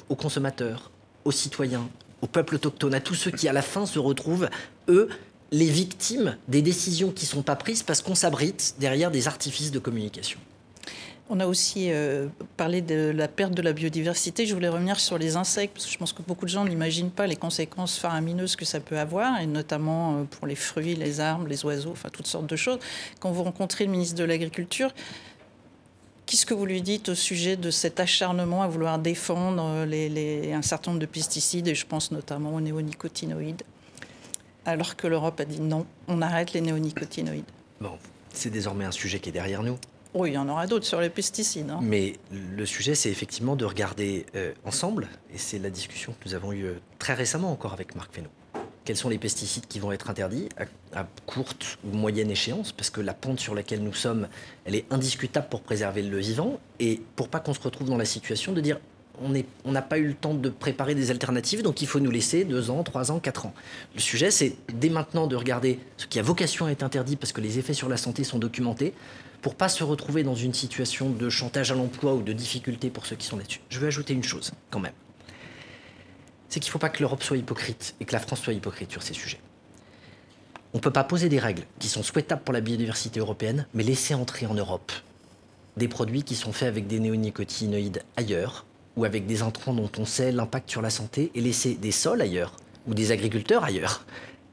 aux 0.08 0.14
consommateurs, 0.14 0.90
aux 1.26 1.32
citoyens, 1.32 1.86
au 2.22 2.26
peuple 2.26 2.54
autochtone, 2.54 2.94
à 2.94 3.00
tous 3.00 3.14
ceux 3.14 3.30
qui 3.30 3.46
à 3.46 3.52
la 3.52 3.60
fin 3.60 3.84
se 3.84 3.98
retrouvent, 3.98 4.48
eux, 4.88 5.10
les 5.52 5.66
victimes 5.66 6.36
des 6.48 6.62
décisions 6.62 7.12
qui 7.12 7.26
ne 7.26 7.30
sont 7.30 7.42
pas 7.42 7.54
prises 7.54 7.82
parce 7.82 8.00
qu'on 8.00 8.14
s'abrite 8.14 8.76
derrière 8.78 9.10
des 9.10 9.28
artifices 9.28 9.70
de 9.70 9.78
communication. 9.78 10.40
On 11.28 11.38
a 11.40 11.46
aussi 11.46 11.90
euh, 11.90 12.28
parlé 12.56 12.80
de 12.80 13.12
la 13.14 13.28
perte 13.28 13.52
de 13.52 13.60
la 13.60 13.72
biodiversité. 13.72 14.46
Je 14.46 14.54
voulais 14.54 14.68
revenir 14.68 14.98
sur 14.98 15.18
les 15.18 15.36
insectes, 15.36 15.74
parce 15.74 15.86
que 15.86 15.92
je 15.92 15.98
pense 15.98 16.12
que 16.14 16.22
beaucoup 16.22 16.46
de 16.46 16.50
gens 16.50 16.64
n'imaginent 16.64 17.10
pas 17.10 17.26
les 17.26 17.36
conséquences 17.36 17.98
faramineuses 17.98 18.56
que 18.56 18.64
ça 18.64 18.80
peut 18.80 18.98
avoir, 18.98 19.40
et 19.40 19.46
notamment 19.46 20.20
euh, 20.20 20.22
pour 20.24 20.46
les 20.46 20.54
fruits, 20.54 20.94
les 20.94 21.20
arbres, 21.20 21.48
les 21.48 21.64
oiseaux, 21.66 21.90
enfin 21.90 22.08
toutes 22.10 22.28
sortes 22.28 22.46
de 22.46 22.56
choses. 22.56 22.78
Quand 23.20 23.30
vous 23.30 23.42
rencontrez 23.42 23.84
le 23.84 23.90
ministre 23.90 24.14
de 24.14 24.24
l'Agriculture, 24.24 24.92
Qu'est-ce 26.26 26.44
que 26.44 26.54
vous 26.54 26.66
lui 26.66 26.82
dites 26.82 27.08
au 27.08 27.14
sujet 27.14 27.56
de 27.56 27.70
cet 27.70 28.00
acharnement 28.00 28.62
à 28.62 28.66
vouloir 28.66 28.98
défendre 28.98 29.84
les, 29.84 30.52
un 30.52 30.62
certain 30.62 30.90
nombre 30.90 31.00
de 31.00 31.06
pesticides, 31.06 31.68
et 31.68 31.76
je 31.76 31.86
pense 31.86 32.10
notamment 32.10 32.52
aux 32.52 32.60
néonicotinoïdes, 32.60 33.62
alors 34.64 34.96
que 34.96 35.06
l'Europe 35.06 35.38
a 35.38 35.44
dit 35.44 35.60
non, 35.60 35.86
on 36.08 36.20
arrête 36.22 36.52
les 36.52 36.60
néonicotinoïdes? 36.60 37.44
Bon, 37.80 37.96
c'est 38.32 38.50
désormais 38.50 38.84
un 38.84 38.90
sujet 38.90 39.20
qui 39.20 39.28
est 39.28 39.32
derrière 39.32 39.62
nous. 39.62 39.78
Oui, 40.14 40.30
il 40.30 40.34
y 40.34 40.38
en 40.38 40.48
aura 40.48 40.66
d'autres 40.66 40.86
sur 40.86 41.00
les 41.00 41.10
pesticides. 41.10 41.70
Hein. 41.70 41.78
Mais 41.80 42.14
le 42.32 42.66
sujet, 42.66 42.96
c'est 42.96 43.10
effectivement 43.10 43.54
de 43.54 43.64
regarder 43.64 44.26
euh, 44.34 44.52
ensemble, 44.64 45.08
et 45.32 45.38
c'est 45.38 45.60
la 45.60 45.70
discussion 45.70 46.12
que 46.12 46.28
nous 46.28 46.34
avons 46.34 46.50
eue 46.52 46.64
euh, 46.64 46.80
très 46.98 47.14
récemment 47.14 47.52
encore 47.52 47.72
avec 47.72 47.94
Marc 47.94 48.12
Fesneau 48.12 48.30
quels 48.86 48.96
sont 48.96 49.10
les 49.10 49.18
pesticides 49.18 49.66
qui 49.66 49.80
vont 49.80 49.92
être 49.92 50.08
interdits 50.08 50.48
à, 50.94 51.06
courte 51.26 51.76
ou 51.84 51.94
moyenne 51.94 52.30
échéance, 52.30 52.72
parce 52.72 52.88
que 52.88 53.02
la 53.02 53.12
pente 53.12 53.40
sur 53.40 53.54
laquelle 53.54 53.82
nous 53.82 53.92
sommes, 53.92 54.28
elle 54.64 54.76
est 54.76 54.86
indiscutable 54.90 55.48
pour 55.50 55.60
préserver 55.60 56.02
le 56.02 56.18
vivant, 56.18 56.58
et 56.80 57.02
pour 57.16 57.28
pas 57.28 57.40
qu'on 57.40 57.52
se 57.52 57.60
retrouve 57.60 57.88
dans 57.90 57.98
la 57.98 58.06
situation 58.06 58.52
de 58.52 58.62
dire 58.62 58.78
on 59.64 59.72
n'a 59.72 59.82
pas 59.82 59.98
eu 59.98 60.08
le 60.08 60.14
temps 60.14 60.34
de 60.34 60.50
préparer 60.50 60.94
des 60.94 61.10
alternatives, 61.10 61.62
donc 61.62 61.80
il 61.80 61.88
faut 61.88 62.00
nous 62.00 62.10
laisser 62.10 62.44
deux 62.44 62.70
ans, 62.70 62.82
trois 62.82 63.10
ans, 63.10 63.18
quatre 63.18 63.46
ans. 63.46 63.54
Le 63.94 64.00
sujet, 64.00 64.30
c'est 64.30 64.56
dès 64.74 64.90
maintenant 64.90 65.26
de 65.26 65.36
regarder 65.36 65.80
ce 65.96 66.06
qui 66.06 66.18
a 66.18 66.22
vocation 66.22 66.66
à 66.66 66.70
être 66.70 66.82
interdit, 66.82 67.16
parce 67.16 67.32
que 67.32 67.40
les 67.40 67.58
effets 67.58 67.74
sur 67.74 67.88
la 67.88 67.96
santé 67.96 68.24
sont 68.24 68.38
documentés, 68.38 68.92
pour 69.40 69.54
pas 69.54 69.70
se 69.70 69.84
retrouver 69.84 70.22
dans 70.22 70.34
une 70.34 70.54
situation 70.54 71.08
de 71.08 71.30
chantage 71.30 71.72
à 71.72 71.74
l'emploi 71.74 72.14
ou 72.14 72.22
de 72.22 72.32
difficulté 72.32 72.90
pour 72.90 73.06
ceux 73.06 73.16
qui 73.16 73.26
sont 73.26 73.38
là-dessus. 73.38 73.60
Je 73.70 73.80
veux 73.80 73.86
ajouter 73.86 74.12
une 74.12 74.24
chose, 74.24 74.52
quand 74.70 74.80
même 74.80 74.92
c'est 76.48 76.60
qu'il 76.60 76.68
ne 76.68 76.72
faut 76.72 76.78
pas 76.78 76.88
que 76.88 77.00
l'Europe 77.00 77.22
soit 77.22 77.36
hypocrite 77.36 77.94
et 78.00 78.04
que 78.04 78.12
la 78.12 78.20
France 78.20 78.40
soit 78.40 78.52
hypocrite 78.52 78.90
sur 78.90 79.02
ces 79.02 79.14
sujets. 79.14 79.40
On 80.74 80.78
ne 80.78 80.82
peut 80.82 80.92
pas 80.92 81.04
poser 81.04 81.28
des 81.28 81.38
règles 81.38 81.64
qui 81.78 81.88
sont 81.88 82.02
souhaitables 82.02 82.42
pour 82.42 82.52
la 82.52 82.60
biodiversité 82.60 83.20
européenne, 83.20 83.66
mais 83.74 83.82
laisser 83.82 84.14
entrer 84.14 84.46
en 84.46 84.54
Europe 84.54 84.92
des 85.76 85.88
produits 85.88 86.22
qui 86.22 86.34
sont 86.34 86.52
faits 86.52 86.68
avec 86.68 86.86
des 86.86 87.00
néonicotinoïdes 87.00 88.02
ailleurs 88.16 88.64
ou 88.96 89.04
avec 89.04 89.26
des 89.26 89.42
intrants 89.42 89.74
dont 89.74 89.90
on 89.98 90.06
sait 90.06 90.32
l'impact 90.32 90.70
sur 90.70 90.82
la 90.82 90.90
santé 90.90 91.30
et 91.34 91.40
laisser 91.40 91.74
des 91.74 91.92
sols 91.92 92.22
ailleurs 92.22 92.56
ou 92.86 92.94
des 92.94 93.12
agriculteurs 93.12 93.64
ailleurs 93.64 94.04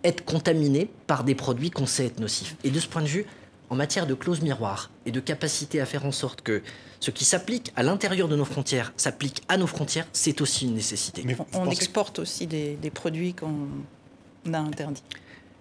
être 0.03 0.25
contaminés 0.25 0.89
par 1.07 1.23
des 1.23 1.35
produits 1.35 1.71
qu'on 1.71 1.85
sait 1.85 2.07
être 2.07 2.19
nocifs. 2.19 2.57
Et 2.63 2.71
de 2.71 2.79
ce 2.79 2.87
point 2.87 3.01
de 3.01 3.07
vue, 3.07 3.25
en 3.74 3.76
matière 3.76 4.05
de 4.05 4.13
clause 4.13 4.41
miroir 4.41 4.91
et 5.07 5.11
de 5.11 5.19
capacité 5.19 5.82
à 5.82 5.88
faire 5.88 6.05
en 6.05 6.11
sorte 6.11 6.41
que 6.41 6.61
ce 6.99 7.09
qui 7.09 7.26
s'applique 7.26 7.74
à 7.76 7.82
l'intérieur 7.82 8.28
de 8.28 8.36
nos 8.36 8.45
frontières 8.45 8.93
s'applique 8.97 9.41
à 9.47 9.57
nos 9.57 9.65
frontières, 9.65 10.05
c'est 10.13 10.41
aussi 10.41 10.67
une 10.67 10.76
nécessité. 10.76 11.24
Mais 11.26 11.36
on 11.53 11.67
exporte 11.71 12.19
aussi 12.19 12.45
des, 12.45 12.78
produits 12.93 13.34
qu'on 13.34 14.53
a 14.53 14.59
interdits. 14.59 15.01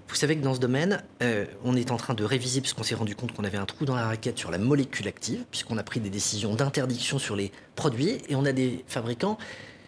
Vous 0.09 0.15
savez 0.15 0.37
que 0.37 0.43
dans 0.43 0.53
ce 0.53 0.61
domaine, 0.61 1.03
euh, 1.23 1.47
on 1.65 1.75
est 1.75 1.91
en 1.91 1.97
train 1.97 2.13
de 2.13 2.23
réviser, 2.23 2.61
puisqu'on 2.61 2.83
s'est 2.83 2.95
rendu 2.95 3.17
compte 3.17 3.33
qu'on 3.33 3.45
avait 3.45 3.57
un 3.57 3.65
trou 3.65 3.87
dans 3.87 3.95
la 3.95 4.05
raquette 4.05 4.39
sur 4.39 4.51
la 4.51 4.59
molécule 4.59 5.09
active, 5.09 5.47
puisqu'on 5.51 5.79
a 5.79 5.83
pris 5.83 6.01
des 6.01 6.11
décisions 6.11 6.55
d'interdiction 6.55 7.19
sur 7.19 7.35
les 7.35 7.51
produits, 7.77 8.19
et 8.29 8.37
on 8.37 8.45
a 8.45 8.53
des 8.53 8.85
fabricants 8.89 9.39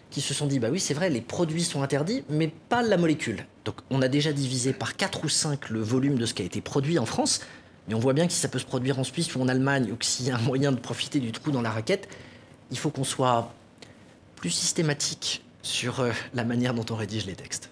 qui 0.09 0.21
se 0.21 0.33
sont 0.33 0.47
dit, 0.47 0.57
bah 0.57 0.69
oui, 0.71 0.79
c'est 0.79 0.95
vrai, 0.95 1.11
les 1.11 1.21
produits 1.21 1.63
sont 1.63 1.83
interdits, 1.83 2.23
mais 2.27 2.47
pas 2.69 2.81
la 2.81 2.97
molécule. 2.97 3.45
Donc 3.65 3.75
on 3.91 4.01
a 4.01 4.07
déjà 4.07 4.33
divisé 4.33 4.73
par 4.73 4.95
4 4.95 5.25
ou 5.25 5.29
5 5.29 5.69
le 5.69 5.81
volume 5.81 6.17
de 6.17 6.25
ce 6.25 6.33
qui 6.33 6.41
a 6.41 6.45
été 6.45 6.59
produit 6.59 6.97
en 6.97 7.05
France, 7.05 7.41
mais 7.87 7.93
on 7.93 7.99
voit 7.99 8.13
bien 8.13 8.27
que 8.27 8.33
si 8.33 8.39
ça 8.39 8.47
peut 8.47 8.59
se 8.59 8.65
produire 8.65 8.99
en 8.99 9.03
Suisse 9.03 9.35
ou 9.35 9.41
en 9.41 9.47
Allemagne, 9.47 9.91
ou 9.91 9.95
que 9.95 10.05
s'il 10.05 10.27
y 10.27 10.31
a 10.31 10.35
un 10.35 10.41
moyen 10.41 10.71
de 10.71 10.79
profiter 10.79 11.19
du 11.19 11.31
trou 11.31 11.51
dans 11.51 11.61
la 11.61 11.71
raquette, 11.71 12.07
il 12.71 12.77
faut 12.77 12.89
qu'on 12.89 13.03
soit 13.03 13.53
plus 14.35 14.49
systématique 14.49 15.43
sur 15.61 15.99
euh, 15.99 16.11
la 16.33 16.43
manière 16.43 16.73
dont 16.73 16.85
on 16.89 16.95
rédige 16.95 17.25
les 17.25 17.35
textes. 17.35 17.69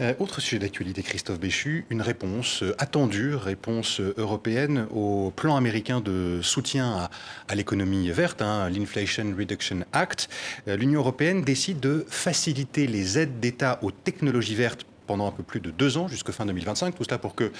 Euh, 0.00 0.14
autre 0.20 0.40
sujet 0.40 0.60
d'actualité, 0.60 1.02
Christophe 1.02 1.40
Béchu, 1.40 1.84
une 1.90 2.02
réponse 2.02 2.62
euh, 2.62 2.74
attendue, 2.78 3.34
réponse 3.34 4.00
européenne 4.00 4.86
au 4.90 5.32
plan 5.34 5.56
américain 5.56 6.00
de 6.00 6.40
soutien 6.42 7.08
à, 7.48 7.54
l'économie 7.54 8.10
verte, 8.10 8.42
hein, 8.42 8.70
l'Inflation 8.70 9.34
Reduction 9.36 9.80
Act. 9.92 10.28
L'Union 10.66 11.00
européenne 11.00 11.42
décide 11.42 11.80
de 11.80 12.06
faciliter 12.08 12.86
les 12.86 13.18
aides 13.18 13.40
d'État 13.40 13.80
aux 13.82 13.90
technologies 13.90 14.54
vertes 14.54 14.86
pendant 15.08 15.26
un 15.26 15.32
peu 15.32 15.42
plus 15.42 15.58
de 15.58 15.72
deux 15.72 15.96
ans, 15.96 16.06
jusqu'à 16.06 16.32
fin 16.32 16.46
2025. 16.46 16.94
Tout 16.94 17.02
cela 17.02 17.18
pour 17.18 17.34
que 17.34 17.44
euh, 17.44 17.50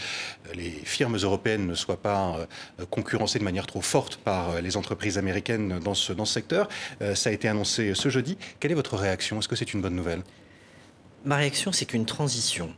les 0.54 0.70
firmes 0.70 1.16
européennes 1.16 1.66
ne 1.66 1.74
soient 1.74 2.00
pas 2.00 2.46
euh, 2.78 2.86
concurrencées 2.86 3.40
de 3.40 3.44
manière 3.44 3.66
trop 3.66 3.80
forte 3.80 4.16
par 4.18 4.50
euh, 4.50 4.60
les 4.60 4.76
entreprises 4.76 5.18
américaines 5.18 5.80
dans 5.80 5.94
ce, 5.94 6.12
dans 6.12 6.26
ce 6.26 6.34
secteur. 6.34 6.68
Ça 7.14 7.30
a 7.30 7.32
été 7.32 7.48
annoncé 7.48 7.94
ce 7.94 8.10
jeudi. 8.10 8.36
Quelle 8.60 8.70
est 8.70 8.74
votre 8.74 8.96
réaction? 8.96 9.38
Est-ce 9.38 9.48
que 9.48 9.56
c'est 9.56 9.72
une 9.72 9.80
bonne 9.80 9.96
nouvelle? 9.96 10.22
Ma 11.24 11.36
réaction, 11.36 11.72
c'est 11.72 11.86
qu'une 11.86 12.04
transition 12.04 12.72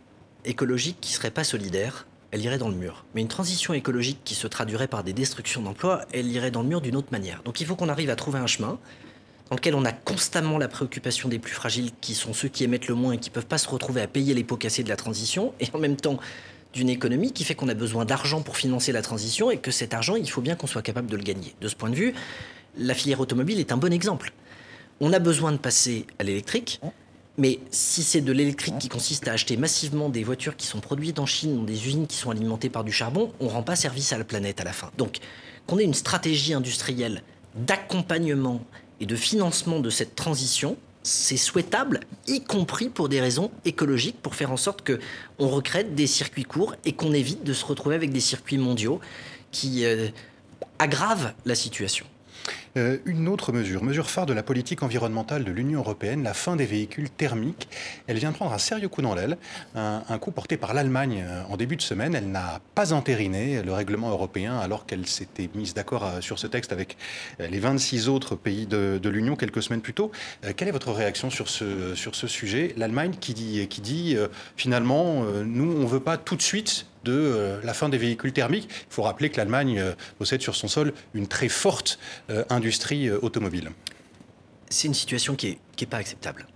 écologique 0.45 0.99
qui 1.01 1.13
serait 1.13 1.33
pas 1.33 1.45
solidaire, 1.45 2.07
elle 2.31 2.43
irait 2.43 2.59
dans 2.59 2.69
le 2.69 2.77
mur. 2.77 3.05
Mais 3.15 3.21
une 3.21 3.29
transition 3.29 3.75
écologique 3.75 4.21
qui 4.25 4.35
se 4.35 4.47
traduirait 4.47 4.87
par 4.87 5.03
des 5.03 5.13
destructions 5.13 5.63
d'emplois, 5.63 6.07
elle 6.13 6.29
irait 6.29 6.53
dans 6.53 6.63
le 6.63 6.69
mur 6.69 6.81
d'une 6.81 6.97
autre 6.97 7.11
manière. 7.11 7.43
Donc 7.43 7.61
il 7.61 7.67
faut 7.67 7.75
qu'on 7.75 7.89
arrive 7.89 8.11
à 8.11 8.17
trouver 8.17 8.39
un 8.39 8.47
chemin 8.47 8.79
dans 9.51 9.57
lequel 9.57 9.75
on 9.75 9.85
a 9.85 9.93
constamment 9.93 10.59
la 10.59 10.69
préoccupation 10.69 11.29
des 11.29 11.41
plus 11.41 11.53
fragiles, 11.53 11.91
qui 12.01 12.15
sont 12.15 12.33
ceux 12.33 12.49
qui 12.49 12.63
émettent 12.63 12.87
le 12.87 12.95
moins 12.95 13.13
et 13.13 13.19
qui 13.19 13.31
ne 13.31 13.35
peuvent 13.35 13.47
pas 13.47 13.59
se 13.59 13.69
retrouver 13.69 14.01
à 14.01 14.07
payer 14.07 14.33
les 14.33 14.45
pots 14.45 14.57
cassés 14.57 14.85
de 14.85 14.89
la 14.89 14.97
transition, 14.97 15.53
et 15.59 15.67
en 15.73 15.79
même 15.79 15.97
temps 15.97 16.19
d'une 16.73 16.89
économie 16.89 17.33
qui 17.33 17.43
fait 17.43 17.57
qu'on 17.57 17.69
a 17.69 17.75
besoin 17.75 18.05
d'argent 18.05 18.43
pour 18.43 18.57
financer 18.57 18.93
la 18.93 19.03
transition 19.03 19.51
et 19.51 19.59
que 19.59 19.73
cet 19.73 19.93
argent, 19.93 20.15
il 20.15 20.31
faut 20.31 20.41
bien 20.41 20.55
qu'on 20.55 20.69
soit 20.69 20.83
capable 20.83 21.09
de 21.09 21.17
le 21.17 21.25
gagner. 21.25 21.57
De 21.61 21.67
ce 21.67 21.75
point 21.75 21.91
de 21.91 21.97
vue, 21.97 22.15
la 22.79 22.95
filière 22.95 23.19
automobile 23.19 23.59
est 23.59 23.73
un 23.73 23.77
bon 23.77 23.93
exemple. 23.93 24.33
On 25.01 25.13
a 25.13 25.19
besoin 25.19 25.51
de 25.51 25.57
passer 25.57 26.07
à 26.21 26.23
l'électrique, 26.23 26.81
mais 27.39 27.59
si 27.73 28.05
c'est 28.05 28.21
de 28.21 28.33
l'électrique 28.33 28.79
qui 28.79 28.89
consiste 28.89 29.27
à 29.27 29.33
acheter 29.33 29.57
massivement 29.57 30.11
des 30.11 30.23
voitures 30.23 30.57
qui 30.57 30.67
sont 30.67 30.79
produites 30.79 31.19
en 31.19 31.27
Chine, 31.27 31.57
dans 31.57 31.65
des 31.65 31.87
usines 31.89 32.07
qui 32.07 32.17
sont 32.17 32.31
alimentées 32.31 32.71
par 32.71 32.85
du 32.85 32.93
charbon, 32.93 33.33
on 33.41 33.47
ne 33.47 33.51
rend 33.51 33.63
pas 33.65 33.75
service 33.75 34.13
à 34.13 34.19
la 34.19 34.25
planète 34.25 34.61
à 34.61 34.65
la 34.65 34.73
fin. 34.73 34.93
Donc, 34.97 35.19
qu'on 35.67 35.79
ait 35.79 35.85
une 35.85 35.95
stratégie 35.95 36.55
industrielle 36.55 37.23
d'accompagnement 37.57 38.61
et 39.01 39.07
de 39.07 39.17
financement 39.17 39.81
de 39.81 39.91
cette 39.91 40.15
transition, 40.15 40.77
c'est 41.03 41.39
souhaitable, 41.39 42.01
y 42.27 42.43
compris 42.43 42.91
pour 42.91 43.09
des 43.09 43.21
raisons 43.21 43.51
écologiques, 43.65 44.21
pour 44.21 44.35
faire 44.35 44.53
en 44.53 44.59
sorte 44.59 44.83
que 44.83 45.01
on 45.39 45.49
recrée 45.49 45.85
des 45.85 46.07
circuits 46.07 46.45
courts 46.45 46.75
et 46.85 46.93
qu'on 46.93 47.13
évite 47.13 47.43
de 47.43 47.55
se 47.55 47.65
retrouver 47.65 47.95
avec 47.95 48.13
des 48.13 48.21
circuits 48.21 48.59
mondiaux 48.59 49.01
qui 49.51 49.85
euh, 49.87 50.09
aggravent 50.79 51.33
la 51.47 51.55
situation. 51.55 52.07
Euh, 52.77 52.99
une 53.05 53.29
autre 53.29 53.53
mesure, 53.53 53.83
mesure 53.83 54.11
phare 54.11 54.27
de 54.27 54.33
la 54.33 54.43
politique 54.43 54.83
environnementale 54.83 55.45
de 55.45 55.51
l'Union 55.51 55.81
européenne, 55.81 56.23
la 56.23 56.35
fin 56.35 56.57
des 56.57 56.67
véhicules 56.67 57.11
thermiques. 57.11 57.69
Elle 58.07 58.19
vient 58.19 58.33
prendre 58.33 58.53
un 58.53 58.59
sérieux 58.59 58.89
coup 58.89 59.03
dans 59.03 59.15
l'aile, 59.15 59.39
un, 59.75 60.19
coup 60.19 60.31
porté 60.31 60.57
par 60.57 60.75
l'Allemagne 60.75 61.25
euh, 61.27 61.43
en 61.49 61.57
début 61.57 61.77
de 61.77 61.83
semaine. 61.83 62.15
Elle 62.15 62.31
n'a 62.31 62.61
pas 62.75 62.93
entériné 62.93 63.63
le 63.63 63.73
règlement 63.73 64.11
européen 64.11 64.59
alors 64.59 64.87
qu'elle 64.87 65.07
s'était 65.07 65.49
mise 65.55 65.75
d'accord 65.75 66.05
euh, 66.05 66.21
sur 66.21 66.39
ce 66.39 66.47
texte 66.47 66.73
avec 66.73 66.97
les 67.39 67.59
26 67.59 68.09
autres 68.09 68.37
pays 68.37 68.67
de, 68.67 69.01
l'Union 69.11 69.35
quelques 69.35 69.63
semaines 69.63 69.81
plus 69.81 69.95
tôt. 69.95 70.13
quelle 70.57 70.69
est 70.69 70.73
votre 70.73 70.93
réaction 70.93 71.31
sur 71.31 71.49
ce, 71.49 71.95
sujet? 72.27 72.75
L'Allemagne 72.77 73.15
qui 73.21 73.35
dit 73.35 74.17
finalement, 74.57 75.25
nous, 75.45 75.73
on 75.73 75.81
ne 75.81 75.87
veut 75.87 76.01
pas 76.01 76.17
tout 76.17 76.37
de 76.37 76.43
suite 76.43 76.87
de 77.05 77.13
euh, 77.13 77.61
la 77.63 77.75
fin 77.75 77.89
des 77.89 77.99
véhicules 77.99 78.33
thermiques. 78.33 78.69
Il 78.71 78.93
faut 78.93 79.03
rappeler 79.03 79.31
que 79.31 79.37
l'Allemagne 79.37 79.79
euh, 79.79 79.93
possède 80.19 80.43
sur 80.43 80.55
son 80.55 80.69
sol 80.69 80.93
une 81.15 81.27
très 81.27 81.49
forte 81.49 81.99
euh, 82.31 82.45
industrie 82.51 83.11
automobile. 83.11 83.71
C'est 84.69 84.89
une 84.89 84.95
situation 84.95 85.35
qui 85.35 85.59
n'est 85.81 85.87
pas 85.87 85.99
acceptable. 85.99 86.47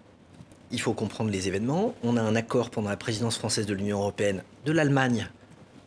Il 0.70 0.80
faut 0.80 0.92
comprendre 0.92 1.30
les 1.30 1.48
événements. 1.48 1.94
On 2.02 2.16
a 2.16 2.22
un 2.22 2.36
accord 2.36 2.70
pendant 2.70 2.90
la 2.90 2.96
présidence 2.96 3.38
française 3.38 3.66
de 3.66 3.74
l'Union 3.74 3.98
européenne 3.98 4.42
de 4.64 4.72
l'Allemagne 4.72 5.28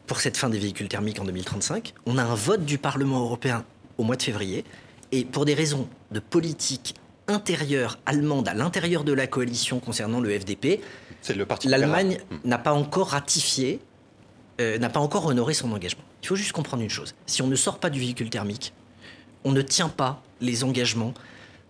pour 0.06 0.22
cette 0.22 0.38
fin 0.38 0.50
des 0.50 0.60
véhicules 0.60 0.88
thermiques 0.88 1.20
en 1.20 1.26
2035. 1.26 1.94
On 2.06 2.18
a 2.18 2.24
un 2.24 2.36
vote 2.36 2.64
du 2.64 2.78
Parlement 2.78 3.20
européen 3.20 3.66
au 3.98 4.04
mois 4.04 4.16
de 4.16 4.24
février. 4.24 4.64
Et 5.12 5.26
pour 5.26 5.46
des 5.46 5.54
raisons 5.54 5.88
de 6.12 6.20
politique 6.20 6.96
intérieure 7.28 8.00
allemande 8.06 8.48
à 8.48 8.54
l'intérieur 8.54 9.04
de 9.04 9.14
la 9.14 9.28
coalition 9.28 9.80
concernant 9.80 10.20
le 10.20 10.38
FDP, 10.38 10.82
l'Allemagne 11.66 12.20
n'a 12.46 12.58
pas 12.58 12.74
encore 12.74 13.10
ratifié 13.10 13.80
euh, 14.60 14.78
n'a 14.78 14.90
pas 14.90 15.00
encore 15.00 15.26
honoré 15.26 15.54
son 15.54 15.72
engagement. 15.72 16.04
Il 16.24 16.28
faut 16.28 16.36
juste 16.36 16.52
comprendre 16.52 16.84
une 16.84 16.90
chose. 16.90 17.16
Si 17.26 17.42
on 17.42 17.48
ne 17.48 17.56
sort 17.56 17.80
pas 17.80 17.90
du 17.90 18.00
véhicule 18.00 18.30
thermique, 18.30 18.74
on 19.44 19.52
ne 19.52 19.62
tient 19.62 19.90
pas 19.90 20.22
les 20.42 20.64
engagements 20.64 21.14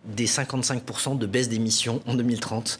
des 0.05 0.27
55% 0.27 1.17
de 1.17 1.25
baisse 1.25 1.49
d'émissions 1.49 2.01
en 2.07 2.15
2030. 2.15 2.79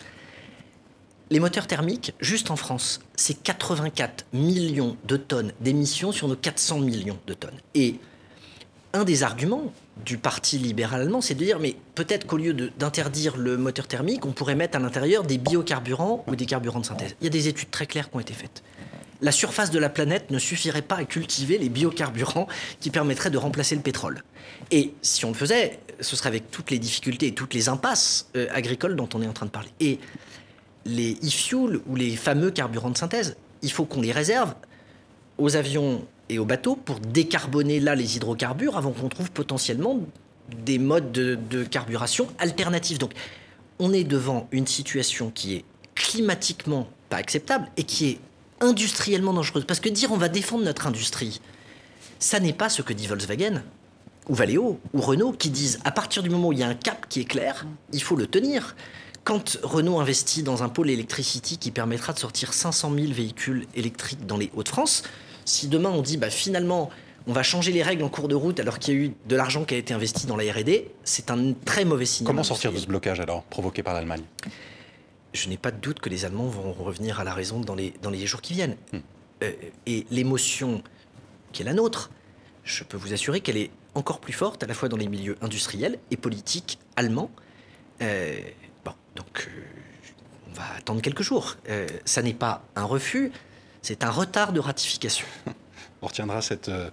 Les 1.30 1.42
moteurs 1.42 1.68
thermiques, 1.68 2.14
juste 2.22 2.52
en 2.52 2.56
France, 2.56 3.02
c'est 3.16 3.44
84 3.44 4.26
millions 4.32 4.96
de 5.06 5.18
tonnes 5.18 5.52
d'émissions 5.60 6.14
sur 6.14 6.30
nos 6.30 6.38
400 6.38 6.80
millions 6.80 7.20
de 7.28 7.34
tonnes. 7.34 7.60
Et 7.76 8.00
un 8.94 9.04
des 9.04 9.24
arguments 9.24 9.74
du 10.06 10.18
Parti 10.18 10.58
libéral 10.58 11.02
allemand, 11.02 11.20
c'est 11.20 11.36
de 11.36 11.44
dire, 11.44 11.60
mais 11.60 11.76
peut-être 11.96 12.26
qu'au 12.26 12.38
lieu 12.38 12.54
d'interdire 12.54 13.36
le 13.36 13.58
moteur 13.58 13.88
thermique, 13.88 14.26
on 14.26 14.32
pourrait 14.32 14.56
mettre 14.56 14.78
à 14.78 14.80
l'intérieur 14.80 15.24
des 15.24 15.38
biocarburants 15.38 16.24
ou 16.28 16.36
des 16.38 16.46
carburants 16.46 16.80
de 16.80 16.86
synthèse. 16.86 17.16
Il 17.20 17.26
y 17.26 17.28
a 17.28 17.32
des 17.32 17.50
études 17.50 17.72
très 17.72 17.88
claires 17.88 18.10
qui 18.10 18.16
ont 18.16 18.22
été 18.22 18.34
faites 18.34 18.64
la 19.22 19.32
surface 19.32 19.72
de 19.72 19.80
la 19.80 19.90
planète 19.90 20.32
ne 20.32 20.40
suffirait 20.40 20.82
pas 20.82 20.98
à 20.98 21.06
cultiver 21.06 21.58
les 21.58 21.70
biocarburants 21.70 22.48
qui 22.80 22.90
permettraient 22.90 23.30
de 23.30 23.38
remplacer 23.38 23.76
le 23.76 23.82
pétrole. 23.82 24.24
Et 24.72 24.94
si 25.02 25.26
on 25.26 25.30
le 25.30 25.36
faisait, 25.36 25.80
ce 26.00 26.16
serait 26.16 26.28
avec 26.28 26.52
toutes 26.52 26.72
les 26.72 26.80
difficultés 26.80 27.28
et 27.28 27.34
toutes 27.34 27.54
les 27.54 27.70
impasses 27.70 28.30
euh, 28.36 28.48
agricoles 28.52 28.96
dont 28.96 29.10
on 29.14 29.22
est 29.22 29.28
en 29.28 29.34
train 29.34 29.46
de 29.46 29.52
parler. 29.52 29.70
Et 29.80 30.00
les 30.86 31.14
e-fuels 31.24 31.80
ou 31.88 31.96
les 31.96 32.16
fameux 32.16 32.52
carburants 32.52 32.92
de 32.92 32.98
synthèse, 32.98 33.36
il 33.62 33.72
faut 33.72 33.86
qu'on 33.86 34.02
les 34.02 34.12
réserve 34.12 34.54
aux 35.38 35.56
avions 35.56 36.06
et 36.30 36.40
aux 36.40 36.46
bateaux 36.46 36.76
pour 36.76 37.00
décarboner 37.00 37.80
là 37.80 37.96
les 37.96 38.18
hydrocarbures 38.18 38.78
avant 38.78 38.92
qu'on 38.92 39.10
trouve 39.10 39.32
potentiellement 39.32 40.00
des 40.66 40.80
modes 40.80 41.12
de, 41.12 41.36
de 41.50 41.64
carburation 41.64 42.28
alternatifs. 42.40 43.00
Donc 43.00 43.12
on 43.80 43.94
est 43.94 44.04
devant 44.04 44.48
une 44.52 44.68
situation 44.68 45.32
qui 45.32 45.56
est 45.56 45.66
climatiquement 45.96 46.88
pas 47.10 47.18
acceptable 47.18 47.70
et 47.78 47.84
qui 47.84 48.10
est 48.10 48.20
industriellement 48.62 49.34
dangereuse. 49.34 49.66
Parce 49.66 49.80
que 49.80 49.90
dire 49.90 50.12
on 50.12 50.18
va 50.18 50.30
défendre 50.30 50.64
notre 50.64 50.88
industrie, 50.88 51.42
ça 52.20 52.40
n'est 52.40 52.54
pas 52.54 52.70
ce 52.70 52.82
que 52.82 52.94
dit 52.94 53.08
Volkswagen 53.08 53.64
ou 54.30 54.36
Valeo 54.36 54.80
ou 54.94 55.02
Renault 55.02 55.34
qui 55.34 55.50
disent 55.50 55.80
à 55.86 55.92
partir 55.92 56.24
du 56.24 56.30
moment 56.30 56.50
où 56.50 56.54
il 56.54 56.60
y 56.60 56.64
a 56.64 56.68
un 56.68 56.76
cap 56.76 57.08
qui 57.10 57.22
est 57.22 57.26
clair, 57.26 57.66
il 57.94 58.02
faut 58.02 58.16
le 58.16 58.28
tenir. 58.28 58.76
Quand 59.24 59.58
Renault 59.62 60.00
investit 60.00 60.42
dans 60.42 60.64
un 60.64 60.70
pôle 60.70 60.90
Electricity 60.90 61.58
qui 61.58 61.72
permettra 61.72 62.14
de 62.14 62.20
sortir 62.20 62.54
500 62.54 62.94
000 62.94 63.12
véhicules 63.12 63.68
électriques 63.76 64.26
dans 64.26 64.38
les 64.38 64.50
Hauts-de-France, 64.56 65.04
si 65.44 65.68
demain 65.68 65.90
on 65.90 66.02
dit 66.02 66.18
bah, 66.18 66.30
finalement 66.30 66.90
on 67.28 67.34
va 67.34 67.44
changer 67.44 67.74
les 67.74 67.84
règles 67.84 68.04
en 68.04 68.10
cours 68.10 68.30
de 68.30 68.36
route 68.36 68.60
alors 68.60 68.80
qu'il 68.80 68.94
y 68.94 68.98
a 68.98 69.00
eu 69.02 69.14
de 69.28 69.36
l'argent 69.36 69.66
qui 69.66 69.76
a 69.76 69.78
été 69.78 69.94
investi 69.94 70.28
dans 70.28 70.38
la 70.38 70.46
R&D, 70.52 70.90
c'est 71.04 71.30
un 71.30 71.54
très 71.66 71.84
mauvais 71.84 72.06
signal. 72.06 72.28
Comment 72.28 72.44
sortir 72.44 72.72
de 72.72 72.78
ce 72.78 72.88
blocage 72.88 73.20
alors 73.20 73.44
provoqué 73.44 73.84
par 73.84 73.94
l'Allemagne? 73.94 74.24
Je 75.34 75.50
n'ai 75.50 75.58
pas 75.58 75.72
de 75.72 75.78
doute 75.78 76.00
que 76.00 76.10
les 76.10 76.26
Allemands 76.26 76.48
vont 76.48 76.74
revenir 76.74 77.20
à 77.20 77.24
la 77.24 77.34
raison 77.34 77.60
dans 77.60 77.76
les, 77.76 77.94
dans 78.02 78.10
les 78.10 78.26
jours 78.26 78.42
qui 78.42 78.54
viennent. 78.54 78.78
Hmm. 78.92 79.00
Euh, 79.44 79.52
et 79.86 80.06
l'émotion 80.10 80.82
qui 81.52 81.62
est 81.62 81.66
la 81.66 81.74
nôtre, 81.74 82.12
je 82.64 82.84
peux 82.84 82.98
vous 82.98 83.14
assurer 83.14 83.42
qu'elle 83.42 83.58
est 83.58 83.72
encore 83.94 84.20
plus 84.20 84.34
forte 84.34 84.64
à 84.64 84.68
la 84.68 84.74
fois 84.74 84.90
dans 84.90 84.98
les 84.98 85.08
milieux 85.08 85.38
industriels 85.42 86.00
et 86.12 86.18
politiques 86.18 86.80
allemands. 86.96 87.32
Euh, 88.02 88.40
bon, 88.84 88.94
donc 89.16 89.48
euh, 89.48 89.62
on 90.50 90.54
va 90.54 90.64
attendre 90.78 91.02
quelques 91.02 91.24
jours. 91.24 91.56
ça 92.06 92.22
n'est 92.22 92.34
pas 92.34 92.64
un 92.76 92.84
refus, 92.84 93.32
c'est 93.82 94.04
un 94.04 94.10
retard 94.10 94.54
de 94.54 94.60
ratification. 94.60 95.28
On 96.02 96.08
retiendra 96.08 96.42
cette 96.42 96.70
euh, 96.70 96.90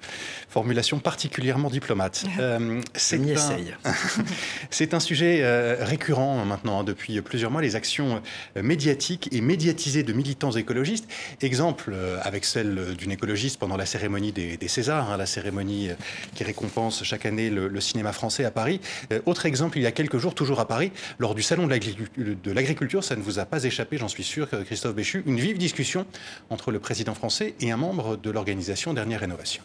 formulation 0.49 0.99
particulièrement 0.99 1.71
diplomate. 1.71 2.25
Euh, 2.41 2.81
c'est 2.95 3.17
un, 3.17 3.59
c'est 4.71 4.93
un 4.93 5.01
sujet 5.01 5.41
euh, 5.43 5.77
récurrent 5.81 6.45
maintenant 6.45 6.81
hein, 6.81 6.85
depuis 6.85 7.21
plusieurs 7.23 7.51
mois, 7.51 7.63
les 7.63 7.77
actions 7.77 8.21
médiatiques 8.57 9.29
et 9.33 9.41
médiatisées 9.41 10.03
de 10.03 10.13
militants 10.13 10.51
écologistes. 10.51 11.09
Exemple 11.41 11.95
avec 12.23 12.45
celle 12.45 12.97
d'une 12.97 13.13
écologiste 13.13 13.59
pendant 13.59 13.77
la 13.77 13.87
cérémonie 13.87 14.33
des, 14.33 14.69
Césars, 14.69 15.11
hein, 15.11 15.17
la 15.17 15.27
cérémonie 15.27 15.91
qui 16.35 16.45
récompense 16.45 17.05
chaque 17.05 17.25
année 17.25 17.51
le, 17.51 17.81
cinéma 17.81 18.13
français 18.13 18.45
à 18.45 18.51
Paris. 18.51 18.81
autre 19.27 19.47
exemple, 19.47 19.79
il 19.79 19.83
y 19.83 19.87
a 19.87 19.93
quelques 19.93 20.19
jours, 20.19 20.35
toujours 20.35 20.61
à 20.61 20.67
Paris, 20.67 20.91
lors 21.19 21.35
du 21.35 21.43
salon 21.43 21.67
de 21.67 22.53
l'agriculture, 22.53 23.05
ça 23.05 23.17
ne 23.17 23.23
vous 23.23 23.39
a 23.39 23.45
pas 23.45 23.65
échappé, 23.65 23.97
j'en 23.97 24.09
suis 24.09 24.25
sûr, 24.25 24.49
Christophe 24.67 24.95
Béchu, 24.95 25.23
une 25.27 25.39
vive 25.39 25.59
discussion 25.59 26.05
entre 26.51 26.73
le 26.73 26.81
président 26.81 27.15
français 27.15 27.55
et 27.61 27.71
un 27.71 27.77
membre 27.77 28.17
de 28.17 28.31
l'organisation 28.31 28.94
dernière 28.95 29.21
rénovation. 29.21 29.63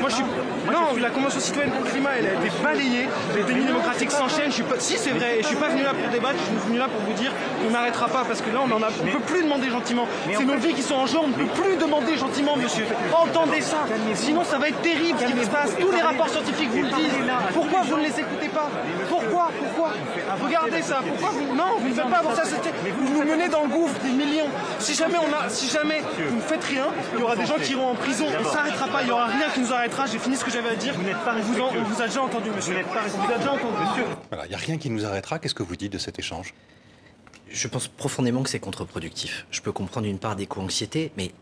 Moi, 0.00 0.08
je 0.08 0.14
suis 0.16 0.24
non, 0.66 0.96
la 1.00 1.10
Convention 1.10 1.40
citoyenne 1.40 1.72
pour 1.72 1.84
le 1.84 1.90
climat, 1.90 2.10
elle 2.18 2.26
a 2.26 2.32
été 2.34 2.50
balayée. 2.62 3.08
Les 3.34 3.42
dénis 3.42 3.64
démocratiques 3.64 4.10
s'enchaînent. 4.10 4.52
Pas... 4.68 4.78
Si, 4.78 4.96
c'est 4.98 5.10
vrai. 5.10 5.38
Et 5.38 5.42
je 5.42 5.48
suis 5.48 5.56
pas 5.56 5.68
venu 5.68 5.82
là 5.82 5.94
pour 5.94 6.08
débattre. 6.10 6.38
Je 6.38 6.58
suis 6.58 6.68
venu 6.68 6.78
là 6.78 6.88
pour 6.88 7.00
vous 7.00 7.12
dire 7.14 7.32
qu'on 7.62 7.70
n'arrêtera 7.70 8.08
pas 8.08 8.24
parce 8.26 8.40
que 8.40 8.50
là, 8.50 8.60
on 8.62 8.68
ne 8.68 8.74
on 8.74 8.78
peut 8.78 9.24
plus 9.26 9.42
demander 9.42 9.70
gentiment. 9.70 10.06
C'est 10.32 10.44
nos 10.44 10.56
vies 10.56 10.74
qui 10.74 10.82
sont 10.82 10.94
en 10.94 11.06
jeu. 11.06 11.18
On 11.22 11.28
ne 11.28 11.32
peut 11.32 11.62
plus 11.62 11.76
demander 11.76 12.16
gentiment, 12.16 12.56
monsieur. 12.56 12.84
Entendez 13.12 13.60
ça. 13.60 13.78
Sinon, 14.14 14.44
ça 14.44 14.58
va 14.58 14.68
être 14.68 14.80
terrible 14.82 15.18
ce 15.18 15.24
qui 15.24 15.44
se 15.44 15.50
passe. 15.50 15.76
Tous 15.78 15.90
les 15.90 16.00
rapports 16.00 16.28
scientifiques 16.28 16.70
vous 16.70 16.82
le 16.82 16.88
disent. 16.88 17.18
Pourquoi 17.54 17.82
vous 17.82 17.96
ne 17.96 18.02
les 18.02 18.20
écoutez 18.20 18.48
pas 18.48 18.68
Pourquoi 19.08 19.50
Pourquoi 19.58 19.92
Regardez 20.42 20.82
ça. 20.82 21.00
Pourquoi 21.06 21.30
vous... 21.30 21.54
Non, 21.54 21.78
vous 21.78 21.88
ne 21.88 21.94
faites 21.94 22.10
pas 22.10 22.18
avoir 22.18 22.36
ça. 22.36 22.42
Vous 22.44 23.18
nous 23.18 23.24
menez 23.24 23.48
dans 23.48 23.62
le 23.62 23.68
gouffre 23.68 23.98
des 24.00 24.10
millions. 24.10 24.48
Si 24.78 24.94
jamais, 24.94 25.18
on 25.18 25.32
a... 25.34 25.48
si 25.48 25.68
jamais 25.68 26.02
vous 26.28 26.36
ne 26.36 26.40
faites 26.40 26.64
rien, 26.64 26.86
il 27.14 27.20
y 27.20 27.22
aura 27.22 27.36
des 27.36 27.46
gens 27.46 27.56
qui 27.62 27.72
iront 27.72 27.90
en 27.90 27.94
prison. 27.94 28.26
On 28.38 28.42
ne 28.42 28.48
s'arrêtera 28.48 28.86
pas. 28.86 29.02
Il 29.02 29.06
n'y 29.06 29.12
aura 29.12 29.26
rien 29.26 29.48
qui 29.52 29.60
nous 29.60 29.72
J'ai 30.10 30.18
fini 30.18 30.36
ce 30.36 30.44
que 30.44 30.50
j'avais 30.50 30.70
à 30.70 30.76
dire. 30.76 30.94
Vous 30.94 31.02
n'êtes 31.02 31.22
pas 31.24 31.38
vous, 31.38 31.60
on 31.60 31.82
vous 31.84 32.02
a 32.02 32.06
déjà 32.06 32.22
entendu, 32.22 32.50
monsieur. 32.50 32.72
Vous 32.72 32.78
n'êtes 32.78 32.88
pas 32.88 33.06
Vous 33.06 33.38
déjà 33.38 33.52
entendu, 33.52 33.76
monsieur. 33.88 34.04
Voilà, 34.28 34.46
il 34.46 34.48
n'y 34.48 34.54
a 34.54 34.58
rien 34.58 34.78
qui 34.78 34.90
nous 34.90 35.04
arrêtera. 35.04 35.38
Qu'est-ce 35.38 35.54
que 35.54 35.62
vous 35.62 35.76
dites 35.76 35.92
de 35.92 35.98
cet 35.98 36.18
échange? 36.18 36.54
Je 37.48 37.68
pense 37.68 37.86
profondément 37.86 38.42
que 38.42 38.50
c'est 38.50 38.58
contre-productif. 38.58 39.46
Je 39.50 39.60
peux 39.60 39.72
comprendre 39.72 40.06
une 40.06 40.18
part 40.18 40.36
d'éco-anxiété, 40.36 41.12
mais 41.16 41.32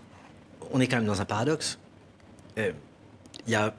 on 0.73 0.81
est 0.81 0.87
quand 0.87 0.97
même 0.97 1.07
dans 1.07 1.21
un 1.21 1.25
paradoxe. 1.25 1.79
Euh, 2.59 2.73
il 3.47 3.53
y 3.53 3.57
a 3.57 3.73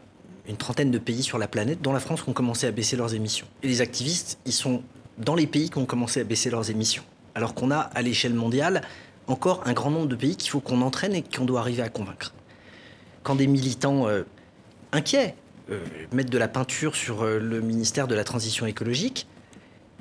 une 0.48 0.58
trentaine 0.58 0.92
de 0.92 0.98
pays 0.98 1.24
sur 1.24 1.38
la 1.38 1.48
planète, 1.48 1.82
dont 1.82 1.94
la 1.94 2.00
France, 2.00 2.24
qui 2.24 2.30
ont 2.30 2.34
commencé 2.34 2.66
à 2.66 2.72
baisser 2.72 2.96
leurs 2.96 3.14
émissions. 3.14 3.48
Et 3.62 3.68
les 3.68 3.82
activistes, 3.82 4.40
ils 4.46 4.54
sont 4.54 4.82
dans 5.18 5.36
les 5.36 5.46
pays 5.46 5.70
qui 5.70 5.78
ont 5.78 5.86
commencé 5.86 6.22
à 6.22 6.24
baisser 6.24 6.50
leurs 6.50 6.72
émissions. 6.72 7.04
Alors 7.36 7.54
qu'on 7.54 7.70
a, 7.70 7.78
à 7.78 8.02
l'échelle 8.02 8.34
mondiale, 8.34 8.82
encore 9.28 9.62
un 9.66 9.74
grand 9.74 9.92
nombre 9.92 10.08
de 10.08 10.16
pays 10.16 10.36
qu'il 10.36 10.50
faut 10.50 10.62
qu'on 10.62 10.82
entraîne 10.82 11.14
et 11.14 11.22
qu'on 11.22 11.46
doit 11.46 11.60
arriver 11.60 11.84
à 11.84 11.90
convaincre. 11.90 12.34
Quand 13.22 13.36
des 13.36 13.48
militants 13.48 14.08
euh, 14.08 14.24
inquiets, 14.92 15.36
mettre 16.12 16.30
de 16.30 16.38
la 16.38 16.48
peinture 16.48 16.96
sur 16.96 17.24
le 17.24 17.62
ministère 17.62 18.08
de 18.08 18.16
la 18.16 18.24
Transition 18.24 18.66
écologique 18.66 19.28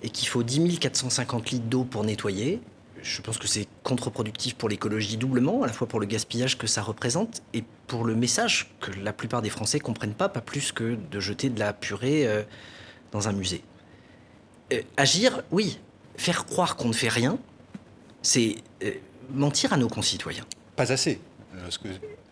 et 0.02 0.10
qu'il 0.10 0.28
faut 0.28 0.42
10 0.42 0.78
450 0.78 1.50
litres 1.50 1.66
d'eau 1.66 1.84
pour 1.84 2.04
nettoyer, 2.04 2.60
je 3.02 3.20
pense 3.20 3.38
que 3.38 3.46
c'est 3.46 3.66
contre-productif 3.82 4.54
pour 4.54 4.68
l'écologie 4.68 5.16
doublement, 5.16 5.62
à 5.62 5.66
la 5.66 5.72
fois 5.72 5.86
pour 5.86 6.00
le 6.00 6.06
gaspillage 6.06 6.58
que 6.58 6.66
ça 6.66 6.82
représente 6.82 7.42
et 7.54 7.64
pour 7.86 8.04
le 8.04 8.14
message 8.14 8.70
que 8.80 8.90
la 8.92 9.12
plupart 9.12 9.42
des 9.42 9.50
Français 9.50 9.80
comprennent 9.80 10.14
pas, 10.14 10.28
pas 10.28 10.40
plus 10.40 10.72
que 10.72 10.96
de 11.10 11.20
jeter 11.20 11.48
de 11.48 11.58
la 11.58 11.72
purée 11.72 12.26
euh, 12.26 12.42
dans 13.12 13.28
un 13.28 13.32
musée. 13.32 13.62
Euh, 14.72 14.82
agir, 14.96 15.42
oui. 15.50 15.78
Faire 16.16 16.46
croire 16.46 16.76
qu'on 16.76 16.88
ne 16.88 16.92
fait 16.92 17.08
rien, 17.08 17.38
c'est 18.22 18.56
euh, 18.82 18.92
mentir 19.32 19.72
à 19.72 19.76
nos 19.76 19.88
concitoyens. 19.88 20.44
Pas 20.76 20.92
assez. 20.92 21.20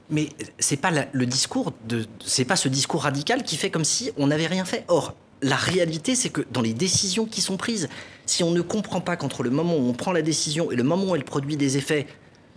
Mais 0.09 0.29
c'est 0.59 0.77
pas 0.77 0.91
le 1.13 1.27
discours 1.27 1.73
de, 1.89 2.07
c'est 2.25 2.45
pas 2.45 2.57
ce 2.57 2.69
discours 2.69 3.03
radical 3.03 3.43
qui 3.43 3.57
fait 3.57 3.71
comme 3.71 3.85
si 3.85 4.13
on 4.17 4.29
n'avait 4.29 4.47
rien 4.47 4.65
fait. 4.65 4.85
Or, 4.89 5.15
la 5.43 5.57
réalité, 5.57 6.15
c'est 6.15 6.31
que 6.31 6.43
dans 6.53 6.63
les 6.63 6.75
décisions 6.75 7.27
qui 7.27 7.41
sont 7.41 7.57
prises, 7.57 7.89
si 8.25 8.43
on 8.43 8.53
ne 8.53 8.61
comprend 8.61 9.01
pas 9.01 9.17
qu'entre 9.17 9.43
le 9.43 9.51
moment 9.51 9.77
où 9.77 9.89
on 9.89 9.93
prend 9.93 10.13
la 10.13 10.23
décision 10.23 10.71
et 10.71 10.77
le 10.77 10.83
moment 10.83 11.11
où 11.11 11.17
elle 11.17 11.25
produit 11.25 11.57
des 11.57 11.77
effets, 11.77 12.07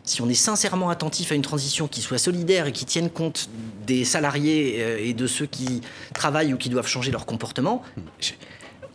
si 0.03 0.21
on 0.21 0.29
est 0.29 0.33
sincèrement 0.33 0.89
attentif 0.89 1.31
à 1.31 1.35
une 1.35 1.41
transition 1.41 1.87
qui 1.87 2.01
soit 2.01 2.17
solidaire 2.17 2.67
et 2.67 2.71
qui 2.71 2.85
tienne 2.85 3.09
compte 3.09 3.49
des 3.85 4.05
salariés 4.05 4.77
euh, 4.79 4.97
et 4.99 5.13
de 5.13 5.27
ceux 5.27 5.45
qui 5.45 5.81
travaillent 6.13 6.53
ou 6.53 6.57
qui 6.57 6.69
doivent 6.69 6.87
changer 6.87 7.11
leur 7.11 7.25
comportement, 7.25 7.83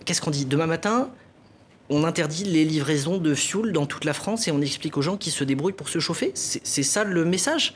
qu'est-ce 0.05 0.21
qu'on 0.21 0.31
dit? 0.31 0.45
Demain 0.47 0.67
matin, 0.67 1.11
on 1.91 2.05
interdit 2.05 2.45
les 2.45 2.65
livraisons 2.65 3.19
de 3.19 3.35
fioul 3.35 3.73
dans 3.73 3.87
toute 3.87 4.05
la 4.05 4.15
France 4.15 4.49
et 4.49 4.51
on 4.51 4.61
explique 4.61 4.97
aux 4.97 5.03
gens 5.03 5.17
qui 5.17 5.31
se 5.31 5.45
débrouillent 5.45 5.75
pour 5.75 5.89
se 5.89 5.99
chauffer? 5.99 6.33
C'est 6.35 6.83
ça 6.83 7.05
le 7.05 7.25
message? 7.25 7.75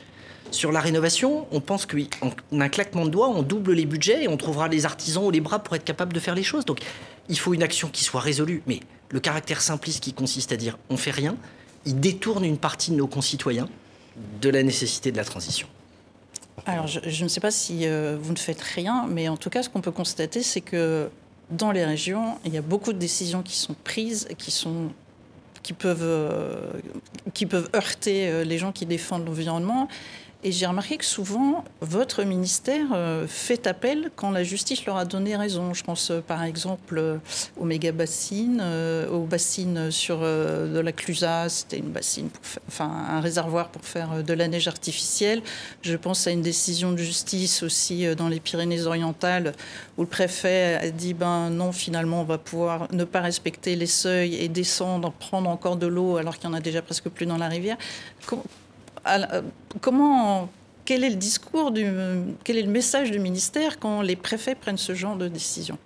Sur 0.51 0.71
la 0.71 0.79
rénovation, 0.79 1.47
on 1.51 1.61
pense 1.61 1.85
qu'en 1.85 2.31
un 2.51 2.69
claquement 2.69 3.05
de 3.05 3.09
doigts, 3.09 3.29
on 3.29 3.41
double 3.41 3.73
les 3.73 3.85
budgets 3.85 4.23
et 4.23 4.27
on 4.27 4.37
trouvera 4.37 4.67
les 4.67 4.85
artisans 4.85 5.23
ou 5.23 5.31
les 5.31 5.41
bras 5.41 5.59
pour 5.59 5.75
être 5.75 5.83
capable 5.83 6.13
de 6.13 6.19
faire 6.19 6.35
les 6.35 6.43
choses. 6.43 6.65
Donc 6.65 6.79
il 7.27 7.37
faut 7.37 7.53
une 7.53 7.63
action 7.63 7.89
qui 7.89 8.03
soit 8.03 8.21
résolue. 8.21 8.61
Mais 8.67 8.79
le 9.09 9.19
caractère 9.19 9.61
simpliste 9.61 10.03
qui 10.03 10.13
consiste 10.13 10.51
à 10.51 10.57
dire 10.57 10.77
on 10.89 10.97
fait 10.97 11.11
rien, 11.11 11.35
il 11.85 11.99
détourne 11.99 12.43
une 12.45 12.57
partie 12.57 12.91
de 12.91 12.95
nos 12.95 13.07
concitoyens 13.07 13.69
de 14.41 14.49
la 14.49 14.63
nécessité 14.63 15.11
de 15.11 15.17
la 15.17 15.23
transition. 15.23 15.67
Alors 16.65 16.87
je, 16.87 17.23
ne 17.23 17.29
sais 17.29 17.39
pas 17.39 17.51
si 17.51 17.87
euh, 17.87 18.17
vous 18.21 18.33
ne 18.33 18.37
faites 18.37 18.61
rien, 18.61 19.07
mais 19.07 19.29
en 19.29 19.37
tout 19.37 19.49
cas 19.49 19.63
ce 19.63 19.69
qu'on 19.69 19.81
peut 19.81 19.91
constater, 19.91 20.43
c'est 20.43 20.61
que 20.61 21.09
dans 21.49 21.71
les 21.71 21.85
régions, 21.85 22.37
il 22.45 22.53
y 22.53 22.57
a 22.57 22.61
beaucoup 22.61 22.93
de 22.93 22.99
décisions 22.99 23.41
qui 23.41 23.55
sont 23.55 23.75
prises, 23.83 24.27
qui 24.37 24.51
sont 24.51 24.91
qui 25.63 25.73
peuvent, 25.73 25.99
euh, 26.01 26.71
qui 27.33 27.45
peuvent 27.45 27.69
heurter 27.75 28.27
euh, 28.27 28.43
les 28.43 28.57
gens 28.57 28.71
qui 28.71 28.85
défendent 28.85 29.25
l'environnement 29.25 29.87
et 30.41 30.53
j'ai 30.53 30.65
remarqué 30.65 30.95
que 30.95 31.03
souvent, 31.03 31.65
votre 31.81 32.23
ministère 32.23 32.87
euh, 32.93 33.27
fait 33.27 33.67
appel 33.67 34.09
quand 34.15 34.31
la 34.31 34.43
justice 34.43 34.85
leur 34.85 34.95
a 34.95 35.03
donné 35.03 35.35
raison. 35.35 35.73
Je 35.73 35.83
pense 35.83 36.11
euh, 36.11 36.21
par 36.21 36.43
exemple 36.43 36.97
euh, 36.97 37.17
aux 37.57 37.65
méga 37.65 37.91
bassines, 37.91 38.63
aux 39.11 39.23
bassines 39.23 39.91
sur 39.91 40.19
de 40.19 40.79
la 40.79 40.91
Clusaz, 40.93 41.49
c'était 41.49 41.77
une 41.77 41.89
bassine, 41.89 42.29
enfin 42.67 42.89
un 43.09 43.19
réservoir 43.19 43.69
pour 43.69 43.83
faire 43.83 44.23
de 44.23 44.33
la 44.33 44.47
neige 44.47 44.69
artificielle. 44.69 45.41
Je 45.81 45.95
pense 45.95 46.25
à 46.25 46.31
une 46.31 46.41
décision 46.41 46.93
de 46.93 46.97
justice 46.97 47.61
aussi 47.63 48.05
dans 48.15 48.29
les 48.29 48.39
Pyrénées-Orientales 48.39 49.53
où 49.97 50.01
le 50.01 50.07
préfet 50.07 50.79
a 50.81 50.89
dit 50.89 51.13
ben 51.13 51.49
non, 51.49 51.71
finalement, 51.71 52.21
on 52.21 52.25
va 52.25 52.37
pouvoir 52.37 52.87
ne 52.93 53.03
pas 53.03 53.21
respecter 53.21 53.75
les 53.75 53.87
seuils 53.87 54.35
et 54.35 54.47
descendre, 54.47 55.11
prendre 55.11 55.49
encore 55.49 55.75
de 55.75 55.87
l'eau 55.87 56.17
alors 56.17 56.37
qu'il 56.37 56.49
y 56.49 56.53
en 56.53 56.55
a 56.55 56.61
déjà 56.61 56.81
presque 56.81 57.09
plus 57.09 57.25
dans 57.25 57.37
la 57.37 57.49
rivière. 57.49 57.77
Euh, 59.09 59.41
comment, 59.81 60.49
quel 60.85 61.03
est 61.03 61.09
le 61.09 61.15
discours, 61.15 61.73
quel 62.43 62.57
est 62.57 62.61
le 62.61 62.71
message 62.71 63.11
du 63.11 63.19
ministère 63.19 63.79
quand 63.79 64.01
les 64.01 64.15
préfets 64.15 64.55
prennent 64.55 64.77
ce 64.77 64.93
genre 64.93 65.15
de 65.15 65.27
décision? 65.27 65.77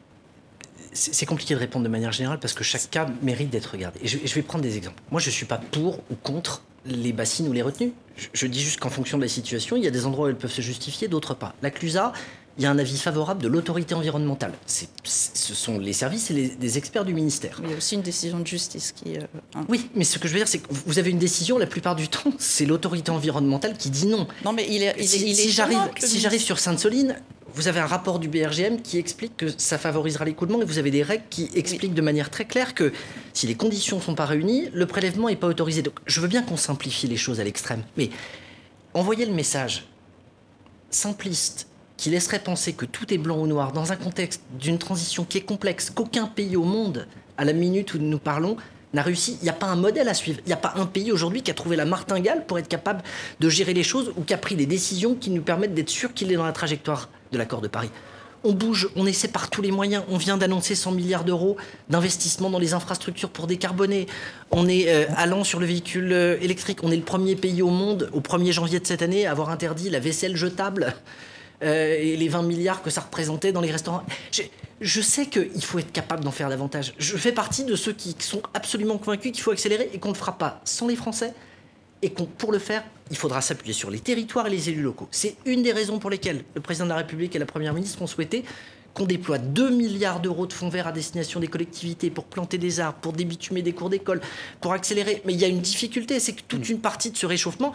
C'est 0.95 1.25
compliqué 1.25 1.55
de 1.55 1.59
répondre 1.59 1.83
de 1.83 1.89
manière 1.89 2.11
générale 2.11 2.39
parce 2.39 2.53
que 2.53 2.63
chaque 2.63 2.89
cas 2.91 3.07
mérite 3.23 3.49
d'être 3.49 3.71
regardé. 3.71 3.99
Et 4.03 4.07
je, 4.07 4.35
vais 4.35 4.43
prendre 4.43 4.63
des 4.63 4.77
exemples. 4.77 5.01
Moi, 5.09 5.19
je 5.19 5.29
ne 5.29 5.31
suis 5.31 5.47
pas 5.47 5.57
pour 5.57 5.97
ou 6.11 6.15
contre 6.21 6.61
les 6.85 7.13
bassines 7.13 7.47
ou 7.47 7.51
les 7.51 7.63
retenues. 7.63 7.93
Je, 8.15 8.27
je 8.31 8.45
dis 8.45 8.61
juste 8.61 8.79
qu'en 8.79 8.91
fonction 8.91 9.17
de 9.17 9.23
la 9.23 9.27
situation, 9.27 9.75
il 9.75 9.83
y 9.83 9.87
a 9.87 9.91
des 9.91 10.05
endroits 10.05 10.27
où 10.27 10.29
elles 10.29 10.35
peuvent 10.35 10.51
se 10.51 10.61
justifier, 10.61 11.07
d'autres 11.07 11.33
pas. 11.33 11.55
La 11.63 11.71
CLUSA, 11.71 12.13
il 12.57 12.63
y 12.63 12.67
a 12.67 12.71
un 12.71 12.77
avis 12.77 12.97
favorable 12.97 13.41
de 13.41 13.47
l'autorité 13.47 13.95
environnementale. 13.95 14.53
ce 14.67 15.53
sont 15.55 15.79
les 15.79 15.93
services 15.93 16.29
et 16.29 16.55
les, 16.59 16.77
experts 16.77 17.05
du 17.05 17.13
ministère. 17.13 17.59
il 17.63 17.69
y 17.69 17.73
a 17.73 17.77
aussi 17.77 17.95
une 17.95 18.01
décision 18.01 18.39
de 18.39 18.47
justice 18.47 18.91
qui. 18.91 19.17
Euh, 19.17 19.21
oui, 19.69 19.89
mais 19.95 20.03
ce 20.03 20.19
que 20.19 20.27
je 20.27 20.33
veux 20.33 20.39
dire, 20.39 20.47
c'est 20.47 20.59
que 20.59 20.67
vous 20.69 20.99
avez 20.99 21.09
une 21.09 21.19
décision, 21.19 21.57
la 21.57 21.67
plupart 21.67 21.95
du 21.95 22.07
temps, 22.07 22.31
c'est 22.37 22.65
l'autorité 22.65 23.11
environnementale 23.11 23.77
qui 23.77 23.89
dit 23.89 24.07
non. 24.07 24.27
Non, 24.45 24.53
mais 24.53 24.67
il 24.69 24.83
est. 24.83 24.95
Il 24.99 25.07
si, 25.07 25.35
si 25.35 25.51
j'arrive, 25.51 25.79
si 25.97 26.19
j'arrive 26.19 26.41
sur 26.41 26.59
Sainte-Soline, 26.59 27.17
vous 27.55 27.67
avez 27.67 27.79
un 27.79 27.85
rapport 27.85 28.19
du 28.19 28.27
BRGM 28.27 28.81
qui 28.81 28.97
explique 28.97 29.37
que 29.37 29.47
ça 29.57 29.77
favorisera 29.77 30.25
l'écoulement 30.25 30.61
et 30.61 30.65
vous 30.65 30.79
avez 30.79 30.91
des 30.91 31.03
règles 31.03 31.25
qui 31.29 31.49
expliquent 31.53 31.93
de 31.93 32.01
manière 32.01 32.29
très 32.29 32.45
claire 32.45 32.73
que 32.73 32.91
si 33.33 33.45
les 33.45 33.55
conditions 33.55 33.97
ne 33.97 34.01
sont 34.01 34.15
pas 34.15 34.25
réunies, 34.25 34.69
le 34.73 34.85
prélèvement 34.87 35.29
n'est 35.29 35.35
pas 35.35 35.47
autorisé. 35.47 35.81
Donc 35.81 35.99
je 36.05 36.19
veux 36.19 36.27
bien 36.27 36.41
qu'on 36.41 36.57
simplifie 36.57 37.07
les 37.07 37.17
choses 37.17 37.39
à 37.39 37.43
l'extrême, 37.43 37.83
mais 37.95 38.09
envoyer 38.93 39.25
le 39.25 39.33
message 39.33 39.85
simpliste 40.89 41.67
qui 42.03 42.09
laisserait 42.09 42.39
penser 42.39 42.73
que 42.73 42.83
tout 42.83 43.13
est 43.13 43.17
blanc 43.17 43.37
ou 43.37 43.47
noir 43.47 43.71
dans 43.71 43.93
un 43.93 43.95
contexte 43.95 44.41
d'une 44.59 44.77
transition 44.77 45.23
qui 45.23 45.37
est 45.37 45.43
complexe, 45.43 45.89
qu'aucun 45.89 46.25
pays 46.25 46.57
au 46.57 46.65
monde, 46.65 47.07
à 47.37 47.45
la 47.45 47.53
minute 47.53 47.93
où 47.93 47.97
nous 47.97 48.19
parlons, 48.19 48.57
n'a 48.93 49.01
réussi. 49.01 49.37
Il 49.39 49.45
n'y 49.45 49.49
a 49.49 49.53
pas 49.53 49.67
un 49.67 49.77
modèle 49.77 50.09
à 50.09 50.13
suivre. 50.13 50.41
Il 50.45 50.47
n'y 50.47 50.53
a 50.53 50.57
pas 50.57 50.73
un 50.75 50.85
pays 50.85 51.13
aujourd'hui 51.13 51.43
qui 51.43 51.49
a 51.49 51.53
trouvé 51.53 51.77
la 51.77 51.85
martingale 51.85 52.45
pour 52.45 52.59
être 52.59 52.67
capable 52.67 53.03
de 53.39 53.47
gérer 53.47 53.73
les 53.73 53.83
choses 53.83 54.11
ou 54.17 54.23
qui 54.23 54.33
a 54.33 54.37
pris 54.37 54.57
des 54.57 54.65
décisions 54.65 55.15
qui 55.15 55.29
nous 55.29 55.43
permettent 55.43 55.75
d'être 55.75 55.89
sûr 55.89 56.13
qu'il 56.13 56.29
est 56.29 56.35
dans 56.35 56.43
la 56.43 56.51
trajectoire 56.51 57.07
de 57.31 57.37
l'accord 57.37 57.61
de 57.61 57.69
Paris. 57.69 57.89
On 58.43 58.51
bouge, 58.51 58.89
on 58.97 59.05
essaie 59.05 59.29
par 59.29 59.49
tous 59.49 59.61
les 59.61 59.71
moyens. 59.71 60.03
On 60.09 60.17
vient 60.17 60.35
d'annoncer 60.35 60.75
100 60.75 60.91
milliards 60.91 61.23
d'euros 61.23 61.55
d'investissement 61.87 62.49
dans 62.49 62.59
les 62.59 62.73
infrastructures 62.73 63.29
pour 63.29 63.47
décarboner. 63.47 64.07
On 64.51 64.67
est 64.67 64.89
euh, 64.89 65.05
allant 65.15 65.45
sur 65.45 65.61
le 65.61 65.65
véhicule 65.65 66.11
euh, 66.11 66.37
électrique. 66.41 66.79
On 66.83 66.91
est 66.91 66.97
le 66.97 67.03
premier 67.03 67.37
pays 67.37 67.61
au 67.61 67.69
monde, 67.69 68.09
au 68.11 68.19
1er 68.19 68.51
janvier 68.51 68.81
de 68.81 68.87
cette 68.87 69.03
année, 69.03 69.25
à 69.25 69.31
avoir 69.31 69.51
interdit 69.51 69.89
la 69.89 70.01
vaisselle 70.01 70.35
jetable. 70.35 70.93
Euh, 71.63 71.95
et 71.97 72.15
les 72.17 72.27
20 72.27 72.43
milliards 72.43 72.81
que 72.81 72.89
ça 72.89 73.01
représentait 73.01 73.51
dans 73.51 73.61
les 73.61 73.71
restaurants. 73.71 74.03
Je, 74.81 75.01
sais 75.01 75.27
qu'il 75.27 75.63
faut 75.63 75.79
être 75.79 75.91
capable 75.91 76.23
d'en 76.23 76.31
faire 76.31 76.49
davantage. 76.49 76.93
Je 76.97 77.15
fais 77.15 77.31
partie 77.31 77.63
de 77.63 77.75
ceux 77.75 77.93
qui 77.93 78.15
sont 78.19 78.41
absolument 78.53 78.97
convaincus 78.97 79.31
qu'il 79.31 79.41
faut 79.41 79.51
accélérer 79.51 79.89
et 79.93 79.99
qu'on 79.99 80.09
ne 80.09 80.15
fera 80.15 80.37
pas 80.37 80.59
sans 80.65 80.87
les 80.87 80.95
Français. 80.95 81.33
Et 82.01 82.11
qu'on, 82.11 82.25
pour 82.25 82.51
le 82.51 82.59
faire, 82.59 82.83
il 83.11 83.15
faudra 83.15 83.39
s'appuyer 83.39 83.73
sur 83.73 83.89
les 83.89 83.99
territoires 83.99 84.47
et 84.47 84.49
les 84.49 84.69
élus 84.69 84.81
locaux. 84.81 85.07
C'est 85.09 85.37
une 85.45 85.63
des 85.63 85.71
raisons 85.71 85.99
pour 85.99 86.09
lesquelles 86.09 86.43
le 86.53 86.59
président 86.59 86.83
de 86.83 86.89
la 86.89 86.97
République 86.97 87.33
et 87.33 87.39
la 87.39 87.45
Première 87.45 87.73
ministre 87.73 88.01
ont 88.01 88.07
souhaité 88.07 88.43
qu'on 88.93 89.05
déploie 89.05 89.37
2 89.37 89.69
milliards 89.69 90.19
d'euros 90.19 90.45
de 90.45 90.53
fonds 90.53 90.69
verts 90.69 90.87
à 90.87 90.91
destination 90.91 91.39
des 91.39 91.47
collectivités 91.47 92.09
pour 92.09 92.25
planter 92.25 92.57
des 92.57 92.81
arbres, 92.81 92.99
pour 92.99 93.13
débitumer 93.13 93.61
des 93.61 93.73
cours 93.73 93.89
d'école, 93.89 94.19
pour 94.59 94.73
accélérer. 94.73 95.21
Mais 95.25 95.33
il 95.33 95.39
y 95.39 95.45
a 95.45 95.47
une 95.47 95.61
difficulté, 95.61 96.19
c'est 96.19 96.33
que 96.33 96.41
toute 96.47 96.67
une 96.69 96.79
partie 96.79 97.09
de 97.09 97.17
ce 97.17 97.25
réchauffement, 97.25 97.73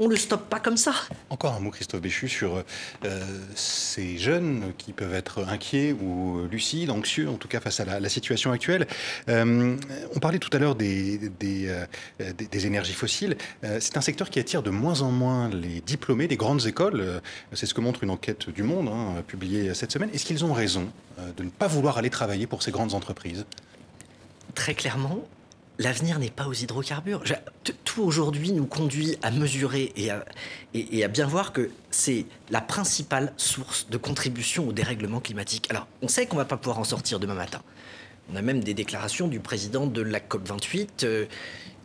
on 0.00 0.06
ne 0.06 0.12
le 0.12 0.16
stoppe 0.16 0.48
pas 0.48 0.58
comme 0.58 0.78
ça. 0.78 0.94
Encore 1.28 1.54
un 1.54 1.60
mot, 1.60 1.70
Christophe 1.70 2.00
Béchu, 2.00 2.28
sur 2.28 2.64
euh, 3.04 3.20
ces 3.54 4.16
jeunes 4.16 4.72
qui 4.78 4.92
peuvent 4.94 5.14
être 5.14 5.44
inquiets 5.46 5.92
ou 5.92 6.46
lucides, 6.50 6.90
anxieux, 6.90 7.28
en 7.28 7.34
tout 7.34 7.48
cas 7.48 7.60
face 7.60 7.80
à 7.80 8.00
la, 8.00 8.08
situation 8.08 8.50
actuelle. 8.50 8.88
Euh, 9.28 9.76
on 10.14 10.18
parlait 10.18 10.38
tout 10.38 10.48
à 10.54 10.58
l'heure 10.58 10.74
des, 10.74 11.18
des, 11.38 11.68
euh, 11.68 12.32
énergies 12.64 12.94
fossiles. 12.94 13.36
c'est 13.78 13.96
un 13.96 14.00
secteur 14.00 14.30
qui 14.30 14.40
attire 14.40 14.62
de 14.62 14.70
moins 14.70 15.02
en 15.02 15.10
moins 15.10 15.50
les 15.50 15.80
diplômés 15.82 16.26
des 16.26 16.36
grandes 16.36 16.66
écoles. 16.66 17.20
c'est 17.52 17.66
ce 17.66 17.74
que 17.74 17.80
montre 17.80 18.02
une 18.02 18.10
enquête 18.10 18.48
du 18.48 18.62
Monde, 18.62 18.88
hein, 18.88 19.22
publiée 19.26 19.74
cette 19.74 19.92
semaine. 19.92 20.10
Est-ce 20.14 20.24
qu'ils 20.24 20.44
ont 20.44 20.54
raison 20.54 20.90
de 21.36 21.44
ne 21.44 21.50
pas 21.50 21.66
vouloir 21.66 21.98
aller 21.98 22.10
travailler 22.10 22.46
pour 22.46 22.62
ces 22.62 22.70
grandes 22.70 22.94
entreprises? 22.94 23.44
Très 24.54 24.74
clairement, 24.74 25.22
l'avenir 25.80 26.18
n'est 26.18 26.30
pas 26.30 26.46
aux 26.46 26.52
hydrocarbures. 26.52 27.24
Tout 27.84 28.02
aujourd'hui 28.02 28.52
nous 28.52 28.66
conduit 28.66 29.16
à 29.22 29.30
mesurer 29.30 29.92
et 29.96 30.10
à, 30.10 30.24
et, 30.74 31.02
à 31.02 31.08
bien 31.08 31.26
voir 31.26 31.52
que 31.52 31.70
c'est 31.90 32.26
la 32.50 32.60
principale 32.60 33.32
source 33.36 33.88
de 33.90 33.96
contribution 33.96 34.68
au 34.68 34.72
dérèglement 34.72 35.20
climatique. 35.20 35.66
Alors, 35.70 35.88
on 36.02 36.08
sait 36.08 36.26
qu'on 36.26 36.36
ne 36.36 36.42
va 36.42 36.44
pas 36.44 36.58
pouvoir 36.58 36.78
en 36.78 36.84
sortir 36.84 37.18
demain 37.18 37.34
matin. 37.34 37.62
On 38.32 38.36
a 38.36 38.42
même 38.42 38.62
des 38.62 38.74
déclarations 38.74 39.26
du 39.26 39.40
président 39.40 39.86
de 39.86 40.02
la 40.02 40.20
COP28 40.20 40.88
euh, 41.02 41.24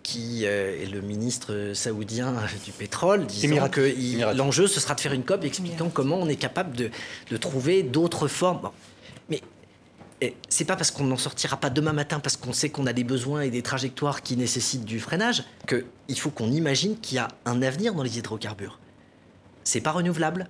qui 0.03 0.45
euh, 0.45 0.83
est 0.83 0.85
le 0.85 1.01
ministre 1.01 1.71
saoudien 1.73 2.35
du 2.63 2.71
pétrole, 2.71 3.25
disant 3.25 3.69
que 3.69 4.35
l'enjeu, 4.35 4.67
ce 4.67 4.79
sera 4.79 4.93
de 4.93 4.99
faire 4.99 5.13
une 5.13 5.23
COP 5.23 5.45
expliquant 5.45 5.89
comment 5.89 6.17
on 6.17 6.27
est 6.27 6.35
capable 6.35 6.75
de, 6.75 6.91
de 7.31 7.37
trouver 7.37 7.81
d'autres 7.81 8.27
formes. 8.27 8.69
C'est 10.49 10.65
pas 10.65 10.75
parce 10.75 10.91
qu'on 10.91 11.03
n'en 11.03 11.17
sortira 11.17 11.57
pas 11.57 11.69
demain 11.69 11.93
matin, 11.93 12.19
parce 12.19 12.37
qu'on 12.37 12.53
sait 12.53 12.69
qu'on 12.69 12.87
a 12.87 12.93
des 12.93 13.03
besoins 13.03 13.41
et 13.41 13.49
des 13.49 13.61
trajectoires 13.61 14.21
qui 14.21 14.37
nécessitent 14.37 14.85
du 14.85 14.99
freinage, 14.99 15.43
qu'il 15.67 16.19
faut 16.19 16.29
qu'on 16.29 16.51
imagine 16.51 16.97
qu'il 16.99 17.17
y 17.17 17.19
a 17.19 17.27
un 17.45 17.61
avenir 17.61 17.93
dans 17.93 18.03
les 18.03 18.17
hydrocarbures. 18.17 18.79
C'est 19.63 19.81
pas 19.81 19.91
renouvelable, 19.91 20.47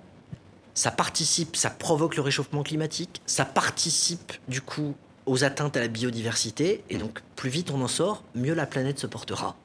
ça 0.74 0.90
participe, 0.90 1.56
ça 1.56 1.70
provoque 1.70 2.16
le 2.16 2.22
réchauffement 2.22 2.62
climatique, 2.62 3.22
ça 3.26 3.44
participe 3.44 4.34
du 4.46 4.60
coup 4.60 4.94
aux 5.24 5.42
atteintes 5.42 5.76
à 5.76 5.80
la 5.80 5.88
biodiversité, 5.88 6.84
et 6.90 6.98
donc 6.98 7.20
plus 7.34 7.50
vite 7.50 7.70
on 7.70 7.80
en 7.82 7.88
sort, 7.88 8.22
mieux 8.34 8.54
la 8.54 8.66
planète 8.66 8.98
se 8.98 9.06
portera. 9.06 9.56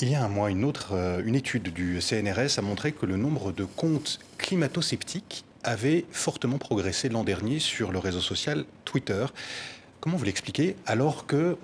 Il 0.00 0.08
y 0.08 0.14
a 0.14 0.24
un 0.24 0.28
mois, 0.28 0.50
une 0.50 0.64
autre, 0.64 0.94
euh, 0.94 1.20
une 1.24 1.34
étude 1.34 1.74
du 1.74 2.00
CNRS 2.00 2.58
a 2.58 2.62
montré 2.62 2.92
que 2.92 3.04
le 3.04 3.18
nombre 3.18 3.52
de 3.52 3.64
comptes 3.64 4.18
climato-sceptiques 4.38 5.44
avait 5.62 6.06
fortement 6.10 6.56
progressé 6.56 7.10
l'an 7.10 7.22
dernier 7.22 7.58
sur 7.58 7.92
le 7.92 7.98
réseau 7.98 8.20
social 8.20 8.64
Twitter. 8.90 9.26
Comment 10.00 10.16
vous 10.16 10.24
l'expliquez 10.24 10.76
alors 10.86 11.26
que 11.26 11.56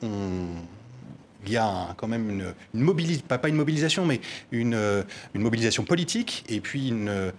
il 1.47 1.53
y 1.53 1.57
a 1.57 1.95
quand 1.97 2.09
même 2.09 2.29
une, 2.29 2.55
mobilisation, 2.75 3.27
pas, 3.29 3.49
une 3.49 3.55
mobilisation, 3.55 4.05
mais 4.05 4.21
une, 4.51 5.05
une, 5.35 5.41
mobilisation 5.41 5.85
politique 5.85 6.45
et 6.49 6.61
puis 6.61 6.89
une, 6.89 7.33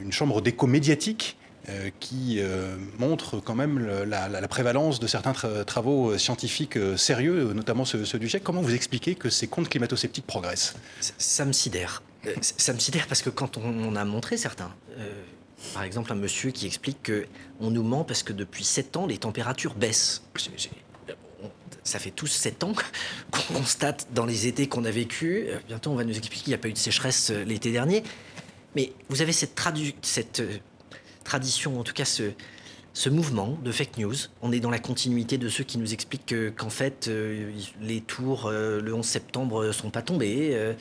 une 0.00 0.12
chambre 0.12 0.40
d'écho 0.40 0.66
médiatique 0.66 1.36
euh, 1.68 1.90
qui 2.00 2.38
euh, 2.38 2.76
montre 2.98 3.38
quand 3.38 3.54
même 3.54 3.86
la, 4.06 4.48
prévalence 4.48 4.98
de 4.98 5.06
certains 5.06 5.34
travaux 5.64 6.16
scientifiques 6.16 6.78
euh, 6.78 6.96
sérieux, 6.96 7.52
notamment 7.52 7.84
ceux, 7.84 8.18
du 8.18 8.28
GIEC. 8.28 8.42
Comment 8.42 8.62
vous 8.62 8.74
expliquez 8.74 9.14
que 9.14 9.28
ces 9.28 9.46
comptes 9.46 9.68
climato-sceptiques 9.68 10.26
progressent? 10.26 10.74
Ça, 11.18 11.44
me 11.44 11.52
sidère. 11.52 12.02
ça 12.40 12.72
me 12.72 12.78
sidère 12.78 13.06
parce 13.06 13.20
que 13.20 13.28
quand 13.28 13.58
on, 13.58 13.94
a 13.94 14.04
montré 14.06 14.38
certains, 14.38 14.74
par 15.74 15.82
exemple 15.82 16.12
un 16.12 16.16
monsieur 16.16 16.50
qui 16.50 16.66
explique 16.66 17.10
qu'on 17.60 17.70
nous 17.70 17.82
ment 17.82 18.04
parce 18.04 18.22
que 18.22 18.32
depuis 18.32 18.64
7 18.64 18.96
ans, 18.96 19.06
les 19.06 19.18
températures 19.18 19.74
baissent. 19.74 20.22
ça 21.84 21.98
fait 21.98 22.10
tous 22.10 22.26
7 22.26 22.64
ans 22.64 22.72
qu'on 23.30 23.54
constate 23.54 24.08
dans 24.14 24.26
les 24.26 24.46
étés 24.46 24.68
qu'on 24.68 24.84
a 24.84 24.90
vécu. 24.90 25.48
Bientôt, 25.68 25.90
on 25.90 25.96
va 25.96 26.04
nous 26.04 26.16
expliquer 26.16 26.44
qu'il 26.44 26.50
n'y 26.50 26.54
a 26.54 26.58
pas 26.58 26.68
eu 26.68 26.72
de 26.72 26.78
sécheresse 26.78 27.30
l'été 27.30 27.72
dernier. 27.72 28.02
Mais 28.76 28.92
vous 29.08 29.20
avez 29.20 29.32
cette, 29.32 29.58
cette 30.02 30.42
tradition, 31.24 31.78
en 31.78 31.82
tout 31.82 31.92
cas 31.92 32.04
ce, 32.04 32.32
ce 32.92 33.08
mouvement 33.08 33.58
de 33.62 33.72
fake 33.72 33.98
news. 33.98 34.14
On 34.42 34.52
est 34.52 34.60
dans 34.60 34.70
la 34.70 34.78
continuité 34.78 35.38
de 35.38 35.48
ceux 35.48 35.64
qui 35.64 35.78
nous 35.78 35.92
expliquent 35.92 36.34
qu'en 36.56 36.70
fait, 36.70 37.08
euh, 37.08 37.52
les 37.80 38.00
tours 38.00 38.46
euh, 38.46 38.80
le 38.80 38.94
11 38.94 39.04
septembre 39.04 39.66
ne 39.66 39.72
sont 39.72 39.90
pas 39.90 40.02
tombés. 40.02 40.74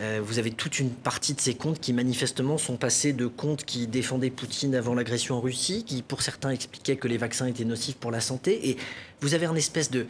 Euh, 0.00 0.20
vous 0.22 0.38
avez 0.38 0.52
toute 0.52 0.78
une 0.78 0.90
partie 0.90 1.34
de 1.34 1.40
ces 1.40 1.54
comptes 1.54 1.80
qui 1.80 1.92
manifestement 1.92 2.56
sont 2.56 2.76
passés 2.76 3.12
de 3.12 3.26
comptes 3.26 3.64
qui 3.64 3.88
défendaient 3.88 4.30
Poutine 4.30 4.74
avant 4.74 4.94
l'agression 4.94 5.36
en 5.36 5.40
Russie, 5.40 5.84
qui 5.84 6.02
pour 6.02 6.22
certains 6.22 6.50
expliquaient 6.50 6.96
que 6.96 7.08
les 7.08 7.16
vaccins 7.18 7.46
étaient 7.46 7.64
nocifs 7.64 7.96
pour 7.96 8.10
la 8.10 8.20
santé. 8.20 8.70
Et 8.70 8.76
vous 9.20 9.34
avez 9.34 9.46
un 9.46 9.56
espèce 9.56 9.90
de, 9.90 10.06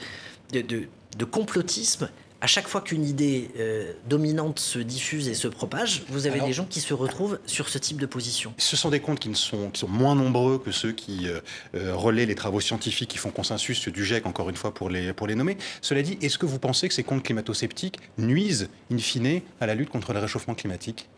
de, 0.52 0.60
de, 0.60 0.88
de 1.16 1.24
complotisme 1.24 2.10
à 2.40 2.46
chaque 2.46 2.68
fois 2.68 2.80
qu'une 2.80 3.04
idée 3.04 3.50
euh, 3.58 3.92
dominante 4.08 4.60
se 4.60 4.78
diffuse 4.78 5.28
et 5.28 5.34
se 5.34 5.48
propage, 5.48 6.04
vous 6.08 6.26
avez 6.26 6.40
des 6.40 6.52
gens 6.52 6.64
qui 6.64 6.80
se 6.80 6.94
retrouvent 6.94 7.40
sur 7.46 7.68
ce 7.68 7.78
type 7.78 8.00
de 8.00 8.06
position. 8.06 8.54
Ce 8.58 8.76
sont 8.76 8.90
des 8.90 9.00
comptes 9.00 9.18
qui, 9.18 9.28
ne 9.28 9.34
sont, 9.34 9.70
qui 9.70 9.80
sont 9.80 9.88
moins 9.88 10.14
nombreux 10.14 10.58
que 10.58 10.70
ceux 10.70 10.92
qui 10.92 11.28
euh, 11.28 11.40
euh, 11.74 11.96
relaient 11.96 12.26
les 12.26 12.36
travaux 12.36 12.60
scientifiques 12.60 13.10
qui 13.10 13.18
font 13.18 13.30
consensus 13.30 13.88
du 13.88 14.04
GIEC, 14.04 14.26
encore 14.26 14.50
une 14.50 14.56
fois, 14.56 14.72
pour 14.72 14.88
les, 14.88 15.12
pour 15.12 15.26
les 15.26 15.34
nommer. 15.34 15.58
Cela 15.80 16.02
dit, 16.02 16.16
est-ce 16.22 16.38
que 16.38 16.46
vous 16.46 16.60
pensez 16.60 16.86
que 16.86 16.94
ces 16.94 17.02
comptes 17.02 17.24
climato-sceptiques 17.24 17.98
nuisent, 18.18 18.68
in 18.92 18.98
fine, 18.98 19.40
à 19.60 19.66
la 19.66 19.74
lutte 19.74 19.90
contre 19.90 20.12
le 20.12 20.20
réchauffement 20.20 20.54
climatique? 20.54 21.08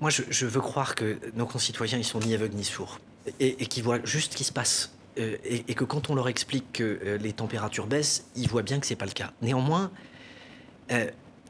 Moi, 0.00 0.10
je, 0.10 0.46
veux 0.46 0.60
croire 0.60 0.94
que 0.94 1.18
nos 1.34 1.46
concitoyens, 1.46 1.96
ils 1.96 2.04
sont 2.04 2.20
ni 2.20 2.34
aveugles 2.34 2.54
ni 2.54 2.64
sourds, 2.64 3.00
et, 3.40 3.62
et 3.62 3.66
qu'ils 3.66 3.82
voient 3.82 3.98
juste 4.04 4.32
ce 4.32 4.36
qui 4.36 4.44
se 4.44 4.52
passe. 4.52 4.92
Et, 5.16 5.64
et, 5.66 5.74
que 5.74 5.82
quand 5.82 6.10
on 6.10 6.14
leur 6.14 6.28
explique 6.28 6.74
que 6.74 7.18
les 7.20 7.32
températures 7.32 7.88
baissent, 7.88 8.26
ils 8.36 8.48
voient 8.48 8.62
bien 8.62 8.78
que 8.78 8.86
ce 8.86 8.92
n'est 8.92 8.96
pas 8.96 9.06
le 9.06 9.10
cas. 9.10 9.32
Néanmoins, 9.42 9.90
euh, 10.92 11.06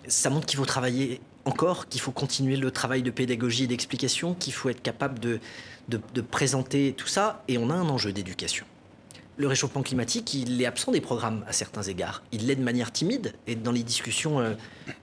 ça 0.07 0.31
montre 0.31 0.47
qu'il 0.47 0.59
faut 0.59 0.67
travailler 0.67 1.21
encore, 1.45 1.89
qu'il 1.89 2.01
faut 2.01 2.13
continuer 2.13 2.57
le 2.57 2.71
travail 2.71 3.03
de 3.03 3.11
pédagogie 3.11 3.65
et 3.65 3.67
d'explication, 3.67 4.35
qu'il 4.35 4.53
faut 4.53 4.69
être 4.69 4.83
capable 4.83 5.19
de, 5.19 5.41
de, 5.89 6.21
présenter 6.21 6.95
tout 6.97 7.07
ça. 7.07 7.43
Et 7.49 7.59
on 7.59 7.71
a 7.71 7.75
un 7.75 7.89
enjeu 7.89 8.13
d'éducation. 8.13 8.67
Le 9.39 9.47
réchauffement 9.47 9.83
climatique, 9.83 10.35
il 10.35 10.61
est 10.61 10.67
absent 10.67 10.91
des 10.91 11.01
programmes 11.01 11.45
à 11.47 11.53
certains 11.53 11.83
égards. 11.83 12.23
Il 12.33 12.47
l'est 12.47 12.57
de 12.57 12.63
manière 12.63 12.93
timide. 12.93 13.35
Et 13.47 13.55
dans 13.55 13.71
les 13.71 13.85
discussions 13.85 14.41
euh, 14.41 14.55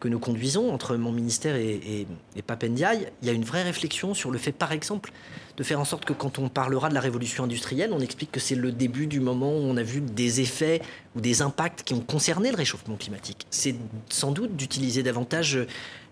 que 0.02 0.10
nous 0.10 0.20
conduisons 0.20 0.74
entre 0.74 0.98
mon 0.98 1.14
ministère 1.14 1.56
et, 1.56 1.76
et, 1.76 2.08
et 2.36 2.42
Papendiaï, 2.42 3.08
il 3.22 3.28
y 3.28 3.32
a 3.32 3.34
une 3.34 3.46
vraie 3.46 3.64
réflexion 3.64 4.14
sur 4.14 4.32
le 4.32 4.38
fait, 4.38 4.52
par 4.52 4.74
exemple, 4.74 5.12
de 5.58 5.64
faire 5.64 5.80
en 5.80 5.86
sorte 5.86 6.06
que 6.06 6.14
quand 6.14 6.38
on 6.38 6.50
parlera 6.50 6.90
de 6.90 6.94
la 6.94 7.00
révolution 7.00 7.46
industrielle, 7.46 7.92
on 7.94 8.02
explique 8.02 8.32
que 8.32 8.40
c'est 8.40 8.56
le 8.56 8.72
début 8.72 9.08
du 9.08 9.20
moment 9.20 9.52
où 9.54 9.62
on 9.62 9.78
a 9.78 9.84
vu 9.84 10.02
des 10.02 10.42
effets 10.42 10.82
ou 11.16 11.22
des 11.22 11.42
impacts 11.42 11.84
qui 11.84 11.94
ont 11.94 12.02
concerné 12.02 12.52
le 12.52 12.58
réchauffement 12.58 12.98
climatique. 12.98 13.48
C'est 13.50 13.76
sans 14.10 14.32
doute 14.32 14.56
d'utiliser 14.56 15.02
davantage 15.02 15.60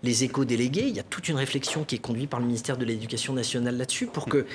les 0.02 0.24
éco-délégués. 0.24 0.86
Il 0.88 0.96
y 0.96 1.00
a 1.00 1.04
toute 1.04 1.28
une 1.28 1.36
réflexion 1.36 1.84
qui 1.84 1.96
est 1.96 1.98
conduite 1.98 2.30
par 2.30 2.40
le 2.40 2.46
ministère 2.46 2.78
de 2.78 2.84
l'Éducation 2.84 3.34
nationale 3.34 3.76
là-dessus 3.76 4.06
pour 4.06 4.26
que 4.26 4.46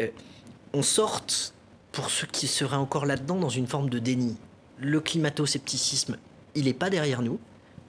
euh, 0.00 0.08
on 0.72 0.82
sorte, 0.82 1.54
pour 1.92 2.10
ceux 2.10 2.26
qui 2.26 2.46
seraient 2.46 2.76
encore 2.76 3.06
là-dedans, 3.06 3.36
dans 3.36 3.48
une 3.48 3.66
forme 3.66 3.90
de 3.90 3.98
déni. 3.98 4.36
Le 4.78 5.00
climato-scepticisme, 5.00 6.16
il 6.54 6.64
n'est 6.64 6.74
pas 6.74 6.90
derrière 6.90 7.22
nous. 7.22 7.38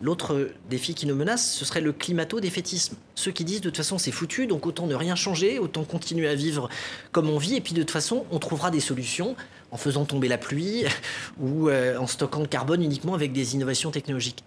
L'autre 0.02 0.50
défi 0.70 0.96
qui 0.96 1.06
nous 1.06 1.16
menace, 1.16 1.54
ce 1.54 1.64
serait 1.64 1.82
le 1.82 1.94
climato-défaitisme. 1.94 2.96
Ceux 3.14 3.32
qui 3.32 3.46
disent 3.46 3.62
de 3.62 3.70
toute 3.70 3.78
façon 3.78 4.00
c'est 4.00 4.12
foutu, 4.12 4.48
donc 4.48 4.66
autant 4.66 4.88
ne 4.88 4.96
rien 4.96 5.16
changer, 5.16 5.60
autant 5.60 5.84
continuer 5.84 6.28
à 6.28 6.34
vivre 6.34 6.70
comme 7.12 7.30
on 7.30 7.38
vit, 7.38 7.56
et 7.56 7.62
puis 7.62 7.74
de 7.74 7.82
toute 7.82 7.92
façon 7.92 8.26
on 8.32 8.40
trouvera 8.40 8.72
des 8.72 8.80
solutions 8.80 9.36
en 9.70 9.78
faisant 9.78 10.06
tomber 10.06 10.28
la 10.28 10.40
pluie 10.40 10.86
ou 11.40 11.70
euh, 11.70 11.98
en 11.98 12.08
stockant 12.08 12.40
le 12.40 12.48
carbone 12.48 12.82
uniquement 12.82 13.14
avec 13.14 13.32
des 13.32 13.54
innovations 13.54 13.92
technologiques. 13.92 14.44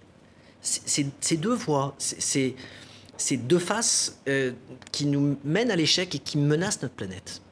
C'est 0.61 1.37
deux 1.37 1.55
voies, 1.55 1.95
c'est 1.99 2.57
deux 3.37 3.59
faces 3.59 4.19
euh, 4.29 4.53
qui 4.93 5.05
nous 5.05 5.37
mènent 5.45 5.71
à 5.71 5.77
l'échec 5.77 6.15
et 6.15 6.19
qui 6.19 6.39
menacent 6.39 6.81
notre 6.81 6.95
planète. 6.95 7.43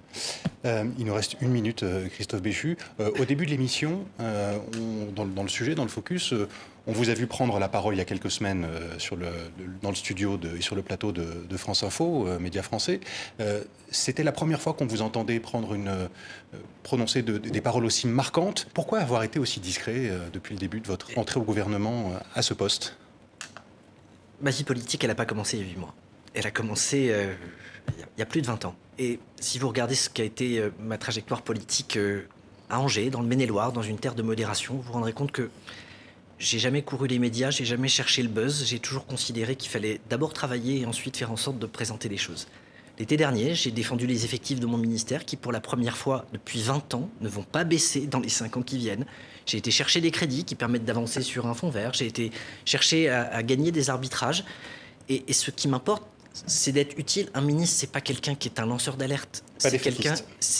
Euh, 0.65 0.85
il 0.99 1.07
nous 1.07 1.15
reste 1.15 1.37
une 1.41 1.51
minute, 1.51 1.85
Christophe 2.13 2.43
Béchu. 2.43 2.77
au 2.99 3.25
début 3.25 3.47
de 3.47 3.51
l'émission, 3.51 4.05
dans, 4.19 5.43
le 5.43 5.49
sujet, 5.49 5.75
dans 5.75 5.83
le 5.83 5.89
focus, 5.89 6.35
on 6.87 6.93
vous 6.93 7.11
a 7.11 7.15
vu 7.15 7.27
prendre 7.27 7.59
la 7.59 7.69
parole 7.69 7.95
il 7.95 7.99
y 7.99 8.01
a 8.01 8.05
quelques 8.05 8.31
semaines 8.31 8.65
euh, 8.65 8.99
sur 8.99 9.17
le, 9.17 9.29
dans 9.83 9.91
le 9.91 9.95
studio 9.95 10.39
et 10.57 10.61
sur 10.61 10.75
le 10.75 10.83
plateau 10.83 11.13
de, 11.13 11.57
France 11.57 11.83
Info, 11.83 12.27
euh, 12.27 12.39
média 12.39 12.63
français. 12.63 13.01
Euh, 13.41 13.63
c'était 13.91 14.25
la 14.25 14.33
première 14.33 14.61
fois 14.61 14.73
qu'on 14.73 14.87
vous 14.87 15.03
entendait 15.03 15.39
prendre 15.39 15.75
une, 15.75 16.09
prononcer 16.83 17.23
des 17.23 17.61
paroles 17.61 17.85
aussi 17.85 18.07
marquantes. 18.07 18.67
Pourquoi 18.75 19.01
avoir 19.01 19.23
été 19.23 19.39
aussi 19.39 19.61
discret 19.61 20.11
depuis 20.33 20.55
le 20.55 20.59
début 20.59 20.81
de 20.81 20.87
votre 20.87 21.17
entrée 21.19 21.39
au 21.39 21.43
gouvernement 21.43 22.15
à 22.35 22.41
ce 22.41 22.55
poste? 22.55 22.97
Ma 24.41 24.51
vie 24.51 24.65
politique, 24.65 25.05
elle 25.05 25.11
n'a 25.11 25.15
pas 25.15 25.27
commencé 25.27 25.59
il 25.59 25.63
y 25.63 25.67
a 25.67 25.73
8 25.73 25.79
mois. 25.79 25.95
Elle 26.33 26.47
a 26.47 26.51
commencé 26.51 27.15
il 27.89 28.21
y 28.21 28.23
a 28.23 28.27
plus 28.27 28.43
de 28.43 28.47
20 28.47 28.65
ans. 28.65 28.75
Et 28.99 29.19
si 29.41 29.59
vous 29.59 29.69
regardez 29.69 29.95
ce 29.95 30.11
qu'a 30.11 30.25
été 30.25 30.63
ma 30.79 30.99
trajectoire 30.99 31.43
politique 31.43 31.99
à 32.69 32.79
Angers, 32.79 33.11
dans 33.11 33.21
le 33.21 33.27
Maine-et-Loire, 33.27 33.73
dans 33.73 33.83
une 33.83 33.99
terre 33.99 34.15
de 34.15 34.23
modération, 34.23 34.75
vous 34.75 34.83
vous 34.83 34.93
rendrez 34.93 35.13
compte 35.13 35.33
que 35.33 35.51
j'ai 36.43 36.59
jamais 36.59 36.83
couru 36.83 37.07
les 37.07 37.21
médias, 37.21 37.51
j'ai 37.51 37.65
jamais 37.65 37.89
cherché 37.89 38.21
le 38.21 38.29
buzz, 38.29 38.65
j'ai 38.67 38.81
toujours 38.81 39.07
considéré 39.07 39.55
qu'il 39.55 39.71
fallait 39.71 40.01
d'abord 40.11 40.33
travailler 40.33 40.81
et 40.81 40.87
ensuite 40.87 41.17
faire 41.17 41.31
en 41.31 41.37
sorte 41.37 41.59
de 41.61 41.67
présenter 41.67 42.09
les 42.09 42.17
choses. 42.17 42.49
L'été 42.99 43.17
dernier, 43.17 43.55
j'ai 43.55 43.71
défendu 43.71 44.07
les 44.07 44.25
effectifs 44.25 44.59
de 44.59 44.67
mon 44.67 44.77
ministère 44.77 45.25
qui, 45.25 45.37
pour 45.37 45.53
la 45.53 45.61
première 45.61 45.97
fois 45.97 46.27
depuis 46.33 46.61
20 46.61 46.95
ans, 46.95 47.09
ne 47.21 47.29
vont 47.29 47.45
pas 47.45 47.65
baisser 47.65 48.07
dans 48.07 48.19
les 48.19 48.29
5 48.29 48.57
ans 48.57 48.63
qui 48.63 48.77
viennent. 48.77 49.07
J'ai 49.47 49.59
été 49.59 49.71
chercher 49.71 50.01
des 50.01 50.11
crédits 50.11 50.45
qui 50.45 50.57
permettent 50.57 50.85
d'avancer 50.85 51.23
sur 51.23 51.47
un 51.47 51.55
fonds 51.55 51.71
vert, 51.71 51.93
j'ai 51.95 52.07
été 52.07 52.33
chercher 52.65 53.09
à, 53.09 53.43
gagner 53.43 53.71
des 53.71 53.89
arbitrages. 53.89 54.45
Et 55.09 55.33
ce 55.33 55.51
qui 55.51 55.69
m'importe, 55.69 56.05
c'est 56.35 56.73
d'être 56.73 56.99
utile. 56.99 57.29
Un 57.35 57.41
ministre, 57.41 57.77
c'est 57.79 57.93
pas 57.93 58.01
quelqu'un 58.01 58.35
qui 58.35 58.49
est 58.49 58.61
un 58.61 58.67
lanceur 58.67 58.97
d'alerte. 58.97 59.45
C'est 59.59 59.79
quelqu'un. 59.79 60.15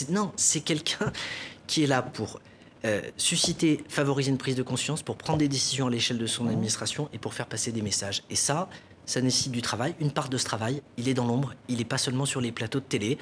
Non, 0.09 0.31
c'est 0.35 0.61
quelqu'un 0.61 1.11
qui 1.67 1.83
est 1.83 1.87
là 1.87 2.01
pour 2.01 2.39
euh, 2.85 3.01
susciter, 3.17 3.83
favoriser 3.87 4.29
une 4.29 4.37
prise 4.37 4.55
de 4.55 4.63
conscience 4.63 5.01
pour 5.01 5.17
prendre 5.17 5.39
des 5.39 5.47
décisions 5.47 5.87
à 5.87 5.89
l'échelle 5.89 6.17
de 6.17 6.27
son 6.27 6.47
administration 6.47 7.09
et 7.13 7.17
pour 7.17 7.33
faire 7.33 7.47
passer 7.47 7.71
des 7.71 7.81
messages. 7.81 8.23
Et 8.29 8.35
ça, 8.35 8.69
ça 9.05 9.21
nécessite 9.21 9.51
du 9.51 9.61
travail. 9.61 9.95
Une 9.99 10.11
part 10.11 10.29
de 10.29 10.37
ce 10.37 10.45
travail, 10.45 10.81
il 10.97 11.07
est 11.09 11.13
dans 11.13 11.25
l'ombre. 11.25 11.53
Il 11.67 11.77
n'est 11.77 11.85
pas 11.85 11.97
seulement 11.97 12.25
sur 12.25 12.41
les 12.41 12.51
plateaux 12.51 12.79
de 12.79 12.85
télé. 12.85 13.17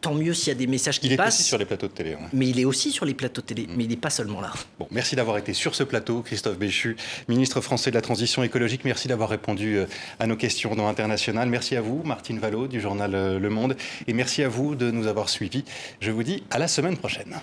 Tant 0.00 0.14
mieux 0.14 0.32
s'il 0.34 0.48
y 0.48 0.50
a 0.52 0.54
des 0.54 0.66
messages 0.66 1.00
qui 1.00 1.14
passent. 1.16 1.18
Il 1.18 1.22
est 1.22 1.28
aussi 1.28 1.42
sur 1.42 1.58
les 1.58 1.64
plateaux 1.64 1.88
de 1.88 1.92
télé. 1.92 2.16
Mais 2.32 2.48
il 2.48 2.60
est 2.60 2.64
aussi 2.64 2.92
sur 2.92 3.04
les 3.04 3.14
plateaux 3.14 3.40
de 3.40 3.46
télé. 3.46 3.66
Mm. 3.66 3.70
Mais 3.76 3.84
il 3.84 3.90
n'est 3.90 3.96
pas 3.96 4.10
seulement 4.10 4.40
là. 4.40 4.52
Bon, 4.78 4.86
merci 4.90 5.16
d'avoir 5.16 5.38
été 5.38 5.52
sur 5.54 5.74
ce 5.74 5.82
plateau, 5.82 6.22
Christophe 6.22 6.58
Béchu, 6.58 6.96
ministre 7.28 7.60
français 7.60 7.90
de 7.90 7.96
la 7.96 8.02
Transition 8.02 8.42
écologique. 8.42 8.84
Merci 8.84 9.08
d'avoir 9.08 9.28
répondu 9.28 9.78
euh, 9.78 9.86
à 10.20 10.26
nos 10.26 10.36
questions 10.36 10.74
dans 10.74 10.86
International. 10.86 11.48
Merci 11.48 11.76
à 11.76 11.80
vous, 11.80 12.02
Martine 12.04 12.38
Vallot, 12.38 12.68
du 12.68 12.80
journal 12.80 13.14
euh, 13.14 13.38
Le 13.38 13.50
Monde. 13.50 13.76
Et 14.06 14.12
merci 14.12 14.42
à 14.42 14.48
vous 14.48 14.74
de 14.74 14.90
nous 14.90 15.06
avoir 15.06 15.28
suivis. 15.28 15.64
Je 16.00 16.10
vous 16.10 16.22
dis 16.22 16.44
à 16.50 16.58
la 16.58 16.68
semaine 16.68 16.96
prochaine. 16.96 17.34